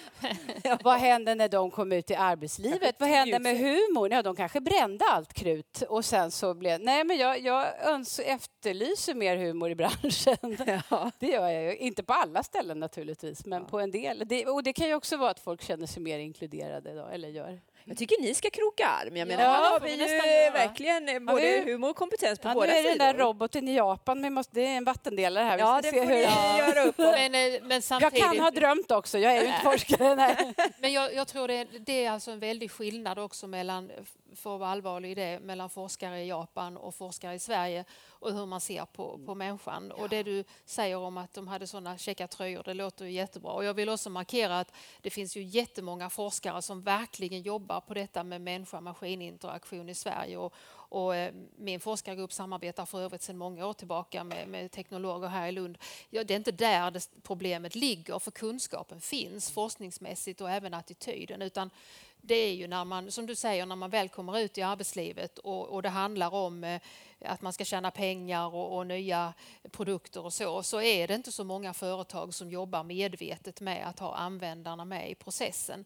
Vad 0.84 0.98
hände 0.98 1.34
när 1.34 1.48
de 1.48 1.70
kom 1.70 1.92
ut 1.92 2.10
i 2.10 2.14
arbetslivet? 2.14 2.96
Vad 2.98 3.08
hände 3.08 3.38
med 3.38 3.58
humorn? 3.58 4.12
Ja, 4.12 4.22
de 4.22 4.36
kanske 4.36 4.60
brände 4.60 5.04
allt 5.04 5.32
krut 5.32 5.82
och 5.88 6.04
sen 6.04 6.30
så 6.30 6.54
blev... 6.54 6.80
Nej, 6.80 7.04
men 7.04 7.16
jag, 7.16 7.40
jag 7.40 7.86
öns 7.86 8.18
efterlyser 8.18 9.14
mer 9.14 9.36
humor 9.36 9.70
i 9.70 9.74
branschen. 9.74 10.36
Ja. 10.90 11.10
Det 11.18 11.26
gör 11.26 11.48
jag 11.48 11.64
ju. 11.64 11.76
Inte 11.76 12.02
på 12.02 12.12
alla 12.12 12.42
ställen 12.42 12.80
naturligtvis, 12.80 13.46
men 13.46 13.62
ja. 13.62 13.68
på 13.68 13.80
en 13.80 13.90
del. 13.90 14.22
Det, 14.26 14.46
och 14.46 14.62
det 14.62 14.72
kan 14.72 14.86
ju 14.88 14.94
också 14.94 15.16
vara 15.16 15.30
att 15.30 15.40
folk 15.40 15.62
känner 15.62 15.86
sig 15.86 16.02
mer 16.02 16.18
inkluderade 16.18 16.94
då, 16.94 17.06
eller 17.06 17.28
gör. 17.28 17.60
Jag 17.88 17.98
tycker 17.98 18.22
ni 18.22 18.34
ska 18.34 18.50
kroka 18.50 18.86
arm. 18.86 19.16
Jag 19.16 19.28
menar, 19.28 19.44
ja, 19.44 19.78
vi 19.84 19.90
ju 19.90 20.50
verkligen 20.50 21.26
både 21.26 21.56
ja, 21.56 21.64
humor 21.64 21.90
och 21.90 21.96
kompetens 21.96 22.38
på 22.38 22.48
ja, 22.48 22.54
båda 22.54 22.66
sidor. 22.66 22.82
Nu 22.82 22.88
är 22.88 22.98
den 22.98 23.16
där 23.16 23.24
roboten 23.24 23.68
i 23.68 23.76
Japan, 23.76 24.22
vi 24.22 24.30
måste, 24.30 24.54
det 24.54 24.66
är 24.66 24.76
en 24.76 24.84
vattendelare 24.84 25.44
här. 25.44 25.56
Vi 25.56 25.62
ja, 25.62 25.80
det 25.82 25.92
får 25.92 26.04
ni 26.06 26.22
göra 26.58 26.84
upp 26.84 26.98
men, 26.98 27.34
eh, 27.34 27.60
men 27.62 27.82
samtidigt... 27.82 28.18
Jag 28.18 28.28
kan 28.28 28.40
ha 28.40 28.50
drömt 28.50 28.90
också, 28.90 29.18
jag 29.18 29.36
är 29.36 29.42
ju 29.42 29.48
inte 29.48 29.60
forskare. 29.60 30.36
men 30.78 30.92
jag, 30.92 31.14
jag, 31.14 31.28
tror 31.28 31.48
det, 31.48 31.64
det 31.64 32.04
är 32.04 32.10
alltså 32.10 32.30
en 32.30 32.38
väldig 32.38 32.70
skillnad 32.70 33.18
också 33.18 33.46
mellan, 33.46 33.90
för 34.36 34.54
att 34.54 34.60
vara 34.60 34.70
allvarlig 34.70 35.10
i 35.10 35.14
det, 35.14 35.40
mellan 35.40 35.70
forskare 35.70 36.22
i 36.22 36.28
Japan 36.28 36.76
och 36.76 36.94
forskare 36.94 37.34
i 37.34 37.38
Sverige 37.38 37.84
och 38.08 38.32
hur 38.32 38.46
man 38.46 38.60
ser 38.60 38.84
på, 38.84 39.20
på 39.26 39.34
människan. 39.34 39.92
Och 39.92 40.08
det 40.08 40.22
du 40.22 40.44
säger 40.64 40.96
om 40.96 41.16
att 41.18 41.34
de 41.34 41.48
hade 41.48 41.66
sådana 41.66 41.98
käcka 41.98 42.28
tröjor, 42.28 42.62
det 42.62 42.74
låter 42.74 43.04
ju 43.04 43.10
jättebra. 43.10 43.52
Och 43.52 43.64
jag 43.64 43.74
vill 43.74 43.88
också 43.88 44.10
markera 44.10 44.60
att 44.60 44.72
det 45.00 45.10
finns 45.10 45.36
ju 45.36 45.42
jättemånga 45.42 46.10
forskare 46.10 46.62
som 46.62 46.82
verkligen 46.82 47.42
jobbar 47.42 47.80
på 47.80 47.94
detta 47.94 48.24
med 48.24 48.40
människa-maskininteraktion 48.40 49.88
i 49.88 49.94
Sverige. 49.94 50.36
Och, 50.36 50.54
och 50.88 51.16
eh, 51.16 51.34
min 51.56 51.80
forskargrupp 51.80 52.32
samarbetar 52.32 52.86
för 52.86 53.00
övrigt 53.00 53.22
sedan 53.22 53.36
många 53.36 53.66
år 53.66 53.72
tillbaka 53.72 54.24
med, 54.24 54.48
med 54.48 54.70
teknologer 54.70 55.28
här 55.28 55.48
i 55.48 55.52
Lund. 55.52 55.78
Ja, 56.10 56.24
det 56.24 56.34
är 56.34 56.36
inte 56.36 56.52
där 56.52 56.90
det, 56.90 57.08
problemet 57.22 57.74
ligger, 57.74 58.18
för 58.18 58.30
kunskapen 58.30 59.00
finns 59.00 59.50
forskningsmässigt 59.50 60.40
och 60.40 60.50
även 60.50 60.74
attityden. 60.74 61.42
Utan 61.42 61.70
det 62.26 62.34
är 62.34 62.54
ju 62.54 62.66
när 62.66 62.84
man, 62.84 63.10
som 63.10 63.26
du 63.26 63.34
säger, 63.34 63.66
när 63.66 63.76
man 63.76 63.90
väl 63.90 64.08
kommer 64.08 64.38
ut 64.38 64.58
i 64.58 64.62
arbetslivet 64.62 65.38
och, 65.38 65.68
och 65.68 65.82
det 65.82 65.88
handlar 65.88 66.34
om 66.34 66.64
eh, 66.64 66.80
att 67.20 67.42
man 67.42 67.52
ska 67.52 67.64
tjäna 67.64 67.90
pengar 67.90 68.54
och, 68.54 68.76
och, 68.76 68.86
nya 68.86 69.34
produkter 69.70 70.24
och 70.24 70.32
så, 70.32 70.62
så 70.62 70.80
är 70.80 71.08
det 71.08 71.14
inte 71.14 71.32
så 71.32 71.44
många 71.44 71.74
företag 71.74 72.34
som 72.34 72.50
jobbar 72.50 72.82
medvetet 72.82 73.60
med 73.60 73.88
att 73.88 73.98
ha 73.98 74.14
användarna 74.14 74.84
med 74.84 75.10
i 75.10 75.14
processen. 75.14 75.84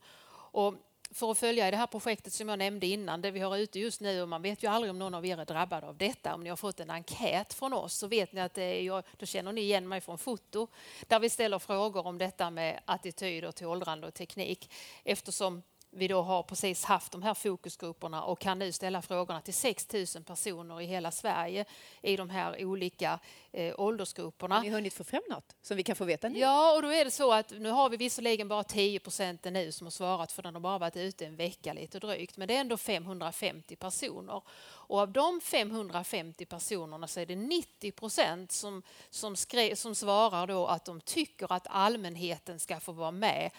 Och 0.52 0.74
för 1.12 1.30
att 1.30 1.38
följa 1.38 1.68
i 1.68 1.70
det 1.70 1.76
här 1.76 1.86
projektet 1.86 2.32
som 2.32 2.48
jag 2.48 2.58
nämnde 2.58 2.86
innan, 2.86 3.20
det 3.20 3.30
vi 3.30 3.40
har 3.40 3.56
ute 3.56 3.78
just 3.78 4.00
nu, 4.00 4.22
och 4.22 4.28
man 4.28 4.42
vet 4.42 4.62
ju 4.62 4.68
aldrig 4.68 4.90
om 4.90 4.98
någon 4.98 5.14
av 5.14 5.26
er 5.26 5.38
är 5.38 5.44
drabbad 5.44 5.84
av 5.84 5.96
detta. 5.96 6.34
Om 6.34 6.40
ni 6.44 6.48
har 6.48 6.56
fått 6.56 6.80
en 6.80 6.90
enkät 6.90 7.54
från 7.54 7.72
oss 7.72 7.94
så 7.94 8.06
vet 8.06 8.32
ni 8.32 8.40
att 8.40 8.54
det 8.54 8.62
är 8.62 8.82
jag, 8.82 9.04
då 9.16 9.26
känner 9.26 9.52
ni 9.52 9.60
igen 9.60 9.88
mig 9.88 10.00
från 10.00 10.18
foto, 10.18 10.66
där 11.06 11.20
vi 11.20 11.30
ställer 11.30 11.58
frågor 11.58 12.06
om 12.06 12.18
detta 12.18 12.50
med 12.50 12.80
attityder 12.84 13.52
till 13.52 13.66
åldrande 13.66 14.06
och 14.06 14.14
teknik. 14.14 14.70
Eftersom 15.04 15.62
vi 15.92 16.08
då 16.08 16.22
har 16.22 16.42
precis 16.42 16.84
haft 16.84 17.12
de 17.12 17.22
här 17.22 17.34
fokusgrupperna 17.34 18.22
och 18.22 18.38
kan 18.38 18.58
nu 18.58 18.72
ställa 18.72 19.02
frågorna 19.02 19.40
till 19.40 19.54
6 19.54 19.92
000 19.92 20.24
personer 20.24 20.80
i 20.80 20.86
hela 20.86 21.10
Sverige 21.10 21.64
i 22.02 22.16
de 22.16 22.30
här 22.30 22.64
olika 22.64 23.18
eh, 23.52 23.74
åldersgrupperna. 23.78 24.54
Har 24.54 24.62
ni 24.62 24.70
hunnit 24.70 24.94
få 24.94 25.04
fram 25.04 25.22
något 25.30 25.56
som 25.62 25.76
vi 25.76 25.82
kan 25.82 25.96
få 25.96 26.04
veta 26.04 26.28
nu? 26.28 26.38
Ja, 26.38 26.76
och 26.76 26.82
då 26.82 26.92
är 26.92 27.04
det 27.04 27.10
så 27.10 27.32
att 27.32 27.50
nu 27.50 27.70
har 27.70 27.90
vi 27.90 27.96
visserligen 27.96 28.48
bara 28.48 28.64
10 28.64 28.98
procent 28.98 29.44
nu 29.44 29.72
som 29.72 29.86
har 29.86 29.90
svarat 29.90 30.32
för 30.32 30.42
den 30.42 30.54
har 30.54 30.60
bara 30.60 30.78
varit 30.78 30.96
ute 30.96 31.26
en 31.26 31.36
vecka 31.36 31.72
lite 31.72 31.98
drygt, 31.98 32.36
men 32.36 32.48
det 32.48 32.56
är 32.56 32.60
ändå 32.60 32.76
550 32.76 33.76
personer. 33.76 34.42
Och 34.90 34.98
av 34.98 35.12
de 35.12 35.40
550 35.40 36.44
personerna 36.44 37.06
så 37.06 37.20
är 37.20 37.26
det 37.26 37.36
90 37.36 37.92
procent 37.92 38.52
som, 38.52 38.82
som, 39.10 39.36
som 39.74 39.94
svarar 39.94 40.46
då 40.46 40.66
att 40.66 40.84
de 40.84 41.00
tycker 41.00 41.52
att 41.52 41.66
allmänheten 41.70 42.60
ska 42.60 42.80
få 42.80 42.92
vara 42.92 43.10
med 43.10 43.50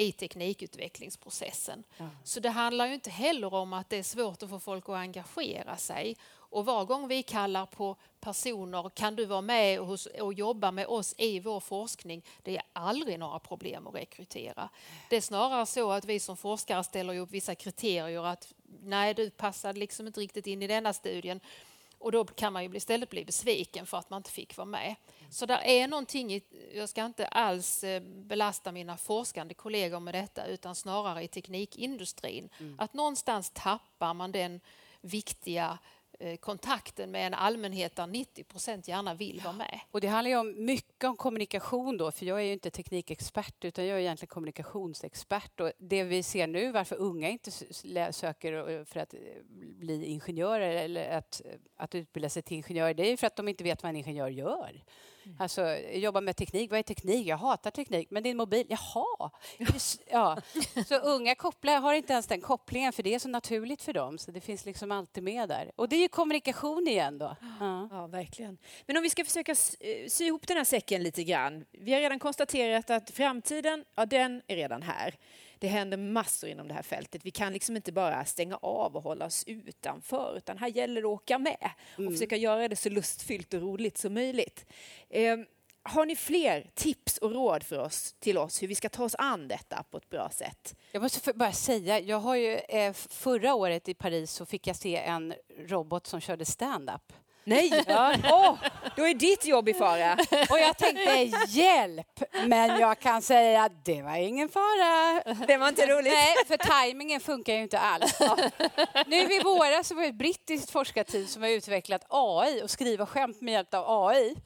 i 0.00 0.12
teknikutvecklingsprocessen. 0.12 1.84
Så 2.24 2.40
det 2.40 2.50
handlar 2.50 2.86
ju 2.86 2.94
inte 2.94 3.10
heller 3.10 3.54
om 3.54 3.72
att 3.72 3.90
det 3.90 3.96
är 3.96 4.02
svårt 4.02 4.42
att 4.42 4.50
få 4.50 4.58
folk 4.58 4.88
att 4.88 4.94
engagera 4.94 5.76
sig. 5.76 6.16
Och 6.32 6.64
var 6.64 6.84
gång 6.84 7.08
vi 7.08 7.22
kallar 7.22 7.66
på 7.66 7.96
personer, 8.20 8.88
kan 8.88 9.16
du 9.16 9.24
vara 9.24 9.40
med 9.40 9.80
och, 9.80 9.98
och 10.20 10.34
jobba 10.34 10.70
med 10.70 10.86
oss 10.86 11.14
i 11.18 11.40
vår 11.40 11.60
forskning? 11.60 12.24
Det 12.42 12.56
är 12.56 12.62
aldrig 12.72 13.18
några 13.18 13.38
problem 13.38 13.86
att 13.86 13.94
rekrytera. 13.94 14.68
Det 15.10 15.16
är 15.16 15.20
snarare 15.20 15.66
så 15.66 15.90
att 15.90 16.04
vi 16.04 16.20
som 16.20 16.36
forskare 16.36 16.84
ställer 16.84 17.18
upp 17.18 17.30
vissa 17.30 17.54
kriterier 17.54 18.24
att 18.24 18.54
nej, 18.82 19.14
du 19.14 19.30
passar 19.30 19.72
liksom 19.72 20.06
inte 20.06 20.20
riktigt 20.20 20.46
in 20.46 20.62
i 20.62 20.66
denna 20.66 20.92
studien. 20.92 21.40
Och 22.00 22.12
då 22.12 22.24
kan 22.24 22.52
man 22.52 22.64
ju 22.64 22.76
istället 22.76 23.10
bli 23.10 23.24
besviken 23.24 23.86
för 23.86 23.98
att 23.98 24.10
man 24.10 24.16
inte 24.16 24.30
fick 24.30 24.56
vara 24.56 24.66
med. 24.66 24.94
Så 25.30 25.46
där 25.46 25.60
är 25.64 25.88
någonting, 25.88 26.32
i, 26.32 26.42
jag 26.74 26.88
ska 26.88 27.04
inte 27.04 27.26
alls 27.26 27.84
eh, 27.84 28.02
belasta 28.02 28.72
mina 28.72 28.96
forskande 28.96 29.54
kollegor 29.54 30.00
med 30.00 30.14
detta 30.14 30.46
utan 30.46 30.74
snarare 30.74 31.22
i 31.22 31.28
teknikindustrin. 31.28 32.48
Mm. 32.58 32.76
Att 32.78 32.94
någonstans 32.94 33.50
tappar 33.54 34.14
man 34.14 34.32
den 34.32 34.60
viktiga 35.00 35.78
kontakten 36.40 37.10
med 37.10 37.26
en 37.26 37.34
allmänhet 37.34 37.96
där 37.96 38.06
90 38.06 38.44
procent 38.44 38.88
gärna 38.88 39.14
vill 39.14 39.40
vara 39.44 39.52
med. 39.52 39.80
Och 39.90 40.00
det 40.00 40.08
handlar 40.08 40.30
ju 40.30 40.36
om 40.36 40.64
mycket 40.64 41.04
om 41.04 41.16
kommunikation 41.16 41.96
då, 41.96 42.12
för 42.12 42.26
jag 42.26 42.40
är 42.40 42.44
ju 42.44 42.52
inte 42.52 42.70
teknikexpert 42.70 43.64
utan 43.64 43.86
jag 43.86 43.96
är 43.96 44.00
egentligen 44.00 44.28
kommunikationsexpert. 44.28 45.60
Och 45.60 45.72
det 45.78 46.04
vi 46.04 46.22
ser 46.22 46.46
nu, 46.46 46.72
varför 46.72 46.96
unga 46.96 47.28
inte 47.28 47.50
söker 48.12 48.84
för 48.84 49.00
att 49.00 49.14
eh, 49.14 49.20
bli 49.78 50.04
ingenjörer 50.04 50.70
eller 50.70 51.10
att, 51.10 51.42
att 51.76 51.94
utbilda 51.94 52.28
sig 52.28 52.42
till 52.42 52.56
ingenjörer, 52.56 52.94
det 52.94 53.12
är 53.12 53.16
för 53.16 53.26
att 53.26 53.36
de 53.36 53.48
inte 53.48 53.64
vet 53.64 53.82
vad 53.82 53.90
en 53.90 53.96
ingenjör 53.96 54.28
gör. 54.28 54.84
Alltså, 55.38 55.76
jobba 55.92 56.20
med 56.20 56.36
teknik. 56.36 56.70
Vad 56.70 56.78
är 56.78 56.82
teknik? 56.82 57.26
Jag 57.26 57.36
hatar 57.36 57.70
teknik. 57.70 58.10
Men 58.10 58.22
din 58.22 58.36
mobil? 58.36 58.66
Jaha! 58.68 59.30
Ja. 60.10 60.38
Så 60.88 60.94
unga 60.94 61.34
kopplar 61.34 61.80
har 61.80 61.94
inte 61.94 62.12
ens 62.12 62.26
den 62.26 62.40
kopplingen 62.40 62.92
för 62.92 63.02
det 63.02 63.14
är 63.14 63.18
så 63.18 63.28
naturligt 63.28 63.82
för 63.82 63.92
dem. 63.92 64.18
Så 64.18 64.30
det 64.30 64.40
finns 64.40 64.64
liksom 64.64 64.92
alltid 64.92 65.22
med 65.22 65.48
där. 65.48 65.72
Och 65.76 65.88
det 65.88 65.96
är 65.96 66.00
ju 66.00 66.08
kommunikation 66.08 66.88
igen 66.88 67.18
då. 67.18 67.36
Ja. 67.60 67.88
ja, 67.90 68.06
verkligen. 68.06 68.58
Men 68.86 68.96
om 68.96 69.02
vi 69.02 69.10
ska 69.10 69.24
försöka 69.24 69.52
eh, 69.52 70.08
sy 70.08 70.24
ihop 70.24 70.46
den 70.46 70.56
här 70.56 70.64
säcken 70.64 71.02
lite 71.02 71.24
grann. 71.24 71.64
Vi 71.72 71.92
har 71.92 72.00
redan 72.00 72.18
konstaterat 72.18 72.90
att 72.90 73.10
framtiden, 73.10 73.84
ja 73.94 74.06
den 74.06 74.42
är 74.46 74.56
redan 74.56 74.82
här. 74.82 75.14
Det 75.60 75.68
händer 75.68 75.96
massor 75.96 76.50
inom 76.50 76.68
det 76.68 76.74
här 76.74 76.82
fältet. 76.82 77.24
Vi 77.24 77.30
kan 77.30 77.52
liksom 77.52 77.76
inte 77.76 77.92
bara 77.92 78.24
stänga 78.24 78.56
av 78.56 78.96
och 78.96 79.02
hålla 79.02 79.26
oss 79.26 79.44
utanför, 79.46 80.34
utan 80.36 80.58
här 80.58 80.68
gäller 80.68 81.02
det 81.02 81.08
att 81.08 81.14
åka 81.14 81.38
med 81.38 81.70
och 81.94 82.00
mm. 82.00 82.12
försöka 82.12 82.36
göra 82.36 82.68
det 82.68 82.76
så 82.76 82.88
lustfyllt 82.88 83.54
och 83.54 83.60
roligt 83.60 83.98
som 83.98 84.14
möjligt. 84.14 84.66
Eh, 85.10 85.36
har 85.82 86.06
ni 86.06 86.16
fler 86.16 86.70
tips 86.74 87.18
och 87.18 87.32
råd 87.32 87.62
för 87.62 87.78
oss, 87.78 88.14
till 88.18 88.38
oss 88.38 88.62
hur 88.62 88.68
vi 88.68 88.74
ska 88.74 88.88
ta 88.88 89.04
oss 89.04 89.14
an 89.18 89.48
detta 89.48 89.84
på 89.90 89.96
ett 89.96 90.10
bra 90.10 90.30
sätt? 90.30 90.76
Jag 90.92 91.02
måste 91.02 91.32
bara 91.32 91.52
säga, 91.52 92.00
jag 92.00 92.20
har 92.20 92.36
ju, 92.36 92.54
eh, 92.54 92.92
förra 92.92 93.54
året 93.54 93.88
i 93.88 93.94
Paris 93.94 94.32
så 94.32 94.46
fick 94.46 94.66
jag 94.66 94.76
se 94.76 94.96
en 94.96 95.34
robot 95.58 96.06
som 96.06 96.20
körde 96.20 96.44
stand-up. 96.44 97.12
Nej! 97.44 97.84
Ja. 97.86 98.14
Oh, 98.14 98.58
då 98.96 99.06
är 99.06 99.14
ditt 99.14 99.44
jobb 99.44 99.68
i 99.68 99.74
fara. 99.74 100.12
Och 100.50 100.58
jag 100.58 100.78
tänkte 100.78 101.32
hjälp, 101.48 102.22
men 102.46 102.80
jag 102.80 102.98
kan 102.98 103.22
säga 103.22 103.62
att 103.62 103.84
det 103.84 104.02
var 104.02 104.16
ingen 104.16 104.48
fara. 104.48 105.22
Det 105.46 105.56
var 105.56 105.68
inte 105.68 105.86
roligt. 105.86 106.12
Nej, 106.12 106.34
för 106.46 106.56
tajmingen 106.56 107.20
funkar 107.20 107.54
ju 107.54 107.62
inte 107.62 107.78
alls. 107.78 108.18
Nu 109.06 109.16
i 109.16 109.40
våras 109.44 109.88
så 109.88 109.94
var 109.94 110.02
det 110.02 110.08
ett 110.08 110.14
brittiskt 110.14 110.70
forskarteam 110.70 111.26
som 111.26 111.42
har 111.42 111.50
utvecklat 111.50 112.06
AI 112.08 112.62
och 112.62 112.70
skriva 112.70 113.06
skämt 113.06 113.40
med 113.40 113.52
hjälp 113.52 113.74
av 113.74 114.08
AI 114.08 114.36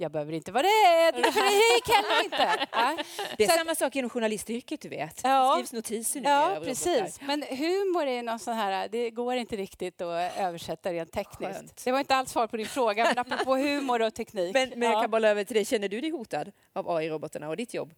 jag 0.00 0.12
behöver 0.12 0.32
inte 0.32 0.52
vara 0.52 0.62
rädd, 0.62 1.14
för 1.32 1.40
det 1.40 1.74
gick 1.74 1.88
heller 1.88 2.24
inte. 2.24 2.66
Ja. 2.72 2.98
Det 3.36 3.44
är 3.44 3.48
så 3.48 3.58
samma 3.58 3.74
sak 3.74 3.96
inom 3.96 4.10
journalistyrket, 4.10 4.80
du 4.80 4.88
vet. 4.88 5.20
Ja. 5.24 5.52
skrivs 5.54 5.72
notiser 5.72 6.20
nu. 6.20 6.28
Ja, 6.28 6.60
precis. 6.64 7.20
Men 7.20 7.42
humor 7.42 8.06
är 8.06 8.22
någon 8.22 8.38
sån 8.38 8.54
här, 8.54 8.88
det 8.88 9.10
går 9.10 9.36
inte 9.36 9.56
riktigt 9.56 10.00
att 10.00 10.38
översätta 10.38 10.92
rent 10.92 11.12
tekniskt. 11.12 11.52
Skönt. 11.54 11.84
Det 11.84 11.92
var 11.92 11.98
inte 11.98 12.16
alls 12.16 12.30
svar 12.30 12.46
på 12.46 12.56
din 12.56 12.66
fråga, 12.66 13.04
men 13.04 13.18
apropå 13.18 13.56
humor 13.56 14.02
och 14.02 14.14
teknik. 14.14 14.54
Men, 14.54 14.72
men 14.76 14.90
jag 14.90 15.02
kan 15.02 15.10
bolla 15.10 15.28
över 15.28 15.44
till 15.44 15.54
dig, 15.54 15.64
känner 15.64 15.88
du 15.88 16.00
dig 16.00 16.10
hotad 16.10 16.52
av 16.72 16.90
AI-robotarna 16.90 17.48
och 17.48 17.56
ditt 17.56 17.74
jobb? 17.74 17.94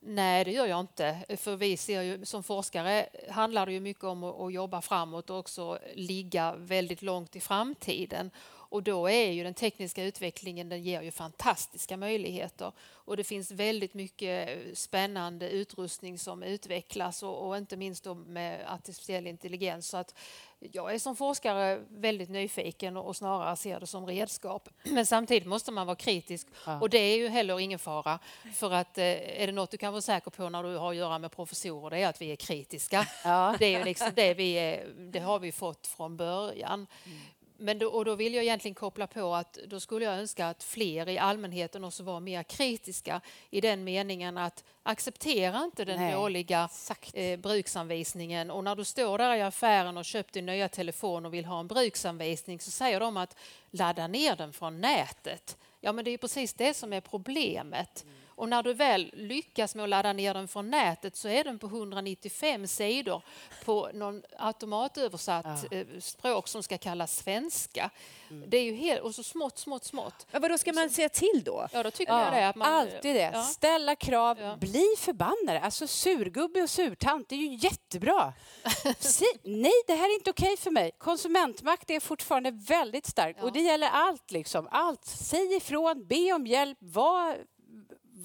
Nej, 0.00 0.44
det 0.44 0.52
gör 0.52 0.66
jag 0.66 0.80
inte. 0.80 1.16
För 1.36 1.56
vi 1.56 1.76
ser 1.76 2.02
ju, 2.02 2.24
som 2.24 2.42
forskare 2.42 3.06
handlar 3.30 3.66
det 3.66 3.72
ju 3.72 3.80
mycket 3.80 4.04
om 4.04 4.24
att, 4.24 4.40
att 4.40 4.52
jobba 4.52 4.80
framåt 4.80 5.30
och 5.30 5.38
också 5.38 5.78
ligga 5.94 6.54
väldigt 6.56 7.02
långt 7.02 7.36
i 7.36 7.40
framtiden. 7.40 8.30
Och 8.70 8.82
då 8.82 9.08
är 9.08 9.30
ju 9.30 9.44
den 9.44 9.54
tekniska 9.54 10.04
utvecklingen, 10.04 10.68
den 10.68 10.82
ger 10.82 11.02
ju 11.02 11.10
fantastiska 11.10 11.96
möjligheter. 11.96 12.72
Och 12.80 13.16
det 13.16 13.24
finns 13.24 13.50
väldigt 13.50 13.94
mycket 13.94 14.48
spännande 14.78 15.50
utrustning 15.50 16.18
som 16.18 16.42
utvecklas 16.42 17.22
och, 17.22 17.48
och 17.48 17.56
inte 17.56 17.76
minst 17.76 18.06
med 18.26 18.64
artificiell 18.68 19.26
intelligens. 19.26 19.88
Så 19.88 19.96
att 19.96 20.14
jag 20.58 20.94
är 20.94 20.98
som 20.98 21.16
forskare 21.16 21.80
väldigt 21.88 22.28
nyfiken 22.28 22.96
och, 22.96 23.06
och 23.06 23.16
snarare 23.16 23.56
ser 23.56 23.80
det 23.80 23.86
som 23.86 24.06
redskap. 24.06 24.68
Men 24.82 25.06
samtidigt 25.06 25.48
måste 25.48 25.72
man 25.72 25.86
vara 25.86 25.96
kritisk 25.96 26.46
ja. 26.66 26.80
och 26.80 26.90
det 26.90 26.98
är 26.98 27.16
ju 27.16 27.28
heller 27.28 27.60
ingen 27.60 27.78
fara. 27.78 28.18
För 28.54 28.70
att 28.70 28.98
eh, 28.98 29.04
är 29.42 29.46
det 29.46 29.52
något 29.52 29.70
du 29.70 29.76
kan 29.76 29.92
vara 29.92 30.02
säker 30.02 30.30
på 30.30 30.48
när 30.48 30.62
du 30.62 30.76
har 30.76 30.90
att 30.90 30.96
göra 30.96 31.18
med 31.18 31.32
professorer, 31.32 31.90
det 31.90 31.98
är 32.02 32.08
att 32.08 32.22
vi 32.22 32.32
är 32.32 32.36
kritiska. 32.36 33.06
Ja. 33.24 33.56
Det 33.58 33.66
är 33.66 33.78
ju 33.78 33.84
liksom 33.84 34.10
det 34.14 34.34
vi 34.34 34.52
är, 34.52 34.88
det 34.96 35.20
har 35.20 35.38
vi 35.38 35.52
fått 35.52 35.86
från 35.86 36.16
början. 36.16 36.86
Mm 37.04 37.18
men 37.60 37.78
då, 37.78 37.88
och 37.88 38.04
då 38.04 38.14
vill 38.14 38.34
jag 38.34 38.44
egentligen 38.44 38.74
koppla 38.74 39.06
på 39.06 39.34
att 39.34 39.58
då 39.66 39.80
skulle 39.80 40.04
jag 40.04 40.14
önska 40.14 40.46
att 40.46 40.62
fler 40.62 41.08
i 41.08 41.18
allmänheten 41.18 41.84
också 41.84 42.02
var 42.02 42.20
mer 42.20 42.42
kritiska 42.42 43.20
i 43.50 43.60
den 43.60 43.84
meningen 43.84 44.38
att 44.38 44.64
acceptera 44.82 45.64
inte 45.64 45.84
den 45.84 46.00
Nej, 46.00 46.12
dåliga 46.12 46.68
eh, 47.12 47.38
bruksanvisningen 47.38 48.50
och 48.50 48.64
när 48.64 48.76
du 48.76 48.84
står 48.84 49.18
där 49.18 49.36
i 49.36 49.42
affären 49.42 49.96
och 49.96 50.04
köpt 50.04 50.34
din 50.34 50.46
nya 50.46 50.68
telefon 50.68 51.26
och 51.26 51.34
vill 51.34 51.44
ha 51.44 51.60
en 51.60 51.66
bruksanvisning 51.66 52.60
så 52.60 52.70
säger 52.70 53.00
de 53.00 53.16
att 53.16 53.36
ladda 53.70 54.06
ner 54.06 54.36
den 54.36 54.52
från 54.52 54.80
nätet. 54.80 55.56
Ja, 55.80 55.92
men 55.92 56.04
det 56.04 56.10
är 56.10 56.18
precis 56.18 56.54
det 56.54 56.74
som 56.74 56.92
är 56.92 57.00
problemet. 57.00 58.02
Mm. 58.04 58.14
Och 58.38 58.48
när 58.48 58.62
du 58.62 58.74
väl 58.74 59.10
lyckas 59.12 59.74
med 59.74 59.82
att 59.82 59.88
ladda 59.88 60.12
ner 60.12 60.34
den 60.34 60.48
från 60.48 60.70
nätet 60.70 61.16
så 61.16 61.28
är 61.28 61.44
den 61.44 61.58
på 61.58 61.66
195 61.66 62.66
sidor 62.66 63.22
på 63.64 63.90
någon 63.94 64.22
automatöversatt 64.38 65.66
ja. 65.70 65.76
Eh, 65.76 65.86
språk 66.00 66.48
som 66.48 66.62
ska 66.62 66.78
kallas 66.78 67.16
svenska. 67.16 67.90
Mm. 68.30 68.50
Det 68.50 68.56
är 68.56 68.62
ju 68.62 68.74
helt, 68.74 69.00
och 69.00 69.14
så 69.14 69.22
smått, 69.22 69.58
smått, 69.58 69.84
smått. 69.84 70.26
Ja, 70.30 70.38
vad 70.38 70.50
då 70.50 70.58
ska 70.58 70.72
man 70.72 70.90
säga 70.90 71.08
till 71.08 71.42
då? 71.44 71.68
Ja, 71.72 71.82
då 71.82 71.90
tycker 71.90 72.12
ja, 72.12 72.24
jag 72.24 72.32
det. 72.32 72.48
Att 72.48 72.56
man, 72.56 72.74
alltid 72.74 73.14
det. 73.14 73.30
Ja. 73.34 73.42
Ställa 73.42 73.96
krav, 73.96 74.40
ja. 74.40 74.56
bli 74.56 74.94
förbannade. 74.98 75.60
Alltså 75.60 75.86
surgubbe 75.86 76.62
och 76.62 76.70
surtant, 76.70 77.28
det 77.28 77.34
är 77.34 77.38
ju 77.38 77.54
jättebra. 77.54 78.32
si, 78.98 79.24
nej, 79.42 79.72
det 79.86 79.94
här 79.94 80.10
är 80.10 80.14
inte 80.14 80.30
okej 80.30 80.52
okay 80.52 80.56
för 80.56 80.70
mig. 80.70 80.90
Konsumentmakt 80.98 81.90
är 81.90 82.00
fortfarande 82.00 82.50
väldigt 82.50 83.06
starkt 83.06 83.42
och 83.42 83.52
det 83.52 83.60
gäller 83.60 83.88
allt. 83.88 84.30
Liksom. 84.30 84.68
Allt. 84.70 85.04
Säg 85.04 85.56
ifrån, 85.56 86.06
be 86.06 86.32
om 86.32 86.46
hjälp, 86.46 86.78
var 86.80 87.36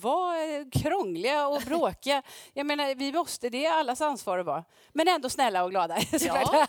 var 0.01 0.71
krångliga 0.71 1.47
och 1.47 1.61
bråkiga. 1.65 2.21
Jag 2.53 2.65
menar, 2.65 2.95
vi 2.95 3.11
måste, 3.11 3.49
det 3.49 3.65
är 3.65 3.73
allas 3.73 4.01
ansvar 4.01 4.39
att 4.39 4.45
vara. 4.45 4.63
Men 4.93 5.07
ändå 5.07 5.29
snälla 5.29 5.63
och 5.63 5.71
glada. 5.71 5.97
Ja, 6.19 6.67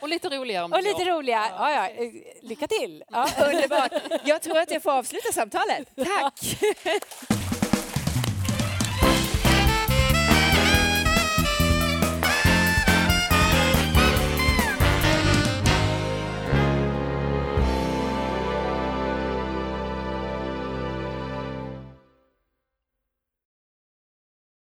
och 0.00 0.08
lite 0.08 0.28
roliga 0.28 0.64
om 0.64 0.72
Och 0.72 0.82
lite 0.82 1.04
roliga. 1.04 1.46
Ja, 1.58 1.70
ja. 1.70 1.88
Lycka 2.42 2.66
till. 2.66 3.04
Ja. 3.10 3.28
Underbart. 3.46 3.92
Jag 4.24 4.42
tror 4.42 4.58
att 4.58 4.70
jag 4.70 4.82
får 4.82 4.90
avsluta 4.92 5.32
samtalet. 5.32 5.88
Tack! 5.96 6.56